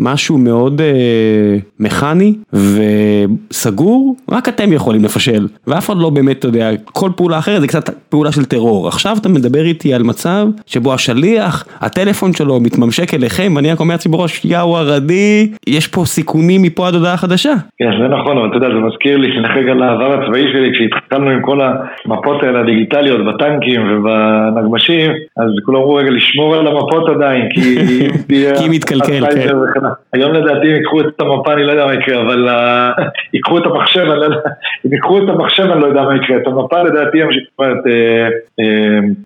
משהו 0.00 0.38
מאוד 0.38 0.80
אה, 0.80 1.56
מכני 1.80 2.34
וסגור, 2.52 4.16
רק 4.30 4.48
אתם 4.48 4.72
יכולים 4.72 5.04
לפשל, 5.04 5.46
ואף 5.66 5.86
אחד 5.86 5.96
לא 5.96 6.10
באמת, 6.10 6.38
אתה 6.38 6.48
יודע, 6.48 6.70
כל 6.84 7.10
פעולה 7.16 7.38
אחרת 7.38 7.60
זה 7.60 7.66
קצת 7.66 7.90
פעולה 8.08 8.32
של 8.32 8.44
טרור. 8.44 8.88
עכשיו 8.88 9.16
אתה 9.20 9.28
מדבר 9.28 9.60
איתי 9.60 9.94
על 9.94 10.02
מצב 10.02 10.46
שבו 10.66 10.94
השליח, 10.94 11.64
הטלפון 11.80 12.32
שלו 12.32 12.60
מתממשק 12.60 13.14
אליכם, 13.14 13.52
ואני 13.56 13.72
רק 13.72 13.80
אומר 13.80 13.94
לעצמי 13.94 14.12
בראש, 14.12 14.44
יאו 14.44 14.76
ערדי, 14.76 15.50
יש 15.66 15.88
פה 15.88 16.04
סיכונים 16.04 16.62
מפה 16.62 16.88
עד 16.88 16.94
הודעה 16.94 17.16
חדשה. 17.16 17.52
כן, 17.78 17.90
זה 18.02 18.08
נכון, 18.08 18.38
אבל 18.38 18.48
אתה 18.48 18.56
יודע, 18.56 18.68
זה 18.68 18.80
מזכיר 18.86 19.16
לי 19.16 19.28
שנחג 19.34 19.68
על 19.68 19.82
העבר 19.82 20.12
הצבאי 20.12 20.42
שלי, 20.52 20.70
כשהתחלנו 20.72 21.30
עם 21.30 21.42
כל 21.42 21.60
המפות 21.60 22.42
האלה 22.42 22.60
הדיגיטליות 22.60 23.20
בטנקים 23.26 23.80
ובנגמשים, 23.90 25.10
אז 25.36 25.50
כולם 25.66 25.78
אמרו 25.78 25.94
רגע 25.94 26.10
לשמור 26.10 26.54
על 26.54 26.66
המפות 26.66 27.08
עדיין, 27.08 27.48
כי 27.50 27.76
כי 28.58 28.68
מתקלקל, 28.68 29.24
כן. 29.34 29.89
היום 30.12 30.32
לדעתי 30.32 30.68
הם 30.68 30.74
ייקחו 30.74 31.00
את 31.00 31.20
המפה, 31.20 31.52
אני 31.52 31.64
לא 31.64 31.72
יודע 31.72 31.86
מה 31.86 31.94
יקרה, 31.94 32.22
אבל 32.22 32.48
ייקחו 33.34 33.58
את 33.58 33.66
המחשב, 33.66 34.00
אני 34.00 34.20
לא 34.20 34.24
יודע, 34.24 34.36
אם 34.86 34.92
ייקחו 34.92 35.18
את 35.18 35.28
המחשב 35.28 35.70
אני 35.72 35.80
לא 35.80 35.86
יודע 35.86 36.02
מה 36.02 36.16
יקרה, 36.16 36.36
את 36.36 36.46
המפה 36.46 36.82
לדעתי 36.82 37.22
הם 37.22 37.28
זאת 37.32 37.58
אומרת, 37.58 37.84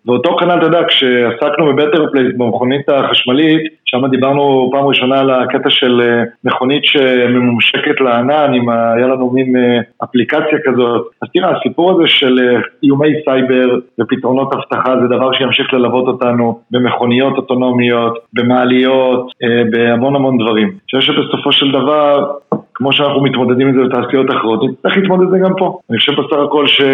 ואותו 0.06 0.36
כנ"ל, 0.36 0.58
אתה 0.58 0.66
יודע, 0.66 0.80
כשעסקנו 0.88 1.66
בבטר 1.66 2.06
פלייס 2.12 2.32
במכונית 2.36 2.88
החשמלית, 2.88 3.62
שם 3.86 4.06
דיברנו 4.06 4.68
פעם 4.72 4.86
ראשונה 4.86 5.20
על 5.20 5.30
הקטע 5.30 5.70
של 5.70 6.22
מכונית 6.44 6.84
שממומשקת 6.84 8.00
לענן, 8.00 8.54
אם 8.54 8.68
היה 8.70 9.06
לנו 9.06 9.30
מין 9.30 9.56
אפליקציה 10.04 10.58
כזאת, 10.64 11.06
אז 11.22 11.28
תראה, 11.34 11.56
הסיפור 11.56 11.90
הזה 11.90 12.02
של 12.06 12.56
איומי 12.82 13.12
סייבר 13.24 13.78
ופתרונות 14.00 14.54
אבטחה 14.54 14.94
זה 15.00 15.16
דבר 15.16 15.32
שימשיך 15.32 15.72
ללוות 15.72 16.06
אותנו 16.06 16.58
במכוניות 16.70 17.36
אוטונומיות, 17.36 18.18
במעליות, 18.32 19.32
בהמון 19.70 20.16
המון 20.16 20.38
דברים. 20.38 20.68
אני 20.68 21.00
חושב 21.00 21.12
שבסופו 21.12 21.52
של 21.52 21.70
דבר, 21.70 22.30
כמו 22.74 22.92
שאנחנו 22.92 23.22
מתמודדים 23.22 23.68
עם 23.68 23.74
זה 23.74 23.80
בתעשיות 23.88 24.26
אחרות, 24.30 24.60
נצטרך 24.70 24.96
להתמודד 24.96 25.22
עם 25.22 25.30
זה 25.30 25.38
גם 25.44 25.52
פה. 25.58 25.78
אני 25.90 25.98
חושב 25.98 26.12
בסך 26.12 26.36
הכל 26.46 26.66
שיש 26.66 26.88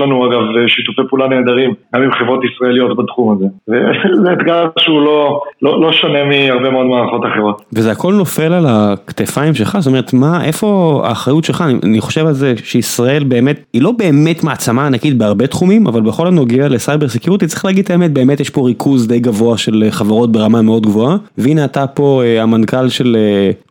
לנו 0.00 0.26
אגב 0.26 0.40
שיתופי 0.66 1.02
פעולה 1.08 1.28
נהדרים, 1.28 1.74
גם 1.94 2.02
עם 2.02 2.12
חברות 2.12 2.40
ישראליות 2.44 2.96
בתחום 2.96 3.36
הזה. 3.36 3.46
וזה 3.68 4.32
אתגר 4.32 4.68
שהוא 4.78 5.02
לא, 5.02 5.40
לא, 5.62 5.80
לא 5.80 5.92
שונה 5.92 6.24
מהרבה 6.24 6.70
מאוד 6.70 6.86
מערכות 6.86 7.20
אחרות. 7.32 7.62
וזה 7.72 7.92
הכל 7.92 8.12
נופל 8.12 8.52
על 8.52 8.64
הכתפיים 8.68 9.54
שלך? 9.54 9.76
זאת 9.80 9.86
אומרת, 9.86 10.12
מה, 10.12 10.44
איפה 10.44 11.00
האחריות 11.04 11.44
שלך? 11.44 11.64
אני, 11.66 11.74
אני 11.84 12.00
חושב 12.00 12.26
על 12.26 12.32
זה 12.32 12.54
שישראל 12.64 13.24
באמת, 13.24 13.64
היא 13.72 13.82
לא 13.82 13.92
באמת 13.92 14.44
מעצמה 14.44 14.86
ענקית 14.86 15.18
בהרבה 15.18 15.46
תחומים, 15.46 15.86
אבל 15.86 16.00
בכל 16.00 16.26
הנוגע 16.26 16.68
ל 16.68 16.75
cyber 16.75 17.08
security, 17.08 17.46
צריך 17.46 17.64
להגיד 17.64 17.84
את 17.84 17.90
האמת, 17.90 18.12
באמת 18.12 18.40
יש 18.40 18.50
פה 18.50 18.66
ריכוז 18.66 19.08
די 19.08 19.20
גבוה 19.20 19.58
של 19.58 19.84
חברות 19.90 20.32
ברמה 20.32 20.62
מאוד 20.62 20.86
גבוהה, 20.86 21.16
והנה 21.38 21.64
אתה 21.64 21.86
פה 21.86 22.22
המנכ"ל 22.40 22.88
של 22.88 23.16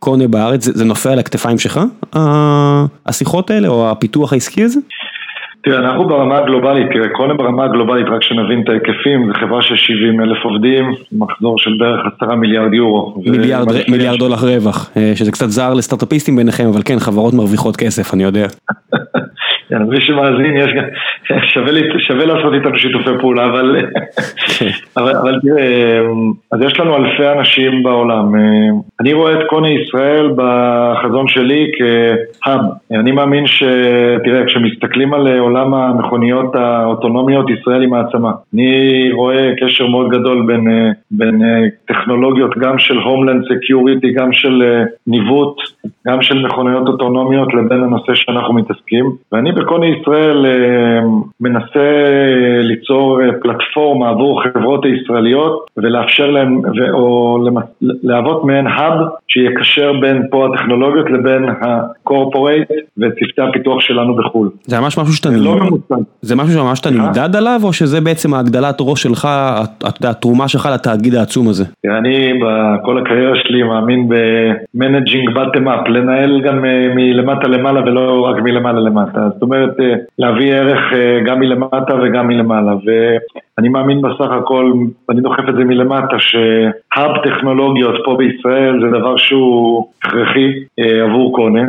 קונה 0.00 0.28
בארץ, 0.28 0.64
זה, 0.64 0.72
זה 0.72 0.84
נופל 0.84 1.10
על 1.10 1.18
הכתפיים 1.18 1.58
שלך, 1.58 1.80
השיחות 3.06 3.50
האלה 3.50 3.68
או 3.68 3.90
הפיתוח 3.90 4.32
העסקי 4.32 4.62
הזה? 4.62 4.80
תראה, 5.62 5.78
אנחנו 5.78 6.08
ברמה 6.08 6.38
הגלובלית, 6.38 6.86
תראה, 6.92 7.08
קונה 7.08 7.34
ברמה 7.34 7.64
הגלובלית, 7.64 8.06
רק 8.06 8.22
שנבין 8.22 8.62
את 8.64 8.68
ההיקפים, 8.68 9.26
זו 9.26 9.32
חברה 9.40 9.62
של 9.62 9.76
70 9.76 10.20
אלף 10.20 10.44
עובדים, 10.44 10.94
מחזור 11.12 11.58
של 11.58 11.70
בערך 11.78 12.00
10 12.22 12.34
מיליארד 12.34 12.74
יורו. 12.74 13.14
מיליארד, 13.26 13.66
מיליארד 13.88 14.18
דולר 14.18 14.36
רווח, 14.36 14.90
שזה 15.14 15.32
קצת 15.32 15.48
זר 15.48 15.74
לסטארט-אפיסטים 15.74 16.36
ביניכם, 16.36 16.66
אבל 16.66 16.80
כן, 16.84 16.98
חברות 16.98 17.34
מרוויחות 17.34 17.76
כסף, 17.76 18.14
אני 18.14 18.22
יודע. 18.22 18.46
כן, 19.68 19.82
מי 19.82 20.00
שמאזין, 20.00 20.56
יש 20.56 20.72
גם, 20.76 20.84
שווה, 21.52 21.72
שווה 21.98 22.26
לעשות 22.26 22.54
איתנו 22.54 22.78
שיתופי 22.78 23.10
פעולה, 23.20 23.44
אבל, 23.44 23.76
אבל, 24.96 25.16
אבל 25.16 25.40
תראה, 25.42 26.00
אז 26.52 26.62
יש 26.62 26.80
לנו 26.80 26.96
אלפי 26.96 27.28
אנשים 27.38 27.82
בעולם. 27.82 28.34
אני 29.00 29.12
רואה 29.12 29.32
את 29.32 29.46
קוני 29.46 29.70
ישראל 29.70 30.30
בחזון 30.36 31.28
שלי 31.28 31.70
כ 31.78 32.05
hub. 32.05 32.60
אני 32.90 33.12
מאמין 33.12 33.46
ש... 33.46 33.62
תראה, 34.24 34.46
כשמסתכלים 34.46 35.14
על 35.14 35.38
עולם 35.38 35.74
המכוניות 35.74 36.54
האוטונומיות, 36.54 37.50
ישראל 37.50 37.80
היא 37.80 37.88
מעצמה. 37.88 38.32
אני 38.54 39.10
רואה 39.12 39.52
קשר 39.60 39.86
מאוד 39.86 40.10
גדול 40.10 40.46
בין, 40.46 40.92
בין 41.10 41.42
טכנולוגיות, 41.88 42.58
גם 42.58 42.78
של 42.78 42.98
homeland 42.98 43.44
security, 43.44 44.12
גם 44.12 44.32
של 44.32 44.62
ניווט, 45.06 45.56
גם 46.06 46.22
של 46.22 46.46
מכוניות 46.46 46.88
אוטונומיות, 46.88 47.54
לבין 47.54 47.82
הנושא 47.82 48.14
שאנחנו 48.14 48.54
מתעסקים. 48.54 49.06
ואני 49.32 49.52
בקוני 49.56 49.86
ישראל 50.00 50.46
מנסה 51.40 52.04
ליצור 52.62 53.20
פלטפורמה 53.42 54.08
עבור 54.08 54.42
חברות 54.42 54.84
הישראליות 54.84 55.66
ולאפשר 55.76 56.30
להם, 56.30 56.60
או 56.92 57.38
להוות 57.80 58.44
מעין 58.44 58.66
hub 58.66 59.06
שיקשר 59.28 59.92
בין 60.00 60.22
פה 60.30 60.46
הטכנולוגיות 60.46 61.10
לבין 61.10 61.44
ה 61.60 61.71
corporate 61.71 62.68
וצוותי 62.98 63.42
הפיתוח 63.48 63.80
שלנו 63.80 64.16
בחו"ל. 64.16 64.50
זה 64.64 64.80
ממש 64.80 64.98
משהו 64.98 65.12
שאתה 65.12 65.28
לא 65.30 65.54
נמדד? 65.54 66.04
זה 66.20 66.36
משהו 66.36 66.52
שממש 66.52 66.78
שאתה 66.78 66.90
נמדד 66.90 67.36
עליו 67.36 67.60
או 67.64 67.72
שזה 67.72 68.00
בעצם 68.00 68.34
הגדלת 68.34 68.76
ראש 68.80 69.02
שלך, 69.02 69.28
התרומה 70.04 70.48
שלך 70.48 70.68
לתאגיד 70.74 71.14
העצום 71.14 71.48
הזה? 71.48 71.64
אני 71.98 72.32
בכל 72.42 72.98
הקריירה 72.98 73.32
שלי 73.42 73.62
מאמין 73.62 74.08
ב 74.08 74.22
managing 74.22 75.30
bottom 75.30 75.68
up, 75.68 75.88
לנהל 75.88 76.40
גם 76.40 76.64
מלמטה 76.96 77.48
למעלה 77.48 77.80
ולא 77.80 78.26
רק 78.26 78.42
מלמעלה 78.42 78.80
למטה. 78.80 79.28
זאת 79.34 79.42
אומרת, 79.46 79.76
להביא 80.18 80.54
ערך 80.54 80.80
גם 81.26 81.40
מלמטה 81.40 81.94
וגם 81.94 82.28
מלמעלה. 82.28 82.72
ואני 83.58 83.68
מאמין 83.68 84.02
בסך 84.02 84.30
הכל, 84.30 84.72
אני 85.10 85.20
דוחף 85.20 85.48
את 85.48 85.54
זה 85.54 85.64
מלמטה, 85.64 86.16
שהאב 86.18 87.10
טכנולוגיות 87.24 87.94
פה 88.04 88.16
בישראל 88.18 88.80
זה 88.80 88.98
דבר 88.98 89.16
שהוא 89.16 89.88
הכרחי 90.04 90.52
עבור 91.04 91.36
קונה. 91.36 91.62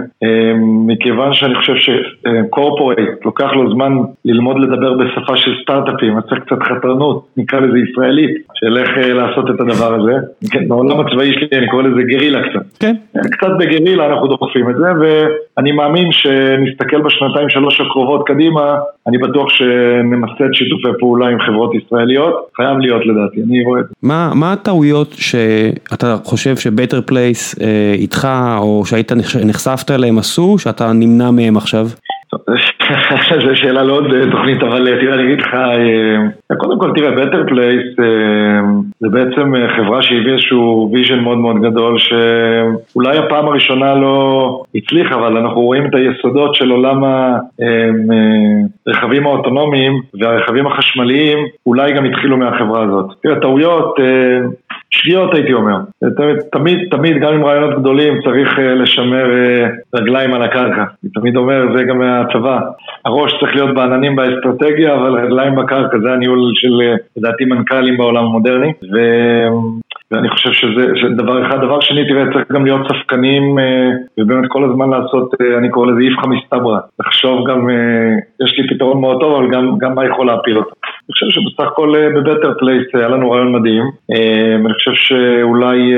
מכיוון 0.88 1.34
שאני 1.34 1.56
חושב 1.56 1.74
שקורפורייט 1.76 3.26
לוקח 3.26 3.54
לו 3.54 3.74
זמן 3.74 3.94
ללמוד 4.26 4.60
לדבר 4.60 4.94
בשפה 4.94 5.38
של 5.38 5.52
סטארט-אפים, 5.62 6.18
אז 6.18 6.24
צריך 6.30 6.42
קצת 6.42 6.64
חתרנות, 6.64 7.26
נקרא 7.38 7.60
לזה 7.60 7.78
ישראלית, 7.80 8.32
שילך 8.54 8.90
לעשות 8.98 9.50
את 9.50 9.60
הדבר 9.60 9.94
הזה. 9.94 10.14
כן, 10.52 10.68
בעולם 10.68 11.00
הצבאי 11.00 11.34
שלי 11.34 11.60
אני 11.60 11.68
קורא 11.68 11.84
לזה 11.84 12.02
גרילה 12.02 12.50
קצת. 12.50 12.66
כן. 12.80 12.96
קצת 13.32 13.52
בגרילה 13.60 14.06
אנחנו 14.06 14.28
דוחפים 14.28 14.70
את 14.70 14.76
זה, 14.76 14.88
ואני 15.00 15.72
מאמין 15.72 16.12
שנסתכל 16.12 17.02
בשנתיים 17.02 17.50
שלוש 17.50 17.82
הקרובות 17.82 18.28
קדימה, 18.28 18.76
אני 19.08 19.18
בטוח 19.18 19.50
שנמסד 19.50 20.54
שיתופי 20.54 21.00
פעולה 21.00 21.28
עם 21.28 21.40
חברות 21.40 21.77
ישראליות, 21.78 22.50
חייב 22.56 22.78
להיות 22.78 23.02
לדעתי, 23.06 23.42
אני 23.44 23.64
רואה 23.64 23.80
את 23.80 23.86
זה. 23.88 23.94
מה, 24.04 24.32
מה 24.36 24.54
הטעויות 24.54 25.14
שאתה 25.18 26.16
חושב 26.24 26.56
ש 26.56 26.67
Better 26.67 27.02
Place 27.02 27.56
איתך, 27.94 28.28
או 28.58 28.86
שהיית 28.86 29.12
נחשפת 29.46 29.92
אליהם 29.92 30.18
עשו, 30.18 30.58
שאתה 30.58 30.94
נמנע 30.94 31.32
מהם 31.32 31.58
עכשיו? 31.58 31.88
זו 33.48 33.56
שאלה 33.56 33.84
לעוד 33.84 34.06
תוכנית, 34.32 34.64
אבל 34.64 35.00
תראה, 35.02 35.14
אני 35.14 35.24
אגיד 35.24 35.42
לך, 35.42 35.56
קודם 36.58 36.80
כל 36.80 36.92
תראה, 36.96 37.12
Better 37.12 37.44
Place 37.48 37.96
זה 39.00 39.10
בעצם 39.10 39.54
חברה 39.76 40.02
שהביאה 40.02 40.34
איזשהו 40.34 40.90
vision 40.94 41.20
מאוד 41.20 41.38
מאוד 41.38 41.62
גדול, 41.62 41.98
שאולי 42.00 43.18
הפעם 43.18 43.48
הראשונה 43.48 43.96
לא 43.96 44.62
הצליחה, 44.76 45.16
אבל 45.16 45.38
אנחנו 45.38 45.62
רואים 45.62 45.86
את 45.86 45.96
היסודות 45.96 46.56
של 46.56 46.70
עולם 46.70 47.04
הרכבים 48.88 49.26
האוטונומיים 49.26 50.02
והרכבים 50.20 50.68
החשמליים, 50.68 51.38
אולי 51.66 51.94
גם 51.94 52.06
התחילו 52.06 52.38
מהחברה 52.38 52.84
הזאת. 52.84 53.06
תראה, 53.24 53.40
טעויות... 53.40 53.96
שגיאות 54.92 55.34
הייתי 55.34 55.54
אומר. 55.54 55.78
תמיד, 56.52 56.78
תמיד, 56.92 57.20
גם 57.22 57.34
עם 57.34 57.46
רעיונות 57.46 57.80
גדולים 57.80 58.22
צריך 58.22 58.60
לשמר 58.60 59.26
רגליים 59.96 60.34
על 60.34 60.44
הקרקע. 60.44 60.84
אני 61.04 61.12
תמיד 61.14 61.38
אומר, 61.38 61.78
זה 61.78 61.84
גם 61.84 62.00
מהצבא. 62.00 62.60
הראש 63.06 63.34
צריך 63.40 63.56
להיות 63.56 63.76
בעננים 63.76 64.16
באסטרטגיה, 64.16 64.96
אבל 64.96 65.14
רגליים 65.26 65.56
בקרקע, 65.56 65.98
זה 66.00 66.12
הניהול 66.12 66.52
של, 66.56 66.82
לדעתי, 67.18 67.46
מנכ"לים 67.46 67.98
בעולם 67.98 68.26
המודרני. 68.26 68.74
ו... 68.94 68.98
ואני 70.12 70.30
חושב 70.30 70.52
שזה 70.52 71.10
דבר 71.18 71.48
אחד. 71.48 71.58
דבר 71.58 71.80
שני, 71.82 72.08
תראה, 72.08 72.24
צריך 72.34 72.52
גם 72.52 72.66
להיות 72.66 72.82
ספקנים 72.88 73.60
אה, 73.60 73.90
ובאמת 74.18 74.46
כל 74.50 74.64
הזמן 74.64 74.90
לעשות, 74.90 75.34
אה, 75.42 75.58
אני 75.58 75.70
קורא 75.70 75.92
לזה 75.92 76.00
איפכא 76.02 76.28
מסתברא. 76.28 76.80
לחשוב 77.00 77.50
גם, 77.50 77.70
אה, 77.70 78.46
יש 78.46 78.60
לי 78.60 78.76
פתרון 78.76 79.02
מאוד 79.02 79.20
טוב, 79.20 79.36
אבל 79.36 79.52
גם, 79.52 79.78
גם 79.78 79.96
מה 79.96 80.06
יכול 80.06 80.28
להפיל 80.28 80.58
אותו. 80.58 80.72
אני 81.10 81.14
חושב 81.14 81.42
שבסך 81.42 81.72
הכל 81.72 81.94
ב 82.16 82.21
Better 82.21 82.54
Place 82.60 82.84
היה 82.94 83.08
לנו 83.08 83.32
רעיון 83.32 83.52
מדהים. 83.52 83.84
אני 84.66 84.74
חושב 84.74 84.92
שאולי 84.94 85.94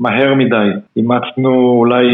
מהר 0.00 0.34
מדי 0.34 0.70
אימצנו 0.96 1.76
אולי 1.78 2.06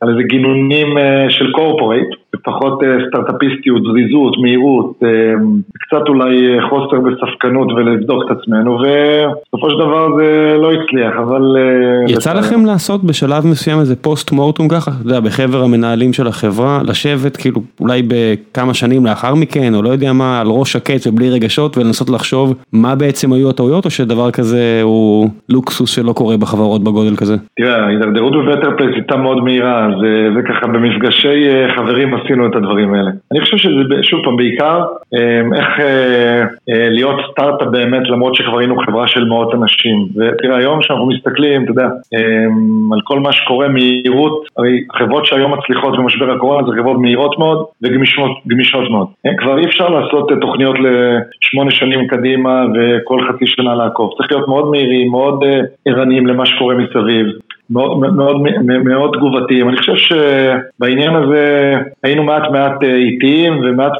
על 0.00 0.08
איזה 0.08 0.22
גינונים 0.22 0.88
של 1.28 1.52
corporate. 1.52 2.08
פחות 2.44 2.82
אה, 2.82 2.88
סטארטאפיסטיות, 3.08 3.82
זריזות, 3.82 4.38
מהירות, 4.42 4.92
אה, 5.04 5.08
קצת 5.80 6.08
אולי 6.08 6.56
אה, 6.56 6.68
חוסר 6.68 6.96
בספקנות 7.00 7.72
ולבדוק 7.72 8.22
את 8.26 8.36
עצמנו 8.36 8.72
ובסופו 8.72 9.70
של 9.70 9.78
דבר 9.78 10.16
זה 10.16 10.56
לא 10.58 10.72
הצליח, 10.72 11.14
אבל... 11.18 11.56
יצא 12.08 12.32
לכם 12.32 12.66
לעשות 12.66 13.04
בשלב 13.04 13.46
מסוים 13.46 13.78
איזה 13.78 13.96
post 13.96 14.32
mortem 14.32 14.68
ככה, 14.68 14.90
אתה 14.90 15.08
יודע, 15.08 15.20
בחבר 15.20 15.62
המנהלים 15.64 16.12
של 16.12 16.26
החברה, 16.26 16.80
לשבת 16.88 17.36
כאילו 17.36 17.60
אולי 17.80 18.02
בכמה 18.08 18.74
שנים 18.74 19.06
לאחר 19.06 19.34
מכן, 19.34 19.74
או 19.74 19.82
לא 19.82 19.88
יודע 19.88 20.12
מה, 20.12 20.40
על 20.40 20.46
ראש 20.46 20.72
שקט 20.72 21.06
ובלי 21.06 21.30
רגשות 21.30 21.78
ולנסות 21.78 22.10
לחשוב 22.10 22.54
מה 22.72 22.94
בעצם 22.94 23.32
היו 23.32 23.50
הטעויות, 23.50 23.84
או 23.84 23.90
שדבר 23.90 24.30
כזה 24.30 24.80
הוא 24.82 25.28
לוקסוס 25.48 25.90
שלא 25.90 26.12
קורה 26.12 26.36
בחברות 26.36 26.84
בגודל 26.84 27.16
כזה? 27.16 27.36
תראה, 27.56 27.84
ההידרדרות 27.84 28.32
ב 28.32 28.38
Better 28.38 28.76
Place 28.76 28.94
הייתה 28.94 29.16
מאוד 29.16 29.44
מהירה, 29.44 29.88
זה, 30.00 30.28
זה 30.36 30.42
ככה 30.42 30.66
במפגשי 30.66 31.44
חברים 31.76 32.14
עשינו 32.26 32.46
את 32.46 32.56
הדברים 32.56 32.94
האלה. 32.94 33.10
אני 33.32 33.40
חושב 33.40 33.56
שזה, 33.56 34.02
שוב 34.02 34.20
פעם, 34.24 34.36
בעיקר 34.36 34.82
אמ, 35.14 35.54
איך 35.54 35.80
אה, 35.80 36.42
אה, 36.42 36.88
להיות 36.88 37.16
סטארט-אפ 37.30 37.68
באמת, 37.68 38.08
למרות 38.08 38.34
שכבר 38.34 38.58
היינו 38.58 38.76
חברה 38.86 39.06
של 39.06 39.24
מאות 39.24 39.54
אנשים. 39.54 40.06
ותראה, 40.16 40.56
היום 40.56 40.80
כשאנחנו 40.80 41.06
מסתכלים, 41.06 41.64
אתה 41.64 41.70
יודע, 41.70 41.86
אמ, 41.86 42.92
על 42.92 43.00
כל 43.04 43.20
מה 43.20 43.32
שקורה, 43.32 43.68
מהירות, 43.68 44.44
הרי 44.56 44.80
חברות 44.98 45.26
שהיום 45.26 45.54
מצליחות 45.54 45.96
במשבר 45.98 46.30
הקורונה 46.30 46.66
זה 46.68 46.72
חברות 46.80 46.98
מהירות 47.00 47.38
מאוד 47.38 47.64
וגמישות 47.82 48.90
מאוד. 48.90 49.06
כבר 49.38 49.58
אי 49.58 49.64
אפשר 49.64 49.88
לעשות 49.88 50.32
אה, 50.32 50.36
תוכניות 50.40 50.76
לשמונה 50.78 51.70
שנים 51.70 52.06
קדימה 52.06 52.64
וכל 52.74 53.20
חצי 53.28 53.46
שנה 53.46 53.74
לעקוב. 53.74 54.10
צריך 54.16 54.32
להיות 54.32 54.48
מאוד 54.48 54.70
מהירים, 54.70 55.10
מאוד 55.10 55.44
ערניים 55.86 56.26
למה 56.26 56.46
שקורה 56.46 56.74
מסביב. 56.74 57.26
מאוד, 57.70 57.98
מאוד, 57.98 58.36
מאוד 58.84 59.10
תגובתיים. 59.16 59.68
אני 59.68 59.76
חושב 59.76 59.96
שבעניין 59.96 61.14
הזה 61.14 61.74
היינו 62.02 62.24
מעט 62.24 62.42
מעט 62.52 62.82
אה, 62.84 62.96
איטיים 62.96 63.52
ומעט 63.62 63.92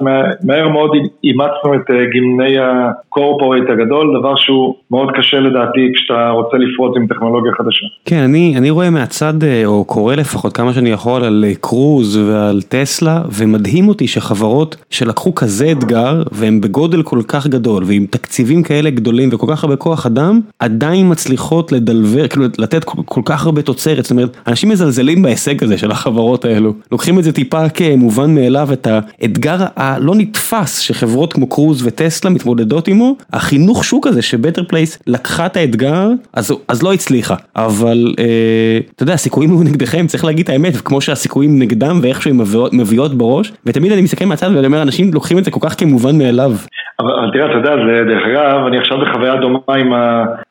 מהר 0.45 0.69
מאוד 0.69 0.91
אימצנו 1.25 1.75
את 1.75 1.91
אה, 1.91 1.97
גמני 2.15 2.57
הקורפורט 2.59 3.71
הגדול, 3.73 4.19
דבר 4.21 4.37
שהוא 4.37 4.75
מאוד 4.91 5.09
קשה 5.17 5.41
לדעתי 5.41 5.93
כשאתה 5.95 6.31
רוצה 6.31 6.57
לפרוץ 6.57 6.97
עם 6.97 7.07
טכנולוגיה 7.07 7.53
חדשה. 7.53 7.87
כן, 8.05 8.17
אני, 8.17 8.55
אני 8.57 8.71
רואה 8.71 8.91
מהצד, 8.91 9.43
אה, 9.43 9.63
או 9.65 9.85
קורא 9.85 10.15
לפחות 10.15 10.57
כמה 10.57 10.73
שאני 10.73 10.91
יכול 10.91 11.25
על 11.25 11.45
קרוז 11.61 12.17
ועל 12.17 12.63
טסלה, 12.63 13.23
ומדהים 13.39 13.89
אותי 13.89 14.07
שחברות 14.07 14.77
שלקחו 14.91 15.35
כזה 15.35 15.73
אתגר, 15.73 16.23
והם 16.33 16.61
בגודל 16.61 17.03
כל 17.03 17.19
כך 17.29 17.47
גדול, 17.47 17.83
ועם 17.87 18.07
תקציבים 18.11 18.63
כאלה 18.63 18.91
גדולים 18.91 19.29
וכל 19.33 19.47
כך 19.51 19.65
הרבה 19.65 19.77
כוח 19.77 20.07
אדם, 20.07 20.41
עדיין 20.59 21.11
מצליחות 21.11 21.73
לדלבר, 21.73 22.29
כאילו 22.29 22.47
לתת 22.59 22.85
כל, 22.85 23.03
כל 23.05 23.21
כך 23.25 23.47
הרבה... 23.47 23.56
הרבה 23.57 23.67
תוצרת, 23.67 24.05
זאת 24.05 24.11
אומרת, 24.11 24.37
אנשים 24.47 24.69
מזלזלים 24.69 25.23
בהישג 25.23 25.65
הזה 25.65 25.79
של 25.79 25.91
החברות 25.91 26.45
האלו, 26.45 26.73
לוקחים 26.93 27.19
את 27.19 27.25
זה 27.25 27.33
טיפה 27.33 27.69
כמובן 27.69 28.35
מאליו, 28.35 28.69
את 28.73 28.87
האתגר 28.87 29.57
הלא 29.77 30.15
נתפס 30.15 30.79
שחברות 30.79 31.33
כמו 31.33 31.47
קרוז 31.47 31.87
וטסלה 31.87 32.31
מתמודדות 32.31 32.89
עמו, 32.89 33.17
החינוך 33.33 33.85
שוק 33.85 34.07
הזה 34.07 34.23
ש 34.23 34.33
Better 34.33 34.65
Place 34.65 35.03
לקחה 35.07 35.47
את 35.47 35.57
האתגר, 35.57 36.09
אז, 36.33 36.55
אז 36.69 36.83
לא 36.83 36.93
הצליחה, 36.93 37.35
אבל 37.57 38.15
אה, 38.19 38.79
אתה 38.95 39.03
יודע, 39.03 39.15
הסיכויים 39.15 39.51
היו 39.51 39.63
נגדכם, 39.63 40.07
צריך 40.07 40.25
להגיד 40.25 40.45
את 40.45 40.49
האמת, 40.49 40.77
כמו 40.77 41.01
שהסיכויים 41.01 41.59
נגדם 41.59 41.99
ואיכשהו 42.03 42.31
הן 42.31 42.37
מביאות, 42.37 42.73
מביאות 42.73 43.15
בראש, 43.15 43.53
ותמיד 43.67 43.93
אני 43.93 44.03
מסתכל 44.03 44.25
מהצד 44.25 44.51
ואני 44.55 44.67
אומר, 44.67 44.83
אנשים 44.83 45.11
לוקחים 45.15 45.39
את 45.39 45.45
זה 45.45 45.51
כל 45.51 45.61
כך 45.63 45.81
כמובן 45.81 46.19
מאליו. 46.19 46.53
אבל 47.01 47.31
תראה, 47.33 47.47
אתה 47.47 47.55
יודע, 47.55 47.75
זה 47.87 48.05
דרך 48.05 48.23
אגב, 48.27 48.67
אני 48.67 48.79
עכשיו 48.79 48.99
בחוויה 49.01 49.37
דומה 49.37 49.59
עם 49.69 49.89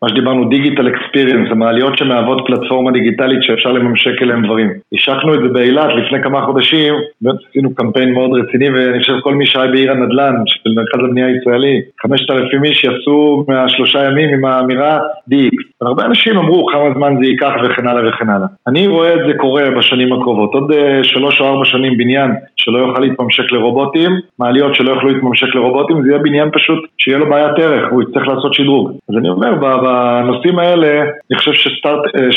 מה 0.02 0.10
שדיברנו, 0.10 0.50
digital 0.50 0.88
אקספיריאנס, 0.88 1.52
המעליות 1.52 1.98
שמהוות 1.98 2.42
פלטפורמה 2.48 2.92
דיגיטלית 2.96 3.44
שאפשר 3.44 3.72
לממשק 3.72 4.22
אליהם 4.22 4.46
דברים. 4.46 4.70
השקנו 4.94 5.34
את 5.36 5.40
זה 5.44 5.48
באילת 5.48 5.90
לפני 5.98 6.24
כמה 6.24 6.42
חודשים, 6.46 6.94
באמת 7.22 7.40
עשינו 7.50 7.76
קמפיין 7.76 8.14
מאוד 8.14 8.32
רציני, 8.40 8.70
ואני 8.70 9.00
חושב 9.00 9.14
כל 9.24 9.34
מי 9.34 9.46
שהיה 9.46 9.72
בעיר 9.72 9.92
הנדל"ן, 9.92 10.36
של 10.46 10.70
מרכז 10.76 11.00
הבנייה 11.08 11.28
הישראלי, 11.28 11.82
5,000 12.02 12.64
איש 12.64 12.84
יעשו 12.84 13.46
מהשלושה 13.48 14.06
ימים 14.06 14.30
עם 14.30 14.46
האמירה 14.46 15.00
DX. 15.32 15.58
הרבה 15.82 16.06
אנשים 16.06 16.38
אמרו 16.38 16.66
כמה 16.66 16.94
זמן 16.96 17.14
זה 17.20 17.26
ייקח 17.26 17.52
וכן 17.64 17.88
הלאה 17.88 18.10
וכן 18.10 18.30
הלאה. 18.30 18.48
אני 18.68 18.88
רואה 18.88 19.14
את 19.14 19.20
זה 19.28 19.34
קורה 19.38 19.64
בשנים 19.78 20.14
הקרובות. 20.14 20.54
עוד 20.54 20.72
אה, 20.72 21.04
שלוש 21.04 21.42
או 21.42 21.46
ארבע 21.46 21.66
שנים 21.66 21.98
בניין 21.98 22.32
שלא 22.56 22.78
יוכל 22.78 23.02
להתממשק 23.02 23.52
לרובוטים, 23.52 24.12
מעליות 24.40 24.76
שלא 24.76 24.92
יוכלו 24.92 25.10
להתממשק 25.10 25.56
לרובוטים, 25.56 26.02
זה 26.04 26.10
יהיה 26.10 26.20
בניין 26.20 26.50
פשוט 26.52 26.80
שיהיה 26.98 27.18
לו 27.18 27.30
בעיית 27.30 27.60
ערך, 27.60 27.92
הוא 27.92 28.04
יצטרך 28.04 28.28
לעשות 28.28 28.54
שדרוג. 28.54 28.92
אז 29.10 29.16
אני 29.18 29.30
אומר, 29.30 29.56
בנושאים 29.56 30.60
האלה, 30.60 31.02
אני 31.02 31.38
חושב 31.38 31.54
שסטארט, 31.54 32.16
אה, 32.16 32.32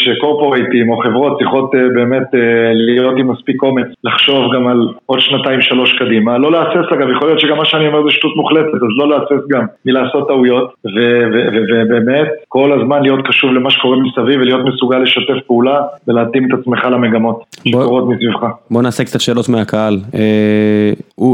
שקורפורייטים 0.49 0.91
או 0.91 0.99
חברות 0.99 1.39
צריכות 1.39 1.75
אה, 1.75 1.81
באמת 1.95 2.27
להיות 2.75 3.15
עם 3.19 3.31
מספיק 3.31 3.63
אומץ, 3.63 3.87
לחשוב 4.05 4.55
גם 4.55 4.67
על 4.67 4.89
עוד 5.07 5.21
שנתיים 5.21 5.61
שלוש 5.61 5.99
קדימה. 5.99 6.39
לא 6.39 6.53
להסס 6.53 6.93
אגב, 6.93 7.09
יכול 7.17 7.29
להיות 7.29 7.41
שגם 7.41 7.57
מה 7.57 7.65
שאני 7.65 7.87
אומר 7.87 8.03
זה 8.03 8.11
שטות 8.11 8.37
מוחלטת, 8.37 8.75
אז 8.75 8.93
לא 8.97 9.09
להסס 9.09 9.49
גם 9.49 9.65
מלעשות 9.87 10.29
טעויות, 10.29 10.75
ובאמת 10.85 12.29
כל 12.49 12.81
הזמן 12.81 13.03
להיות. 13.03 13.19
קשוב 13.29 13.53
למה 13.53 13.71
שקורה 13.71 13.97
מסביב 13.97 14.41
ולהיות 14.41 14.61
מסוגל 14.65 14.99
לשתף 14.99 15.47
פעולה 15.47 15.81
ולהתאים 16.09 16.45
את 16.45 16.59
עצמך 16.59 16.85
למגמות 16.85 17.45
שקורות 17.69 18.09
מסביבך. 18.09 18.47
בוא 18.71 18.83
נעשה 18.83 19.05
קצת 19.05 19.21
שאלות 19.21 19.49
מהקהל. 19.49 19.99
אה, 20.15 20.93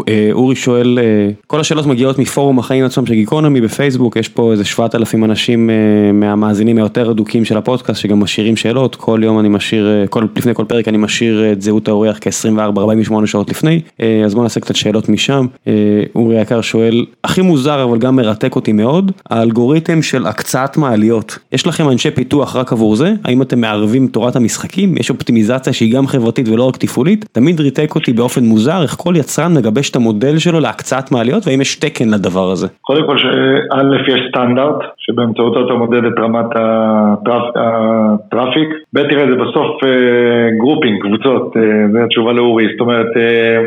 אה, 0.09 0.29
אורי 0.33 0.57
שואל, 0.57 0.99
אה, 0.99 1.29
כל 1.47 1.61
השאלות 1.61 1.87
מגיעות 1.87 2.19
מפורום 2.19 2.59
החיים 2.59 2.85
עצמם 2.85 3.07
של 3.07 3.15
גיקונומי 3.15 3.61
בפייסבוק, 3.61 4.17
יש 4.17 4.29
פה 4.29 4.53
איזה 4.53 4.65
7,000 4.65 5.25
אנשים 5.25 5.71
מהמאזינים 6.12 6.77
היותר 6.79 7.11
אדוקים 7.11 7.45
של 7.45 7.57
הפודקאסט 7.57 8.01
שגם 8.01 8.21
משאירים 8.21 8.57
שאלות, 8.57 8.97
כל 9.05 9.21
יום 9.23 9.39
אני 9.39 9.49
משאיר, 9.49 9.89
לפני 10.37 10.55
כל 10.55 10.65
פרק 10.65 10.89
אני 10.89 10.99
משאיר 10.99 11.53
את 11.53 11.63
זהות 11.63 11.89
האורח 11.89 12.19
כ-24-48 12.21 13.27
שעות 13.27 13.51
לפני, 13.51 13.81
אז 14.25 14.35
בוא 14.35 14.43
נעשה 14.43 14.61
קצת 14.61 14.77
שאלות 14.77 15.09
משם. 15.09 15.47
אורי 16.15 16.39
היקר 16.39 16.61
שואל, 16.61 17.05
הכי 17.25 17.43
מוזר 17.43 17.85
אבל 17.85 17.99
גם 17.99 18.17
מרתק 18.17 18.57
אותי 18.57 18.73
מאוד, 18.73 19.13
האלגוריתם 19.31 20.03
של 20.03 20.27
הקצאת 20.27 20.77
מעליות. 20.77 21.39
יש 21.53 21.67
לכם 21.67 21.89
אנשי 21.89 22.11
פיתוח 22.11 22.57
רק 22.57 22.73
עבור 22.73 22.97
זה? 22.97 23.13
האם 23.25 23.43
אתם 23.43 23.61
מערבים 23.61 24.07
תורת 24.07 24.37
המשחקים? 24.37 24.97
יש 24.97 25.11
אופטימיזציה 25.11 25.73
שהיא 25.73 25.95
גם 25.95 26.07
חברתית 26.07 26.49
ולא 26.49 26.69
רק 26.69 26.77
תפעולית? 26.77 27.25
תמיד 27.33 27.61
ריתק 27.61 27.95
אותי 27.95 28.13
באופן 28.13 28.45
מוזר 28.45 28.83
איך 28.83 28.97
כל 28.99 29.15
יצרן 29.17 29.55
מגבש 29.55 29.91
את 29.91 29.97
המודל 29.97 30.39
שלו 30.39 30.61
להקצאת 30.61 31.13
מעליות 31.13 31.47
והאם 31.47 31.61
יש 31.61 31.77
תקן 31.77 32.09
לדבר 32.09 32.51
הזה? 32.51 32.67
קודם 32.81 33.07
כל 33.07 33.19
שא' 33.19 34.15
יש 34.15 34.21
סטנדרט 34.29 34.77
שבאמצעותו 35.07 35.67
אתה 35.67 35.75
מודד 35.75 36.05
את 36.05 36.19
רמת 36.19 36.51
ה 37.57 37.69
traffic, 37.69 38.69
ב' 38.95 39.03
תראה 39.03 39.27
זה 39.27 39.35
בסוף 39.35 39.81
grouping, 40.59 40.95
אה, 40.95 41.09
קבוצות, 41.09 41.57
אה, 41.57 41.63
זו 41.93 41.99
התשובה 41.99 42.33
לאורי, 42.33 42.67
זאת 42.73 42.81
אומרת 42.81 43.17
אה, 43.17 43.63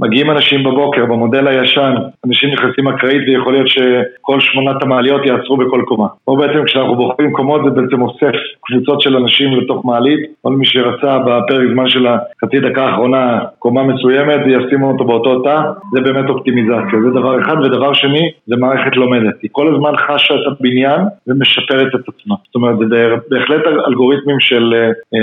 מגיעים 0.00 0.30
אנשים 0.30 0.64
בבוקר, 0.64 1.06
במודל 1.06 1.48
הישן, 1.48 1.94
אנשים 2.26 2.50
נכנסים 2.52 2.88
אקראית 2.88 3.22
ויכול 3.28 3.52
להיות 3.52 3.68
שכל 3.68 4.40
שמונת 4.40 4.82
המעליות 4.82 5.26
יעצרו 5.26 5.56
בכל 5.56 5.82
קומה. 5.86 6.06
פה 6.24 6.36
בעצם 6.40 6.64
כשאנחנו 6.64 6.96
בוחרים 6.96 7.32
קומות 7.32 7.60
זה 7.64 7.70
בעצם 7.70 8.02
אוסף 8.02 8.34
קבוצות 8.60 9.00
של 9.00 9.16
אנשים 9.16 9.52
לתוך 9.56 9.84
מעלית, 9.84 10.20
כל 10.42 10.52
מי 10.52 10.66
שרצה 10.66 11.18
בפרק 11.18 11.68
זמן 11.72 11.88
של 11.88 12.06
החצי 12.06 12.60
דקה 12.60 12.84
האחרונה 12.84 13.38
קומה 13.58 13.82
מסוימת 13.82 14.40
וישימו 14.44 14.90
אותו 14.90 15.04
באותו 15.04 15.42
תא, 15.42 15.60
זה 15.92 16.00
באמת 16.00 16.30
אופטימיזציה, 16.30 16.98
זה 17.04 17.10
דבר 17.10 17.40
אחד, 17.40 17.56
ודבר 17.64 17.92
שני, 17.92 18.30
זה 18.46 18.56
מערכת 18.56 18.96
לומדת, 18.96 19.34
היא 19.42 19.50
כל 19.52 19.74
הזמן 19.74 19.96
חשה 19.96 20.34
את 20.34 20.40
הבניין 20.46 21.00
ומשפרת 21.26 21.94
את 21.94 22.08
עצמה. 22.08 22.34
זאת 22.46 22.54
אומרת, 22.54 22.76
זה 22.88 23.08
בהחלט 23.30 23.62
אלגוריתמים 23.88 24.40
של, 24.40 24.74
אה, 24.74 24.86
אה, 25.14 25.20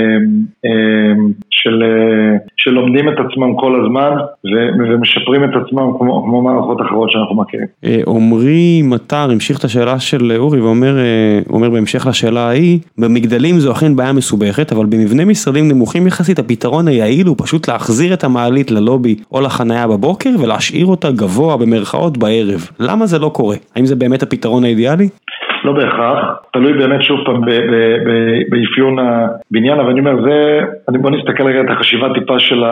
אה, 0.64 1.12
של, 1.50 1.82
של 2.56 2.70
לומדים 2.70 3.08
את 3.08 3.18
עצמם 3.18 3.56
כל 3.56 3.80
הזמן, 3.80 4.16
ו... 4.44 4.61
ומשפרים 4.78 5.44
את 5.44 5.50
עצמם 5.50 5.86
כמו, 5.98 6.22
כמו 6.24 6.42
מערכות 6.42 6.80
אחרות 6.80 7.10
שאנחנו 7.10 7.36
מכירים. 7.36 7.66
אה, 7.84 8.00
עמרי 8.06 8.82
מטר 8.82 9.30
המשיך 9.30 9.58
את 9.58 9.64
השאלה 9.64 10.00
של 10.00 10.32
אורי 10.36 10.60
ואומר 10.60 10.98
אה, 10.98 11.40
אומר 11.50 11.70
בהמשך 11.70 12.06
לשאלה 12.06 12.40
ההיא, 12.40 12.78
במגדלים 12.98 13.58
זו 13.58 13.72
אכן 13.72 13.96
בעיה 13.96 14.12
מסובכת, 14.12 14.72
אבל 14.72 14.86
במבנה 14.86 15.24
משרדים 15.24 15.68
נמוכים 15.68 16.06
יחסית 16.06 16.38
הפתרון 16.38 16.88
היעיל 16.88 17.26
הוא 17.26 17.36
פשוט 17.38 17.68
להחזיר 17.68 18.14
את 18.14 18.24
המעלית 18.24 18.70
ללובי 18.70 19.16
או 19.32 19.40
לחנייה 19.40 19.88
בבוקר 19.88 20.30
ולהשאיר 20.40 20.86
אותה 20.86 21.10
גבוה 21.10 21.56
במרכאות 21.56 22.18
בערב. 22.18 22.68
למה 22.80 23.06
זה 23.06 23.18
לא 23.18 23.28
קורה? 23.28 23.56
האם 23.76 23.86
זה 23.86 23.96
באמת 23.96 24.22
הפתרון 24.22 24.64
האידיאלי? 24.64 25.08
לא 25.64 25.72
בהכרח, 25.72 26.18
תלוי 26.52 26.72
באמת 26.72 27.02
שוב 27.02 27.20
פעם 27.24 27.40
באפיון 28.50 28.98
הבניין, 28.98 29.80
אבל 29.80 29.90
אני 29.90 30.00
אומר, 30.00 30.22
זה, 30.22 30.60
בוא 30.98 31.10
נסתכל 31.10 31.42
רגע 31.42 31.60
את 31.60 31.70
החשיבה 31.70 32.14
טיפה 32.14 32.38
של 32.38 32.64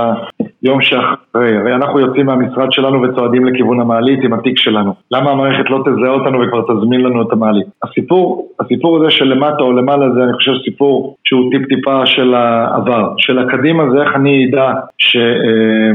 היום 0.62 0.82
שאחרי, 0.82 1.57
הרי 1.57 1.74
אנחנו 1.74 2.01
יוצאים 2.01 2.26
מהמשרד 2.26 2.72
שלנו 2.72 3.03
וצועדים 3.03 3.47
לכיוון 3.47 3.80
המעלית 3.80 4.24
עם 4.24 4.32
התיק 4.32 4.59
שלנו. 4.59 4.95
למה 5.11 5.30
המערכת 5.30 5.70
לא 5.70 5.82
תזהה 5.84 6.11
אותנו 6.11 6.41
וכבר 6.41 6.62
תזמין 6.62 7.01
לנו 7.01 7.22
את 7.22 7.32
המעלית? 7.32 7.66
הסיפור, 7.82 8.49
הסיפור 8.61 8.97
הזה 8.97 9.11
של 9.11 9.24
למטה 9.24 9.62
או 9.62 9.72
למעלה 9.72 10.11
זה 10.11 10.24
אני 10.24 10.32
חושב 10.32 10.53
סיפור 10.64 11.16
שהוא 11.24 11.51
טיפ 11.51 11.68
טיפה 11.68 12.07
של 12.07 12.34
העבר. 12.34 13.12
של 13.18 13.38
הקדימה 13.38 13.91
זה 13.91 14.03
איך 14.03 14.16
אני 14.16 14.47
אדע 14.51 14.72
ש, 14.99 15.16
אה, 15.16 15.93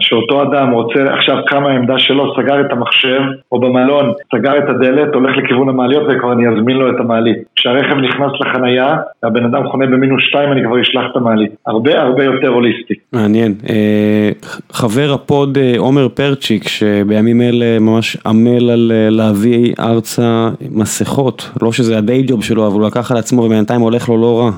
שאותו 0.00 0.42
אדם 0.42 0.70
רוצה 0.70 1.14
עכשיו 1.14 1.36
כמה 1.46 1.70
העמדה 1.70 1.98
שלו, 1.98 2.34
סגר 2.36 2.60
את 2.60 2.72
המחשב 2.72 3.20
או 3.52 3.60
במלון, 3.60 4.12
סגר 4.34 4.58
את 4.58 4.68
הדלת, 4.68 5.14
הולך 5.14 5.36
לכיוון 5.36 5.68
המעליות 5.68 6.02
וכבר 6.08 6.32
אני 6.32 6.48
אזמין 6.48 6.76
לו 6.76 6.90
את 6.90 7.00
המעלית. 7.00 7.38
כשהרכב 7.56 7.94
נכנס 7.94 8.32
לחנייה, 8.40 8.96
והבן 9.22 9.44
אדם 9.44 9.68
חונה 9.68 9.86
במינוס 9.86 10.24
2 10.24 10.52
אני 10.52 10.64
כבר 10.64 10.80
אשלח 10.80 11.02
את 11.10 11.16
המעלית. 11.16 11.50
הרבה 11.66 12.02
הרבה 12.02 12.24
יותר 12.24 12.48
הוליסטי. 12.48 12.94
מעניין. 13.12 13.54
אה, 13.68 14.30
חבר 14.72 15.12
ה 15.14 15.25
pod 15.25 15.58
אה, 15.58 15.74
עומר 15.78 16.08
פרצ'יק 16.08 16.68
שבימים 16.68 17.40
אלה 17.40 17.78
ממש 17.78 18.16
עמל 18.26 18.70
על 18.70 18.92
אה, 18.94 19.10
להביא 19.10 19.74
ארצה 19.80 20.48
מסכות, 20.70 21.50
לא 21.62 21.72
שזה 21.72 21.98
ה 21.98 22.04
day 22.04 22.22
job 22.22 22.44
שלו 22.44 22.66
אבל 22.66 22.74
הוא 22.74 22.86
לקח 22.86 23.10
על 23.10 23.16
עצמו 23.16 23.42
ובינתיים 23.42 23.80
הולך 23.80 24.08
לו 24.08 24.16
לא 24.16 24.38
רע, 24.38 24.50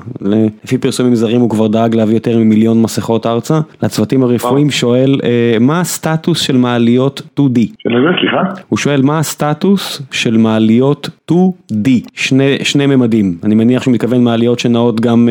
לפי 0.63 0.77
פרסומים 0.77 1.15
זרים 1.15 1.41
הוא 1.41 1.49
כבר 1.49 1.67
דאג 1.67 1.95
להביא 1.95 2.13
יותר 2.13 2.37
ממיליון 2.37 2.81
מסכות 2.81 3.25
ארצה, 3.25 3.59
לצוותים 3.83 4.23
הרפואיים 4.23 4.69
שואל 4.79 5.15
מה 5.59 5.79
הסטטוס 5.79 6.41
של 6.41 6.57
מעליות 6.57 7.21
2D? 7.39 7.59
של 7.83 7.95
איזה 7.95 8.07
סליחה? 8.19 8.61
הוא 8.69 8.77
שואל 8.77 9.01
מה 9.01 9.19
הסטטוס 9.19 10.01
של 10.11 10.37
מעליות 10.37 11.09
2D, 11.31 11.89
שני, 12.13 12.57
שני 12.63 12.85
ממדים, 12.85 13.37
אני 13.43 13.55
מניח 13.55 13.83
שהוא 13.83 13.93
מתכוון 13.93 14.23
מעליות 14.23 14.59
שנעות 14.59 15.01
גם 15.01 15.29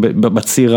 בציר 0.00 0.76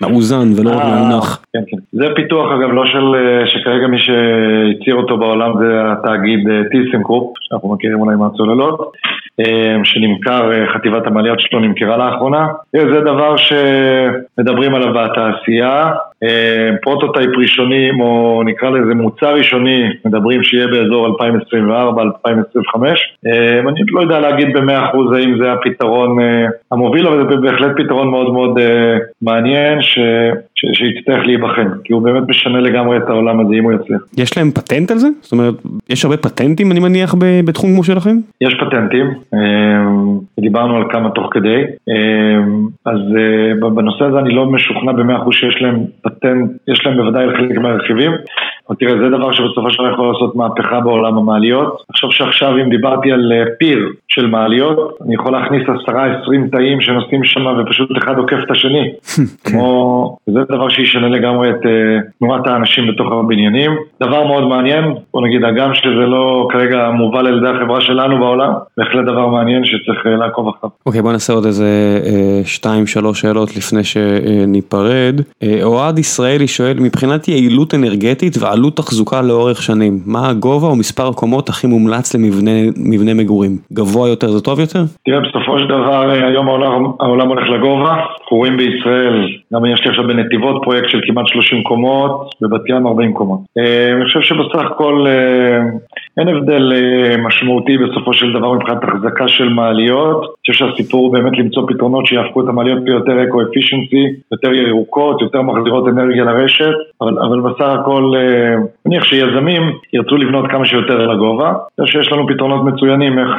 המאוזן 0.00 0.48
ולא 0.56 0.70
רק 0.70 0.82
במאונך. 0.84 1.44
כן, 1.52 1.60
כן. 1.70 1.76
זה 1.92 2.06
פיתוח 2.16 2.52
אגב 2.52 2.70
לא 2.72 2.86
של, 2.86 3.14
אה, 3.14 3.46
שכרגע 3.46 3.86
מי 3.86 3.98
שהצהיר 3.98 4.96
אותו 4.96 5.18
בעולם 5.18 5.52
זה 5.58 5.92
התאגיד 5.92 6.48
אה, 6.48 6.60
טיסנקרופ, 6.70 7.32
שאנחנו 7.40 7.74
מכירים 7.74 8.00
אולי 8.00 8.16
מהצוללות, 8.16 8.92
אה, 9.40 9.76
שנמכר, 9.84 10.50
חטיבת 10.74 11.06
המעליות 11.06 11.40
שלו 11.40 11.60
נמכרה 11.60 11.96
לאחרונה. 11.96 12.48
זה 12.72 13.00
דבר 13.00 13.36
שמדברים 13.36 14.74
עליו 14.74 14.94
בתעשייה, 14.94 15.90
prototype 16.82 17.30
ראשונים 17.38 18.00
או 18.00 18.42
נקרא 18.44 18.70
לזה 18.70 18.94
מוצר 18.94 19.34
ראשוני, 19.34 19.82
מדברים 20.04 20.42
שיהיה 20.42 20.66
באזור 20.66 21.06
2024-2025. 21.06 21.10
אני 23.68 23.80
לא 23.88 24.00
יודע 24.00 24.20
להגיד 24.20 24.48
במאה 24.52 24.90
אחוז 24.90 25.12
האם 25.12 25.38
זה 25.38 25.52
הפתרון 25.52 26.18
המוביל, 26.72 27.06
אבל 27.06 27.28
זה 27.30 27.36
בהחלט 27.36 27.72
פתרון 27.76 28.08
מאוד 28.08 28.32
מאוד 28.32 28.58
מעניין 29.22 30.32
שיצטרך 30.56 31.26
להיבחן, 31.26 31.68
כי 31.84 31.92
הוא 31.92 32.02
באמת 32.02 32.28
משנה 32.28 32.60
לגמרי 32.60 32.96
את 32.96 33.08
העולם 33.08 33.40
הזה 33.40 33.54
אם 33.54 33.64
הוא 33.64 33.72
יצליח. 33.72 34.00
יש 34.16 34.38
להם 34.38 34.50
פטנט 34.50 34.90
על 34.90 34.98
זה? 34.98 35.08
זאת 35.20 35.32
אומרת, 35.32 35.54
יש 35.90 36.04
הרבה 36.04 36.16
פטנטים 36.16 36.72
אני 36.72 36.80
מניח 36.80 37.14
בתחום 37.44 37.72
כמו 37.74 37.84
שלכם? 37.84 38.16
יש 38.40 38.54
פטנטים, 38.54 39.06
אמ, 39.34 40.18
דיברנו 40.40 40.76
על 40.76 40.84
כמה 40.90 41.10
תוך 41.10 41.28
כדי, 41.30 41.62
אמ, 41.88 42.66
אז 42.84 42.98
אה, 43.16 43.70
בנושא 43.70 44.04
הזה 44.04 44.18
אני 44.18 44.34
לא 44.34 44.46
משוכנע 44.46 44.92
במאה 44.92 45.16
אחוז 45.16 45.34
שיש 45.34 45.62
להם 45.62 45.84
פטנט, 46.02 46.50
יש 46.68 46.86
להם 46.86 46.96
בוודאי 46.96 47.26
חלק 47.36 47.58
מהרכיבים. 47.58 48.12
אבל 48.68 48.76
תראה, 48.76 48.98
זה 48.98 49.08
דבר 49.08 49.32
שבסופו 49.32 49.70
של 49.70 49.78
דבר 49.78 49.92
יכול 49.92 50.12
לעשות 50.12 50.36
מהפכה 50.36 50.80
בעולם 50.80 51.18
המעליות. 51.18 51.82
עכשיו 51.88 52.10
שעכשיו 52.12 52.58
אם 52.58 52.70
דיברתי 52.70 53.12
על 53.12 53.32
אה, 53.32 53.44
פיר 53.58 53.78
של 54.08 54.26
מעליות, 54.26 54.98
אני 55.04 55.14
יכול 55.14 55.32
להכניס 55.32 55.62
עשרה, 55.62 56.04
עשרים 56.04 56.48
תאים 56.48 56.80
שנוסעים 56.80 57.24
שם 57.24 57.46
ופשוט 57.58 57.88
אחד 57.98 58.18
עוקף 58.18 58.36
את 58.46 58.50
השני. 58.50 58.92
כמו, 59.44 60.16
זה 60.26 60.40
דבר 60.50 60.68
שישנה 60.68 61.08
לגמרי 61.08 61.50
את 61.50 61.66
אה, 61.66 61.98
תנועת 62.18 62.46
האנשים 62.46 62.84
בתוך 62.86 63.12
הבניינים. 63.12 63.70
דבר 64.02 64.26
מאוד 64.26 64.44
מעניין, 64.48 64.84
בוא 65.14 65.26
נגיד, 65.26 65.44
הגם 65.44 65.74
שזה 65.74 66.06
לא 66.06 66.48
כרגע 66.50 66.90
מובל 66.90 67.26
על 67.26 67.38
ידי 67.38 67.48
החברה 67.48 67.80
שלנו 67.80 68.18
בעולם, 68.18 68.52
בהחלט 68.76 69.04
דבר 69.04 69.26
מעניין 69.26 69.62
שצריך 69.64 70.06
אה, 70.06 70.16
לעקוב 70.16 70.48
אחריו. 70.48 70.70
אוקיי, 70.86 71.02
בוא 71.02 71.12
נעשה 71.12 71.32
עוד 71.32 71.44
איזה 71.44 71.68
שתיים, 72.44 72.86
שלוש 72.86 73.20
שאלות 73.20 73.56
לפני 73.56 73.84
שניפרד. 73.84 75.20
אוהד 75.62 75.98
ישראלי 75.98 76.48
שואל, 76.48 76.76
מבחינת 76.80 77.28
יעילות 77.28 77.74
אנרגטית 77.74 78.32
עלות 78.56 78.76
תחזוקה 78.76 79.22
לאורך 79.22 79.62
שנים, 79.62 79.98
מה 80.06 80.28
הגובה 80.28 80.66
או 80.68 80.76
מספר 80.76 81.08
הקומות 81.08 81.48
הכי 81.48 81.66
מומלץ 81.66 82.14
למבנה 82.14 83.14
מגורים? 83.14 83.58
גבוה 83.72 84.08
יותר 84.08 84.28
זה 84.28 84.40
טוב 84.40 84.60
יותר? 84.60 84.82
תראה, 85.04 85.20
בסופו 85.20 85.58
של 85.58 85.66
דבר 85.66 86.10
היום 86.10 86.48
העולם, 86.48 86.84
העולם 87.00 87.28
הולך 87.28 87.48
לגובה, 87.50 87.92
אנחנו 88.26 88.36
רואים 88.36 88.56
בישראל, 88.56 89.28
גם 89.52 89.66
יש 89.66 89.80
לי 89.84 89.90
עכשיו 89.90 90.06
בנתיבות 90.06 90.62
פרויקט 90.62 90.88
של 90.88 91.00
כמעט 91.06 91.26
30 91.26 91.62
קומות, 91.62 92.30
בבת 92.40 92.60
ים 92.68 92.86
40 92.86 93.12
קומות. 93.12 93.40
אה, 93.58 93.92
אני 93.92 94.04
חושב 94.04 94.20
שבסך 94.20 94.70
הכל 94.70 95.06
אה, 95.06 95.60
אין 96.18 96.28
הבדל 96.28 96.72
אה, 96.72 97.16
משמעותי 97.16 97.78
בסופו 97.78 98.12
של 98.12 98.32
דבר 98.32 98.52
מבחינת 98.52 98.84
החזקה 98.84 99.28
של 99.28 99.48
מעליות. 99.48 100.20
אני 100.20 100.52
חושב 100.52 100.52
שהסיפור 100.52 101.00
הוא 101.06 101.12
באמת 101.12 101.38
למצוא 101.38 101.62
פתרונות 101.68 102.06
שיהפכו 102.06 102.40
את 102.40 102.48
המעליות 102.48 102.78
ליותר 102.84 103.24
אקו-אפישנסי, 103.24 104.04
יותר 104.32 104.52
ירוקות, 104.52 105.22
יותר 105.22 105.42
מחזירות 105.42 105.88
אנרגיה 105.88 106.24
לרשת, 106.24 106.74
אבל, 107.00 107.18
אבל 107.18 107.40
בסך 107.40 107.68
הכל 107.80 108.12
אני 108.16 108.66
מניח 108.86 109.04
שיזמים 109.04 109.62
ירצו 109.92 110.16
לבנות 110.16 110.50
כמה 110.50 110.66
שיותר 110.66 111.06
לגובה. 111.06 111.48
אני 111.48 111.86
חושב 111.86 112.02
שיש 112.02 112.12
לנו 112.12 112.26
פתרונות 112.28 112.64
מצוינים 112.64 113.18
איך 113.18 113.30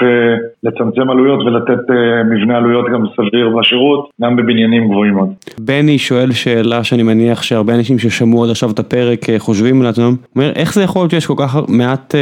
לצמצם 0.63 1.09
עלויות 1.09 1.39
ולתת 1.39 1.83
מבנה 2.31 2.57
עלויות 2.57 2.85
גם 2.93 3.03
סביר 3.15 3.49
בשירות, 3.59 4.09
גם 4.21 4.35
בבניינים 4.35 4.87
גבוהים 4.87 5.13
מאוד. 5.13 5.29
בני 5.59 5.97
שואל 5.97 6.31
שאלה 6.31 6.83
שאני 6.83 7.03
מניח 7.03 7.41
שהרבה 7.41 7.75
אנשים 7.75 7.99
ששמעו 7.99 8.43
עד 8.43 8.49
עכשיו 8.49 8.71
את 8.71 8.79
הפרק 8.79 9.19
חושבים 9.37 9.81
לעצמם, 9.81 10.15
אומר 10.35 10.51
איך 10.55 10.73
זה 10.73 10.83
יכול 10.83 11.01
להיות 11.01 11.11
שיש 11.11 11.25
כל 11.25 11.33
כך 11.37 11.57
מעט 11.67 12.15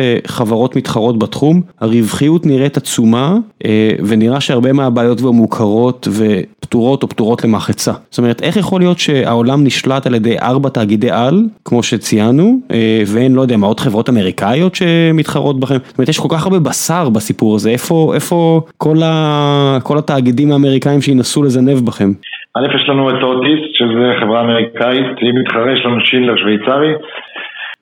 חברות 0.45 0.75
מתחרות 0.75 1.19
בתחום, 1.19 1.61
הרווחיות 1.81 2.45
נראית 2.45 2.77
עצומה 2.77 3.35
אה, 3.65 3.89
ונראה 4.07 4.41
שהרבה 4.41 4.73
מהבעיות 4.73 5.19
כבר 5.19 5.31
מוכרות 5.31 6.07
ופתורות 6.11 7.03
או 7.03 7.09
פתורות 7.09 7.43
למחצה. 7.43 7.91
זאת 8.09 8.17
אומרת, 8.17 8.41
איך 8.43 8.57
יכול 8.57 8.81
להיות 8.81 8.99
שהעולם 8.99 9.63
נשלט 9.63 10.07
על 10.07 10.15
ידי 10.15 10.39
ארבע 10.39 10.69
תאגידי 10.69 11.11
על, 11.11 11.43
כמו 11.65 11.83
שציינו, 11.83 12.59
אה, 12.71 13.01
ואין, 13.13 13.35
לא 13.35 13.41
יודע, 13.41 13.57
מה 13.57 13.67
עוד 13.67 13.79
חברות 13.79 14.09
אמריקאיות 14.09 14.75
שמתחרות 14.75 15.59
בכם? 15.59 15.77
זאת 15.87 15.97
אומרת, 15.97 16.09
יש 16.09 16.19
כל 16.19 16.29
כך 16.31 16.43
הרבה 16.45 16.59
בשר 16.59 17.09
בסיפור 17.09 17.55
הזה, 17.55 17.69
איפה, 17.69 18.11
איפה 18.15 18.61
כל, 18.77 18.97
ה, 19.03 19.77
כל 19.83 19.97
התאגידים 19.97 20.51
האמריקאים 20.51 21.01
שינסו 21.01 21.43
לזנב 21.43 21.79
בכם? 21.85 22.11
א', 22.57 22.75
יש 22.75 22.89
לנו 22.89 23.09
את 23.09 23.23
אוטיסט, 23.23 23.69
שזה 23.73 24.11
חברה 24.19 24.41
אמריקאית, 24.41 25.05
אם 25.21 25.41
מתחרה 25.41 25.73
יש 25.73 25.85
לנו 25.85 25.99
שינדלר 26.05 26.35
שוויצרי. 26.37 26.93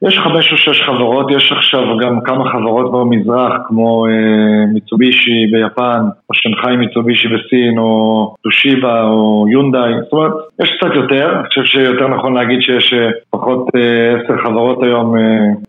יש 0.02 0.20
חמש 0.20 0.52
או 0.52 0.58
שש 0.58 0.82
חברות, 0.82 1.32
יש 1.32 1.52
עכשיו 1.52 1.98
גם 1.98 2.22
כמה 2.22 2.52
חברות 2.52 2.92
במזרח 2.92 3.54
כמו 3.68 4.06
אה, 4.08 4.66
מיצובישי 4.74 5.48
ביפן, 5.52 6.02
או 6.30 6.34
שנגחאי 6.34 6.76
מיצובישי 6.76 7.28
בסין, 7.28 7.78
או 7.78 8.36
טושיבה, 8.44 9.04
או 9.04 9.46
יונדאי, 9.50 9.94
זאת 10.04 10.14
אומרת, 10.14 10.32
יש 10.62 10.72
קצת 10.78 10.96
יותר, 10.96 11.36
אני 11.40 11.48
חושב 11.48 11.64
שיותר 11.64 12.08
נכון 12.08 12.34
להגיד 12.34 12.62
שיש 12.62 12.94
אה, 12.94 13.10
פחות 13.30 13.68
אה, 13.76 14.16
עשר 14.24 14.44
חברות 14.44 14.84
היום, 14.84 15.16
אה, 15.16 15.22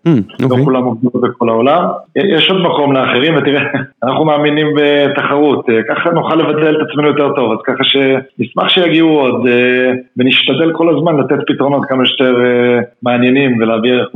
mm, 0.08 0.20
לא 0.40 0.56
okay. 0.56 0.64
כולם 0.64 0.84
עובדות 0.84 1.22
בכל 1.22 1.48
העולם. 1.48 1.84
יש 2.16 2.50
עוד 2.50 2.60
מקום 2.62 2.92
לאחרים, 2.92 3.36
ותראה, 3.36 3.62
אנחנו 4.04 4.24
מאמינים 4.24 4.66
בתחרות, 4.76 5.70
אה, 5.70 5.82
ככה 5.88 6.10
נוכל 6.10 6.34
לבדל 6.34 6.76
את 6.76 6.88
עצמנו 6.90 7.08
יותר 7.08 7.34
טוב, 7.36 7.52
אז 7.52 7.58
ככה 7.64 7.84
שנשמח 7.84 8.68
שיגיעו 8.68 9.20
עוד, 9.20 9.46
אה, 9.46 9.92
ונשתדל 10.16 10.72
כל 10.72 10.96
הזמן 10.96 11.16
לתת 11.16 11.44
פתרונות 11.46 11.82
כמה 11.88 12.06
שיותר 12.06 12.34
אה, 12.44 12.80
מעניינים 13.02 13.58
ולהביא 13.58 13.92
ערך 13.92 14.08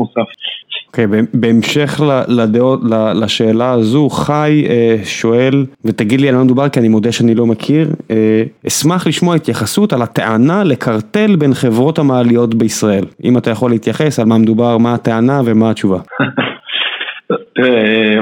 אוקיי, 0.88 1.04
okay, 1.04 1.08
בהמשך 1.34 2.00
לדעות, 2.28 2.80
לשאלה 3.14 3.70
הזו, 3.70 4.08
חי 4.08 4.64
אה, 4.68 4.96
שואל, 5.04 5.66
ותגיד 5.84 6.20
לי 6.20 6.28
על 6.28 6.34
מה 6.34 6.44
מדובר 6.44 6.68
כי 6.68 6.80
אני 6.80 6.88
מודה 6.88 7.12
שאני 7.12 7.34
לא 7.34 7.46
מכיר, 7.46 7.88
אה, 8.10 8.42
אשמח 8.66 9.06
לשמוע 9.06 9.36
התייחסות 9.36 9.92
על 9.92 10.02
הטענה 10.02 10.64
לקרטל 10.64 11.36
בין 11.36 11.54
חברות 11.54 11.98
המעליות 11.98 12.54
בישראל. 12.54 13.04
אם 13.24 13.38
אתה 13.38 13.50
יכול 13.50 13.70
להתייחס 13.70 14.18
על 14.18 14.26
מה 14.26 14.38
מדובר, 14.38 14.78
מה 14.78 14.94
הטענה 14.94 15.40
ומה 15.44 15.70
התשובה. 15.70 15.98
תראה, 17.58 18.18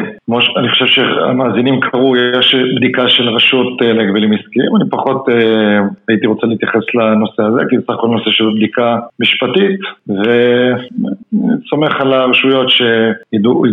אני 0.56 0.68
חושב 0.68 0.86
שהמאזינים 0.86 1.80
קראו, 1.80 2.16
יש 2.16 2.56
בדיקה 2.76 3.08
של 3.08 3.28
רשות 3.28 3.82
אה, 3.82 3.92
להגבלים 3.92 4.32
עסקיים, 4.32 4.76
אני 4.76 4.90
פחות 4.90 5.28
אה, 5.28 5.80
הייתי 6.08 6.26
רוצה 6.26 6.46
להתייחס 6.46 6.82
לנושא 6.94 7.42
הזה, 7.42 7.60
כי 7.70 7.76
זה 7.76 7.82
סך 7.82 7.90
הכל 7.90 8.08
נושא 8.08 8.30
של 8.30 8.44
בדיקה 8.56 8.96
משפטית, 9.20 9.80
וסומך 10.08 12.00
על 12.00 12.12
הרשויות 12.12 12.66
שידעו 12.70 13.64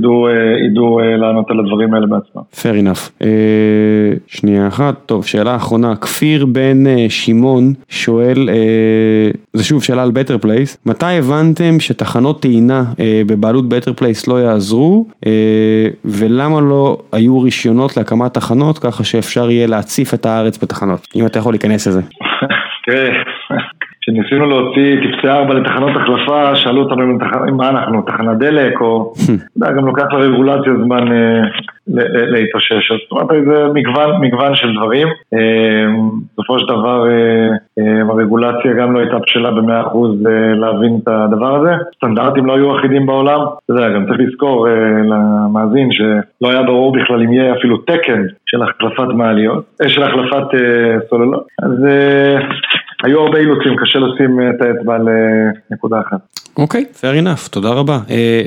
אה, 1.00 1.18
לענות 1.18 1.52
על 1.52 1.60
הדברים 1.60 1.94
האלה 1.94 2.06
בעצמם. 2.06 2.42
Fair 2.54 2.86
enough. 2.86 3.26
שנייה 4.28 4.68
אחת, 4.68 4.96
טוב, 5.06 5.26
שאלה 5.26 5.56
אחרונה, 5.56 5.96
כפיר 5.96 6.46
בן 6.46 7.10
שמעון 7.10 7.74
שואל, 7.90 8.50
זה 9.54 9.64
שוב 9.64 9.84
שאלה 9.84 10.04
על 10.04 10.12
בטר 10.12 10.38
פלייס, 10.38 10.78
מתי 10.86 11.06
הבנתם 11.06 11.80
שתחנות 11.80 12.42
טעינה 12.42 12.84
בבעלות 13.28 13.70
בטר 13.70 13.94
פלייס 13.94 14.28
לא 14.28 14.42
יעזרו? 14.42 15.06
ולמה 16.06 16.62
לא 16.62 16.98
היו 17.12 17.42
רישיונות 17.42 17.98
להקמת 17.98 18.34
תחנות 18.34 18.80
ככה 18.80 19.04
שאפשר 19.04 19.52
יהיה 19.52 19.68
להציף 19.68 20.14
את 20.14 20.26
הארץ 20.26 20.64
בתחנות, 20.64 21.08
אם 21.16 21.26
אתה 21.26 21.40
יכול 21.40 21.54
להיכנס 21.54 21.88
לזה. 21.88 22.02
תראה, 22.86 23.10
כשניסינו 24.04 24.46
להוציא 24.46 24.96
טפסי 24.96 25.28
4 25.28 25.54
לתחנות 25.54 25.92
החלפה, 25.96 26.56
שאלו 26.56 26.82
אותנו 26.82 27.04
אם 27.50 27.58
מה 27.58 27.70
אנחנו, 27.70 28.02
תחנת 28.02 28.38
דלק, 28.38 28.82
או... 28.82 29.14
אתה 29.14 29.32
יודע, 29.56 29.72
גם 29.72 29.86
לוקח 29.86 30.14
לרגולציה 30.14 30.74
זמן 30.86 31.06
להתאושש. 32.08 32.92
זאת 32.92 33.12
אומרת, 33.12 33.28
זה 33.46 33.68
מגוון, 33.74 34.22
מגוון 34.22 34.56
של 34.56 34.74
דברים. 34.76 35.08
בסופו 36.34 36.60
של 36.60 36.66
דבר, 36.66 37.06
הרגולציה 38.10 38.74
גם 38.74 38.94
לא 38.94 39.00
הייתה 39.00 39.18
בשלה 39.18 39.52
במאה 39.52 39.82
אחוז 39.82 40.24
להבין 40.56 41.00
את 41.04 41.08
הדבר 41.08 41.56
הזה. 41.56 41.72
סטנדרטים 41.96 42.46
לא 42.46 42.56
היו 42.56 42.78
אחידים 42.80 43.06
בעולם. 43.06 43.40
אתה 43.66 43.74
יודע, 43.74 43.90
גם 43.90 44.06
צריך 44.06 44.20
לזכור 44.20 44.68
למאזין 45.04 45.90
שלא 45.92 46.50
היה 46.50 46.64
ברור 46.64 46.92
בכלל 46.94 47.22
אם 47.22 47.34
יהיה 47.34 47.54
אפילו 47.54 47.78
תקן 47.78 48.24
של 48.46 48.62
החלפת 48.64 49.14
מעליות, 49.14 49.64
של 49.88 50.04
החלפת 50.04 50.48
סוללות. 51.10 51.48
אז... 51.64 51.88
היו 53.04 53.20
הרבה 53.20 53.38
אילוצים, 53.38 53.76
קשה 53.78 54.00
לשים 54.00 54.40
את 54.42 54.62
האצבע 54.62 54.98
לנקודה 54.98 56.02
אחת. 56.08 56.18
אוקיי, 56.58 56.86
fair 56.94 57.24
enough, 57.24 57.50
תודה 57.52 57.70
רבה. 57.70 58.00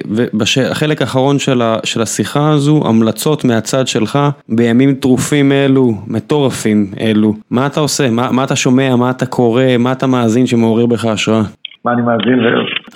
ובחלק 0.06 1.00
האחרון 1.00 1.38
של 1.84 2.02
השיחה 2.02 2.50
הזו, 2.50 2.82
המלצות 2.88 3.44
מהצד 3.44 3.86
שלך 3.86 4.18
בימים 4.48 4.94
טרופים 4.94 5.52
אלו, 5.52 5.94
מטורפים 6.06 6.86
אלו, 7.00 7.34
מה 7.50 7.66
אתה 7.66 7.80
עושה? 7.80 8.10
מה 8.10 8.44
אתה 8.44 8.56
שומע? 8.56 8.96
מה 8.96 9.10
אתה 9.10 9.26
קורא? 9.26 9.62
מה 9.78 9.92
אתה 9.92 10.06
מאזין 10.06 10.46
שמעורר 10.46 10.86
בך 10.86 11.04
השראה? 11.04 11.42
מה 11.84 11.92
אני 11.92 12.02
מאזין. 12.02 12.38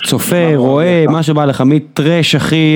צופה, 0.05 0.55
רואה, 0.55 1.05
מה 1.09 1.23
שבא 1.23 1.45
לך, 1.45 1.63
מטרש 1.65 2.35
הכי, 2.35 2.75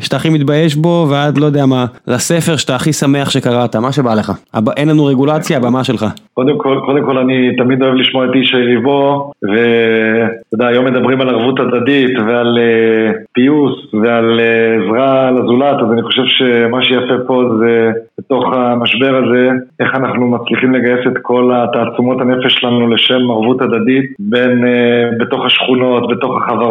שאתה 0.00 0.16
הכי 0.16 0.30
מתבייש 0.30 0.76
בו, 0.76 1.06
ועד 1.10 1.38
לא 1.38 1.46
יודע 1.46 1.66
מה, 1.66 1.84
לספר 2.06 2.56
שאתה 2.56 2.74
הכי 2.74 2.92
שמח 2.92 3.30
שקראת, 3.30 3.76
מה 3.76 3.92
שבא 3.92 4.14
לך. 4.14 4.32
אין 4.76 4.88
לנו 4.88 5.04
רגולציה, 5.04 5.56
הבמה 5.56 5.84
שלך. 5.84 6.06
קודם 6.34 6.58
כל, 6.58 6.80
קודם 6.86 7.04
כל 7.04 7.18
אני 7.18 7.56
תמיד 7.56 7.82
אוהב 7.82 7.94
לשמוע 7.94 8.24
את 8.24 8.30
איש 8.34 8.54
היריבו, 8.54 9.32
ואתה 9.42 10.54
יודע, 10.54 10.66
היום 10.66 10.84
מדברים 10.84 11.20
על 11.20 11.28
ערבות 11.28 11.60
הדדית 11.60 12.18
ועל 12.26 12.58
uh, 12.58 13.16
פיוס 13.32 13.94
ועל 13.94 14.40
uh, 14.40 14.84
עזרה 14.84 15.30
לזולת, 15.30 15.76
אז 15.82 15.92
אני 15.92 16.02
חושב 16.02 16.22
שמה 16.26 16.82
שיפה 16.82 17.14
פה 17.26 17.42
זה 17.58 17.90
בתוך 18.18 18.44
המשבר 18.52 19.22
הזה, 19.24 19.50
איך 19.80 19.94
אנחנו 19.94 20.26
מצליחים 20.26 20.74
לגייס 20.74 21.06
את 21.06 21.18
כל 21.22 21.52
התעצומות 21.54 22.20
הנפש 22.20 22.54
שלנו 22.54 22.88
לשם 22.88 23.30
ערבות 23.30 23.62
הדדית, 23.62 24.04
בין, 24.18 24.64
uh, 24.64 25.20
בתוך 25.20 25.44
השכונות, 25.44 26.08
בתוך 26.10 26.36
החברות, 26.36 26.61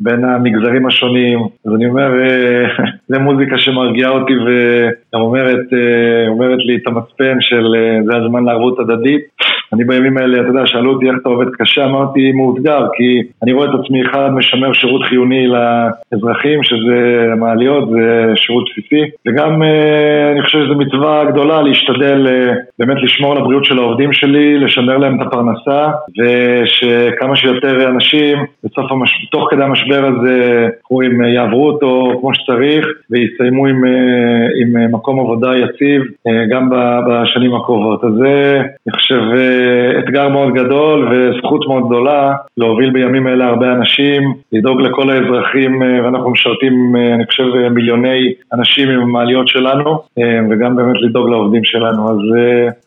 בין 0.00 0.24
המגזרים 0.24 0.86
השונים, 0.86 1.38
אז 1.66 1.72
אני 1.74 1.86
אומר, 1.86 2.10
uh, 2.12 2.82
זה 3.08 3.18
מוזיקה 3.18 3.58
שמרגיעה 3.58 4.10
אותי 4.10 4.32
וגם 4.32 5.20
אומרת, 5.20 5.66
uh, 5.70 6.28
אומרת 6.28 6.58
לי 6.58 6.76
את 6.76 6.86
המצפן 6.86 7.36
של 7.40 7.64
uh, 7.64 8.04
זה 8.06 8.16
הזמן 8.16 8.44
לערבות 8.44 8.78
הדדית. 8.78 9.22
אני 9.72 9.84
בימים 9.84 10.18
האלה, 10.18 10.40
אתה 10.40 10.48
יודע, 10.48 10.66
שאלו 10.66 10.92
אותי 10.92 11.06
איך 11.06 11.16
אתה 11.22 11.28
עובד 11.28 11.46
קשה, 11.58 11.84
אמרתי 11.84 12.32
מאותגר, 12.32 12.86
כי 12.96 13.22
אני 13.42 13.52
רואה 13.52 13.66
את 13.70 13.74
עצמי 13.80 14.02
אחד 14.02 14.30
משמר 14.34 14.72
שירות 14.72 15.02
חיוני 15.02 15.46
לאזרחים, 15.46 16.62
שזה 16.62 17.26
מעליות, 17.36 17.90
זה 17.90 18.32
שירות 18.36 18.64
בסיסי, 18.70 19.10
וגם 19.28 19.62
אני 20.32 20.42
חושב 20.42 20.58
שזו 20.64 20.74
מצווה 20.74 21.24
גדולה 21.24 21.62
להשתדל 21.62 22.26
באמת 22.78 22.96
לשמור 23.02 23.32
על 23.32 23.38
הבריאות 23.38 23.64
של 23.64 23.78
העובדים 23.78 24.12
שלי, 24.12 24.58
לשמר 24.58 24.98
להם 24.98 25.20
את 25.20 25.26
הפרנסה, 25.26 25.90
ושכמה 26.18 27.36
שיותר 27.36 27.88
אנשים, 27.88 28.38
בסוף, 28.64 28.92
המש... 28.92 29.28
תוך 29.30 29.48
כדי 29.50 29.62
המשבר 29.62 30.06
הזה, 30.06 30.68
הם 30.90 31.24
יעברו 31.24 31.66
אותו 31.66 32.18
כמו 32.20 32.34
שצריך, 32.34 32.86
ויסיימו 33.10 33.66
עם, 33.66 33.84
עם 34.60 34.92
מקום 34.92 35.20
עבודה 35.20 35.56
יציב 35.56 36.02
גם 36.50 36.70
בשנים 37.08 37.54
הקרובות. 37.54 38.04
אז 38.04 38.10
זה 38.12 38.60
אני 38.86 38.92
חושב 38.92 39.20
אתגר 39.98 40.28
מאוד 40.28 40.54
גדול 40.54 41.08
וזכות 41.12 41.66
מאוד 41.68 41.86
גדולה 41.86 42.34
להוביל 42.56 42.90
בימים 42.90 43.28
אלה 43.28 43.46
הרבה 43.46 43.72
אנשים, 43.72 44.22
לדאוג 44.52 44.80
לכל 44.80 45.10
האזרחים 45.10 45.82
ואנחנו 46.04 46.30
משרתים 46.30 46.96
אני 47.14 47.26
חושב 47.26 47.44
מיליוני 47.70 48.32
אנשים 48.52 48.88
עם 48.88 49.00
המעליות 49.00 49.48
שלנו 49.48 49.98
וגם 50.50 50.76
באמת 50.76 50.96
לדאוג 51.02 51.28
לעובדים 51.28 51.64
שלנו. 51.64 52.10
אז 52.10 52.18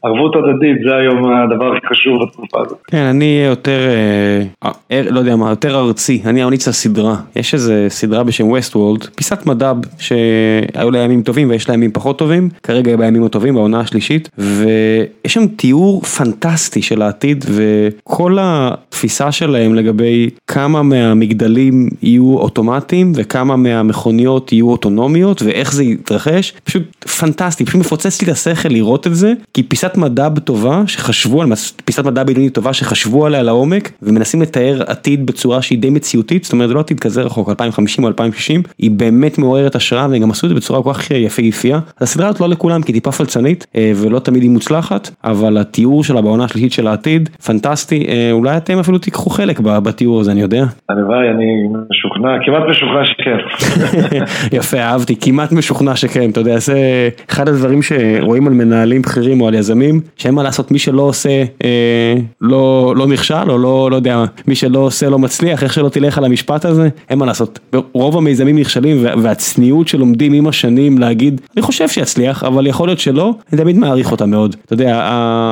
ערבות 0.03 0.35
הדדית 0.35 0.77
זה 0.87 0.95
היום 0.95 1.33
הדבר 1.33 1.73
הכי 1.73 1.87
חשוב 1.87 2.23
בתקופה 2.23 2.61
הזאת. 2.61 2.77
כן 2.87 3.03
אני 3.03 3.43
יותר, 3.49 3.79
לא 5.11 5.19
יודע 5.19 5.35
מה, 5.35 5.49
יותר 5.49 5.79
ארצי, 5.79 6.21
אני 6.25 6.43
אמליץ 6.43 6.67
לסדרה, 6.67 7.15
יש 7.35 7.53
איזה 7.53 7.85
סדרה 7.89 8.23
בשם 8.23 8.47
ווסט 8.47 8.75
וולד, 8.75 9.03
פיסת 9.03 9.45
מדב 9.45 9.75
שהיו 9.99 10.91
לה 10.91 10.99
ימים 10.99 11.21
טובים 11.21 11.49
ויש 11.49 11.69
לה 11.69 11.75
ימים 11.75 11.91
פחות 11.91 12.19
טובים, 12.19 12.49
כרגע 12.63 12.95
בימים 12.95 13.23
הטובים 13.23 13.53
בעונה 13.53 13.79
השלישית. 13.79 14.29
ויש 14.37 15.33
שם 15.33 15.47
תיאור 15.47 16.01
פנטסטי 16.01 16.62
של 16.81 17.01
העתיד 17.01 17.45
וכל 17.47 18.37
התפיסה 18.41 19.31
שלהם 19.31 19.75
לגבי 19.75 20.29
כמה 20.47 20.83
מהמגדלים 20.83 21.89
יהיו 22.01 22.37
אוטומטיים 22.37 23.11
וכמה 23.15 23.55
מהמכוניות 23.55 24.51
יהיו 24.51 24.69
אוטונומיות 24.69 25.41
ואיך 25.41 25.73
זה 25.73 25.83
יתרחש, 25.83 26.53
פשוט 26.63 26.83
פנטסטי, 27.19 27.65
פשוט 27.65 27.81
מפוצץ 27.81 28.21
לי 28.21 28.27
את 28.27 28.33
השכל 28.33 28.69
לראות 28.69 29.07
את 29.07 29.15
זה, 29.15 29.33
כי 29.53 29.63
פיסת 29.63 29.97
מדע 29.97 30.29
טובה 30.43 30.83
שחשבו 30.87 31.41
על, 31.41 31.49
פיסת 31.85 32.05
מדע 32.05 32.23
בינונית 32.23 32.53
טובה 32.53 32.73
שחשבו 32.73 33.25
עליה 33.25 33.43
לעומק 33.43 33.91
ומנסים 34.01 34.41
לתאר 34.41 34.83
עתיד 34.87 35.25
בצורה 35.25 35.61
שהיא 35.61 35.79
די 35.79 35.89
מציאותית, 35.89 36.43
זאת 36.43 36.53
אומרת 36.53 36.67
זה 36.67 36.73
לא 36.73 36.79
עתיד 36.79 36.99
כזה 36.99 37.21
רחוק, 37.21 37.49
2050 37.49 38.03
או 38.03 38.09
2060, 38.09 38.63
היא 38.77 38.91
באמת 38.91 39.37
מעוררת 39.37 39.75
השראה 39.75 40.07
והם 40.09 40.21
גם 40.21 40.31
עשו 40.31 40.47
את 40.47 40.49
זה 40.49 40.55
בצורה 40.55 40.83
כל 40.83 40.93
כך 40.93 41.11
יפהפייה, 41.11 41.79
הסדרה 42.01 42.27
הזאת 42.27 42.41
לא 42.41 42.49
לכולם 42.49 42.81
כי 42.81 42.93
טיפה 42.93 43.11
פלצנית 43.11 43.67
ולא 43.95 44.19
תמיד 44.19 44.41
היא 44.41 44.51
מוצלחת, 44.51 45.09
אבל 45.23 45.57
התיאור 45.57 46.03
שלה 46.03 46.21
בעונה 46.21 46.47
השלישית 46.53 46.73
של 46.73 46.87
העתיד, 46.87 47.29
פנטסטי, 47.45 48.07
אולי 48.31 48.57
אתם 48.57 48.79
אפילו 48.79 48.97
תיקחו 48.97 49.29
חלק 49.29 49.59
בתיאור 49.59 50.19
הזה, 50.19 50.31
אני 50.31 50.41
יודע. 50.41 50.65
הלוואי, 50.89 51.29
אני 51.29 51.67
משוכנע, 51.89 52.29
כמעט 52.45 52.63
משוכנע 52.69 53.05
שכן. 53.05 53.37
יפה, 54.57 54.77
אהבתי, 54.77 55.15
כמעט 55.21 55.51
משוכנע 55.51 55.95
שכן, 55.95 56.29
אתה 56.29 56.39
יודע, 56.39 56.57
זה 56.57 57.09
אחד 57.29 57.47
הדברים 57.47 57.81
שרואים 57.81 58.47
על 58.47 58.53
מנהלים 58.53 59.01
בכירים 59.01 59.41
או 59.41 59.47
על 59.47 59.53
יזמים, 59.53 60.01
שאין 60.17 60.33
מה 60.33 60.43
לעשות, 60.43 60.71
מי 60.71 60.79
שלא 60.79 61.01
עושה 61.01 61.43
אה, 61.63 62.15
לא, 62.41 62.93
לא 62.97 63.07
נכשל, 63.07 63.49
או 63.51 63.57
לא, 63.57 63.87
לא 63.91 63.95
יודע, 63.95 64.23
מי 64.47 64.55
שלא 64.55 64.79
עושה 64.79 65.09
לא 65.09 65.19
מצליח, 65.19 65.63
איך 65.63 65.73
שלא 65.73 65.89
תלך 65.89 66.17
על 66.17 66.25
המשפט 66.25 66.65
הזה, 66.65 66.89
אין 67.09 67.19
מה 67.19 67.25
לעשות. 67.25 67.59
רוב 67.93 68.17
המיזמים 68.17 68.59
נכשלים 68.59 69.05
והצניעות 69.23 69.87
שלומדים 69.87 70.33
עם 70.33 70.47
השנים 70.47 70.97
להגיד, 70.97 71.41
אני 71.55 71.61
חושב 71.61 71.87
שיצליח, 71.87 72.43
אבל 72.43 72.67
יכול 72.67 72.87
להיות 72.87 72.99
שלא, 72.99 73.33
אני 73.53 73.61
תמיד 73.61 73.77
מעריך 73.77 74.11
אותה 74.11 74.25
מאוד. 74.25 74.55
אתה 74.65 74.73
יודע, 74.73 74.99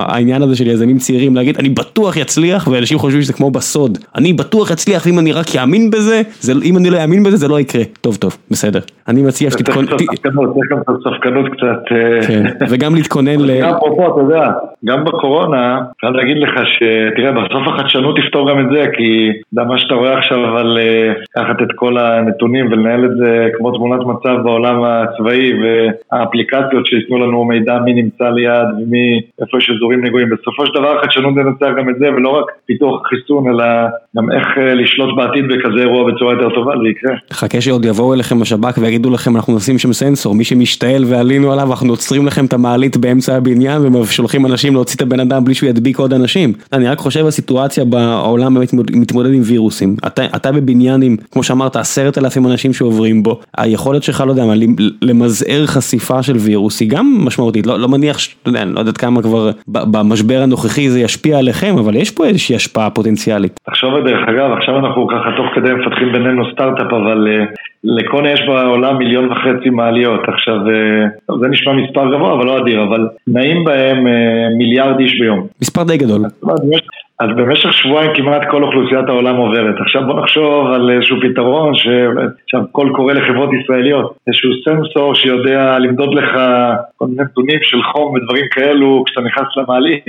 העניין 0.07 0.41
הזה 0.41 0.55
של 0.55 0.67
יזמים 0.67 0.90
צעירים 0.97 1.35
להגיד 1.35 1.57
אני 1.57 1.69
בטוח 1.69 2.17
יצליח 2.17 2.67
ואנשים 2.67 2.97
חושבים 2.97 3.21
שזה 3.21 3.33
כמו 3.33 3.51
בסוד. 3.51 3.97
אני 4.15 4.33
בטוח 4.33 4.71
יצליח 4.71 5.05
ואם 5.05 5.19
אני 5.19 5.31
רק 5.31 5.55
יאמין 5.55 5.91
בזה 5.91 6.21
זה 6.39 6.53
אם 6.63 6.77
אני 6.77 6.89
לא 6.89 6.97
אאמין 7.03 7.23
בזה 7.23 7.37
זה 7.37 7.47
לא 7.47 7.59
יקרה. 7.59 7.83
טוב 8.01 8.15
טוב 8.15 8.37
בסדר. 8.51 8.79
אני 9.07 9.21
מציע 9.21 9.51
שתתכונן 9.51 9.87
ספקנות 11.03 11.45
קצת 11.51 11.95
כן, 12.27 12.43
וגם 12.69 12.95
להתכונן 12.95 13.39
ל... 13.39 13.51
אפרופו 13.51 14.07
אתה 14.07 14.21
יודע 14.21 14.51
גם 14.85 15.03
בקורונה 15.03 15.81
אפשר 15.95 16.09
להגיד 16.09 16.37
לך 16.37 16.49
שתראה 16.65 17.31
בסוף 17.31 17.67
החדשנות 17.67 18.15
תפתור 18.17 18.51
גם 18.51 18.59
את 18.59 18.65
זה 18.73 18.85
כי 18.97 19.31
מה 19.53 19.77
שאתה 19.77 19.93
רואה 19.93 20.17
עכשיו 20.17 20.57
על 20.57 20.77
לקחת 21.29 21.61
את 21.61 21.67
כל 21.75 21.97
הנתונים 21.97 22.71
ולנהל 22.71 23.05
את 23.05 23.17
זה 23.17 23.47
כמו 23.57 23.71
תמונת 23.71 24.05
מצב 24.05 24.37
בעולם 24.43 24.83
הצבאי 24.83 25.53
והאפליקציות 25.61 26.85
שייתנו 26.85 27.17
לנו 27.17 27.45
מידע 27.45 27.79
מי 27.79 27.93
נמצא 27.93 28.29
ליד 28.29 28.67
ומי 28.77 29.21
איפה 29.41 29.57
יש 29.57 29.71
אזורים 29.75 30.05
נגועים 30.05 30.29
בסופו 30.29 30.65
של 30.65 30.70
דבר 30.79 30.97
החדשנות 30.97 31.33
תנצח 31.35 31.71
גם 31.77 31.89
את 31.89 31.95
זה 31.99 32.05
ולא 32.15 32.29
רק 32.29 32.45
פיתוח 32.65 33.01
חיסון 33.09 33.43
אלא 33.49 33.65
גם 34.17 34.31
איך 34.31 34.47
לשלוט 34.75 35.17
בעתיד 35.17 35.45
בכזה 35.45 35.79
אירוע 35.79 36.11
בצורה 36.11 36.33
יותר 36.33 36.49
טובה 36.55 36.71
זה 36.83 36.89
יקרה. 36.89 37.15
חכה 37.33 37.61
שעוד 37.61 37.85
יבואו 37.85 38.13
אליכם 38.13 38.39
בשב"כ 38.39 38.77
ויגידו 38.77 39.09
לכם 39.09 39.35
אנחנו 39.35 39.55
נשים 39.55 39.77
שם 39.77 39.93
סנסור 39.93 40.35
מי 40.35 40.43
שמשתעל 40.43 41.03
ועלינו 41.07 41.51
עליו 41.51 41.71
אנחנו 41.71 41.89
עוצרים 41.89 42.25
לכם 42.25 42.45
את 42.45 42.53
המעלית 42.53 42.97
באמצע 42.97 43.35
הבניין 43.35 43.95
ושולחים 43.95 44.45
אנשים 44.45 44.73
להוציא 44.73 44.95
את 44.95 45.01
הבן 45.01 45.19
אדם 45.19 45.43
בלי 45.43 45.53
שהוא 45.53 45.69
ידביק 45.69 45.99
עוד 45.99 46.13
אנשים. 46.13 46.53
אני 46.73 46.87
רק 46.87 46.97
חושב 46.97 47.25
על 47.25 47.31
סיטואציה 47.31 47.85
בעולם 47.85 48.53
באמת 48.53 48.73
מתמודד 48.73 49.33
עם 49.33 49.41
וירוסים 49.45 49.95
אתה, 50.07 50.25
אתה 50.25 50.51
בבניין 50.51 51.01
עם 51.01 51.15
כמו 51.31 51.43
שאמרת 51.43 51.75
עשרת 51.75 52.17
אלפים 52.17 52.47
אנשים 52.47 52.73
שעוברים 52.73 53.23
בו 53.23 53.39
היכולת 53.57 54.03
שלך 54.03 54.23
לא 54.27 54.31
יודע 54.31 54.45
מה 54.45 54.53
למזער 55.01 55.65
חשיפה 55.65 56.23
של 56.23 56.35
וירוס 56.35 56.79
היא 56.79 56.89
גם 56.89 57.17
משמעותית 57.25 57.67
לא, 57.67 57.79
לא 57.79 57.87
מניח 57.89 58.17
לא 58.45 58.79
יודעת 58.79 58.97
כמה 58.97 59.21
כבר 59.21 59.51
במשבר 59.67 60.43
זה 60.89 60.99
ישפיע 60.99 61.37
עליכם, 61.37 61.75
אבל 61.79 61.95
יש 61.95 62.11
פה 62.11 62.25
איזושהי 62.25 62.55
השפעה 62.55 62.89
פוטנציאלית. 62.89 63.59
על 63.95 64.03
דרך 64.03 64.27
אגב, 64.29 64.51
עכשיו 64.57 64.77
אנחנו 64.77 65.07
ככה 65.07 65.29
תוך 65.37 65.45
כדי 65.55 65.73
מפתחים 65.73 66.11
בינינו 66.11 66.43
סטארט-אפ, 66.51 66.93
אבל 66.93 67.27
לקונה 67.83 68.31
יש 68.31 68.41
בעולם 68.47 68.97
מיליון 68.97 69.31
וחצי 69.31 69.69
מעליות. 69.69 70.19
עכשיו, 70.27 70.55
זה 71.39 71.47
נשמע 71.47 71.73
מספר 71.73 72.15
גבוה, 72.15 72.33
אבל 72.33 72.45
לא 72.45 72.61
אדיר, 72.61 72.83
אבל 72.83 73.07
נעים 73.27 73.63
בהם 73.63 74.03
מיליארד 74.57 74.99
איש 74.99 75.19
ביום. 75.19 75.47
מספר 75.61 75.83
די 75.83 75.97
גדול. 75.97 76.21
אז 77.21 77.29
במשך 77.35 77.73
שבועיים 77.73 78.11
כמעט 78.15 78.41
כל 78.51 78.63
אוכלוסיית 78.63 79.07
העולם 79.07 79.35
עוברת. 79.35 79.75
עכשיו 79.81 80.05
בוא 80.05 80.21
נחשוב 80.21 80.71
על 80.73 80.91
איזשהו 80.91 81.17
פתרון 81.21 81.75
שעכשיו 81.75 82.61
קול 82.71 82.93
קורא 82.95 83.13
לחברות 83.13 83.49
ישראליות, 83.53 84.13
איזשהו 84.27 84.49
סנסור 84.65 85.15
שיודע 85.15 85.79
למדוד 85.79 86.13
לך 86.13 86.31
כל 86.97 87.05
מיני 87.05 87.23
נתונים 87.23 87.59
של 87.61 87.83
חום 87.83 88.13
ודברים 88.13 88.45
כאלו 88.51 89.03
כשאתה 89.05 89.21
נכנס 89.21 89.47
למעלית. 89.57 90.03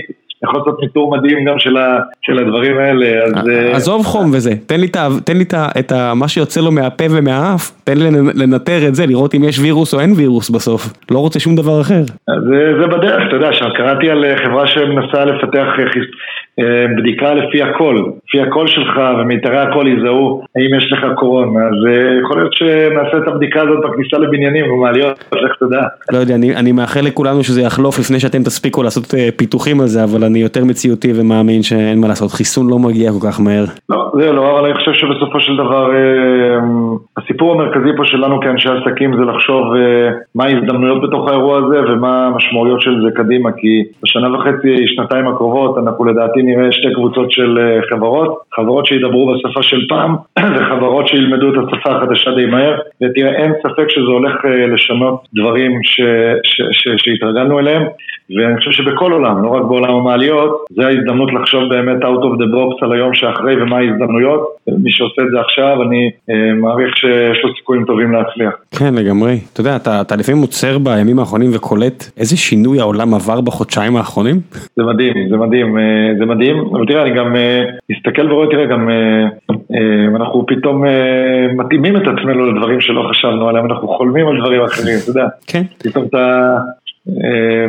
יכול 0.44 0.58
לעשות 0.58 0.80
ניטור 0.82 1.16
מדהים 1.16 1.44
גם 1.44 1.58
של, 1.58 1.76
ה, 1.76 1.98
של 2.22 2.38
הדברים 2.38 2.78
האלה, 2.78 3.24
אז... 3.24 3.48
אה, 3.48 3.76
עזוב 3.76 4.06
חום 4.06 4.30
וזה, 4.34 4.50
תן 4.66 4.80
לי, 4.80 4.88
תן 5.24 5.36
לי 5.36 5.44
את 5.78 5.92
מה 6.16 6.28
שיוצא 6.28 6.60
לו 6.60 6.72
מהפה 6.72 7.04
ומהאף, 7.10 7.70
תן 7.84 7.98
לי 7.98 8.04
לנטר 8.34 8.88
את 8.88 8.94
זה, 8.94 9.06
לראות 9.06 9.34
אם 9.34 9.44
יש 9.44 9.58
וירוס 9.58 9.94
או 9.94 10.00
אין 10.00 10.12
וירוס 10.16 10.50
בסוף, 10.50 10.92
לא 11.10 11.18
רוצה 11.18 11.40
שום 11.40 11.56
דבר 11.56 11.80
אחר. 11.80 12.02
זה, 12.48 12.80
זה 12.80 12.86
בדרך, 12.86 13.22
אתה 13.28 13.36
יודע, 13.36 13.50
קראתי 13.76 14.10
על 14.10 14.24
חברה 14.44 14.66
שמנסה 14.66 15.24
לפתח 15.24 15.66
אה, 15.78 15.84
בדיקה 16.98 17.34
לפי 17.34 17.62
הקול, 17.62 18.12
לפי 18.28 18.40
הקול 18.40 18.68
שלך 18.68 19.00
ומיתרי 19.18 19.58
הקול 19.58 19.88
יזהו 19.88 20.42
האם 20.56 20.74
יש 20.78 20.92
לך 20.92 21.06
קורונה, 21.16 21.60
אז 21.60 21.86
אה, 21.88 22.18
יכול 22.22 22.36
להיות 22.36 22.52
שנעשה 22.52 23.18
את 23.18 23.28
הבדיקה 23.28 23.60
הזאת 23.60 23.78
בכניסה 23.84 24.18
לבניינים 24.18 24.64
במעליות, 24.64 25.24
לך 25.32 25.52
תדע. 25.60 25.82
לא 26.12 26.18
יודע, 26.18 26.34
אני, 26.34 26.56
אני 26.56 26.72
מאחל 26.72 27.00
לכולנו 27.00 27.44
שזה 27.44 27.62
יחלוף 27.62 27.98
לפני 27.98 28.20
שאתם 28.20 28.42
תספיקו 28.42 28.82
לעשות 28.82 29.14
אה, 29.14 29.28
פיתוחים 29.36 29.80
על 29.80 29.86
זה, 29.86 30.04
אבל 30.04 30.24
אני 30.24 30.38
יותר 30.38 30.64
מציאותי 30.64 31.12
ומאמין 31.14 31.62
שאין 31.62 32.00
מה 32.00 32.08
לעשות, 32.08 32.30
חיסון 32.30 32.70
לא 32.70 32.78
מגיע 32.78 33.10
כל 33.12 33.26
כך 33.26 33.40
מהר. 33.40 33.64
לא, 33.88 34.10
זה 34.14 34.32
לא, 34.32 34.50
אבל 34.50 34.64
אני 34.66 34.74
חושב 34.74 34.92
שבסופו 34.92 35.40
של 35.40 35.56
דבר 35.56 35.90
הסיפור 37.16 37.52
המרכזי 37.52 37.96
פה 37.96 38.04
שלנו 38.04 38.40
כאנשי 38.40 38.68
עסקים 38.68 39.16
זה 39.16 39.22
לחשוב 39.22 39.64
מה 40.34 40.44
ההזדמנויות 40.44 41.02
בתוך 41.02 41.28
האירוע 41.28 41.58
הזה 41.58 41.92
ומה 41.92 42.26
המשמעויות 42.26 42.80
של 42.80 42.94
זה 43.04 43.10
קדימה, 43.16 43.52
כי 43.52 43.82
בשנה 44.02 44.34
וחצי, 44.34 44.86
שנתיים 44.86 45.28
הקרובות 45.28 45.78
אנחנו 45.78 46.04
לדעתי 46.04 46.41
נראה 46.42 46.72
שתי 46.72 46.94
קבוצות 46.94 47.32
של 47.32 47.58
אה, 47.58 47.80
חברות, 47.90 48.38
חברות 48.54 48.86
שידברו 48.86 49.34
בשפה 49.34 49.62
של 49.62 49.86
פעם 49.88 50.16
וחברות 50.56 51.08
שילמדו 51.08 51.48
את 51.48 51.58
השפה 51.58 51.96
החדשה 51.96 52.30
די 52.30 52.46
מהר 52.46 52.78
ותראה 53.02 53.32
אין 53.32 53.52
ספק 53.62 53.88
שזה 53.88 54.10
הולך 54.10 54.44
אה, 54.44 54.66
לשנות 54.66 55.28
דברים 55.34 55.78
ש, 55.82 56.00
ש, 56.44 56.62
ש, 56.72 56.88
שהתרגלנו 56.96 57.58
אליהם 57.58 57.82
ואני 58.36 58.56
חושב 58.56 58.70
שבכל 58.70 59.12
עולם, 59.12 59.42
לא 59.42 59.48
רק 59.48 59.62
בעולם 59.62 59.94
המעליות, 59.94 60.64
זה 60.70 60.86
ההזדמנות 60.86 61.32
לחשוב 61.32 61.62
באמת 61.68 62.02
out 62.02 62.22
of 62.22 62.38
the 62.40 62.54
box 62.54 62.84
על 62.84 62.92
היום 62.92 63.14
שאחרי 63.14 63.62
ומה 63.62 63.76
ההזדמנויות. 63.76 64.48
מי 64.68 64.92
שעושה 64.92 65.22
את 65.22 65.26
זה 65.32 65.40
עכשיו, 65.40 65.82
אני 65.82 66.10
אה, 66.30 66.54
מעריך 66.54 66.96
שיש 66.96 67.44
לו 67.44 67.54
סיכויים 67.56 67.84
טובים 67.84 68.12
להצליח. 68.12 68.52
כן, 68.78 68.94
לגמרי. 68.94 69.38
אתה 69.52 69.60
יודע, 69.60 69.76
אתה, 69.76 70.00
אתה 70.00 70.16
לפעמים 70.16 70.40
עוצר 70.40 70.78
בימים 70.78 71.18
האחרונים 71.18 71.50
וקולט 71.54 72.04
איזה 72.16 72.36
שינוי 72.36 72.80
העולם 72.80 73.14
עבר 73.14 73.40
בחודשיים 73.40 73.96
האחרונים? 73.96 74.40
זה 74.76 74.82
מדהים, 74.82 75.14
זה 75.30 75.36
מדהים, 75.36 75.78
אה, 75.78 75.82
זה 76.18 76.24
מדהים. 76.34 76.56
אבל 76.72 76.86
תראה, 76.86 77.02
אני 77.02 77.14
גם 77.14 77.36
אה, 77.36 77.62
מסתכל 77.90 78.32
ורואה, 78.32 78.46
תראה, 78.50 78.66
גם 78.66 78.90
אה, 78.90 79.24
אה, 79.50 80.16
אנחנו 80.16 80.46
פתאום 80.46 80.84
מתאימים 81.56 81.96
את 81.96 82.02
עצמנו 82.02 82.46
לדברים 82.46 82.80
שלא 82.80 83.08
חשבנו 83.10 83.48
עליהם, 83.48 83.66
אנחנו 83.66 83.88
חולמים 83.88 84.28
על 84.28 84.40
דברים 84.40 84.62
אחרים, 84.62 84.98
אתה 85.02 85.10
יודע. 85.10 85.26
כן. 85.46 85.62
פתאום 85.78 86.04
אתה... 86.04 86.56
אה, 87.08 87.66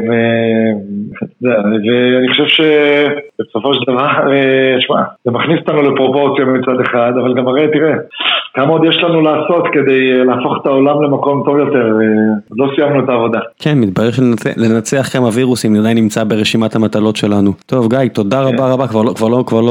ואני 1.42 2.30
חושב 2.30 2.46
שבסופו 2.48 3.74
של 3.74 3.92
דבר, 3.92 4.08
אה, 4.32 4.76
שמע, 4.80 5.02
זה 5.26 5.32
מכניס 5.32 5.60
אותנו 5.60 5.82
לפרופורציה 5.82 6.46
מצד 6.46 6.82
אחד, 6.82 7.12
אבל 7.22 7.34
גם 7.34 7.48
הרי 7.48 7.68
תראה, 7.74 7.94
כמה 8.54 8.68
עוד 8.68 8.86
יש 8.86 8.98
לנו 9.04 9.22
לעשות 9.22 9.64
כדי 9.74 10.12
אה, 10.12 10.24
להפוך 10.24 10.58
את 10.62 10.66
העולם 10.66 11.04
למקום 11.04 11.44
טוב 11.46 11.58
יותר, 11.58 11.86
עוד 12.50 12.60
לא 12.60 12.68
סיימנו 12.76 13.04
את 13.04 13.10
העבודה. 13.10 13.40
כן, 13.60 13.80
מתברר 13.80 14.12
שלנצח 14.12 15.10
כמה 15.14 15.30
וירוסים 15.34 15.76
עדיין 15.76 15.98
נמצא 15.98 16.24
ברשימת 16.24 16.76
המטלות 16.76 17.16
שלנו. 17.16 17.52
טוב 17.66 17.90
גיא, 17.90 18.10
תודה 18.14 18.42
רבה 18.42 18.58
כן. 18.58 18.64
רבה, 18.64 18.88
כבר 18.88 19.02
לא, 19.04 19.14
לא, 19.52 19.64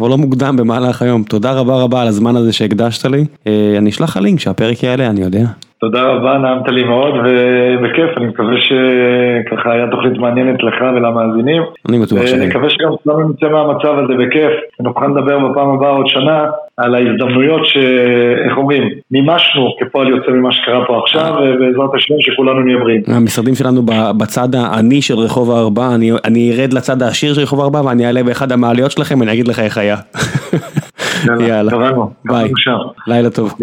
לא, 0.00 0.08
לא 0.10 0.18
מוקדם 0.18 0.56
במהלך 0.56 1.02
היום, 1.02 1.22
תודה 1.22 1.52
רבה 1.52 1.82
רבה 1.82 2.02
על 2.02 2.08
הזמן 2.08 2.36
הזה 2.36 2.52
שהקדשת 2.52 3.06
לי, 3.06 3.24
אני 3.78 3.90
אשלח 3.90 4.10
לך 4.10 4.22
לינק 4.22 4.40
שהפרק 4.40 4.82
יעלה, 4.82 5.06
אני 5.06 5.20
יודע. 5.20 5.44
תודה 5.80 6.02
רבה, 6.02 6.38
נעמת 6.38 6.68
לי 6.68 6.84
מאוד, 6.84 7.14
ובכיף, 7.14 8.10
אני 8.16 8.26
מקווה 8.26 8.54
שככה 8.60 9.72
היה 9.72 9.86
תוכנית 9.90 10.18
מעניינת 10.18 10.62
לך 10.62 10.74
ולמאזינים. 10.94 11.62
אני 11.88 11.98
בטוח 11.98 12.26
ש... 12.26 12.32
ואני 12.32 12.46
מקווה 12.46 12.70
שגם 12.70 12.90
כולנו 13.04 13.28
נצא 13.28 13.48
מהמצב 13.48 13.94
הזה 13.98 14.14
בכיף, 14.18 14.52
ונוכל 14.80 15.06
לדבר 15.06 15.38
בפעם 15.38 15.68
הבאה 15.68 15.90
עוד 15.90 16.06
שנה 16.06 16.46
על 16.76 16.94
ההזדמנויות 16.94 17.66
ש... 17.66 17.76
איך 18.44 18.56
אומרים, 18.56 18.82
מימשנו 19.10 19.76
כפועל 19.80 20.08
יוצא 20.08 20.30
ממה 20.30 20.52
שקרה 20.52 20.86
פה 20.86 20.98
עכשיו, 21.02 21.34
ובעזרת 21.34 21.94
השם 21.94 22.14
שכולנו 22.20 22.60
נהיה 22.60 22.78
בריאים. 22.78 23.02
המשרדים 23.06 23.54
שלנו 23.54 23.82
בצד 24.18 24.54
העני 24.54 25.02
של 25.02 25.18
רחוב 25.18 25.50
הארבע, 25.50 25.94
אני, 25.94 26.10
אני 26.24 26.52
ארד 26.52 26.72
לצד 26.72 27.02
העשיר 27.02 27.34
של 27.34 27.40
רחוב 27.40 27.60
הארבע 27.60 27.80
ואני 27.84 28.06
אעלה 28.06 28.22
באחד 28.22 28.52
המעליות 28.52 28.90
שלכם 28.90 29.20
ואני 29.20 29.32
אגיד 29.32 29.48
לך 29.48 29.58
איך 29.58 29.78
היה. 29.78 29.96
יאללה, 31.40 31.72
ביי, 32.24 32.50
לילה 33.06 33.30
טוב. 33.30 33.54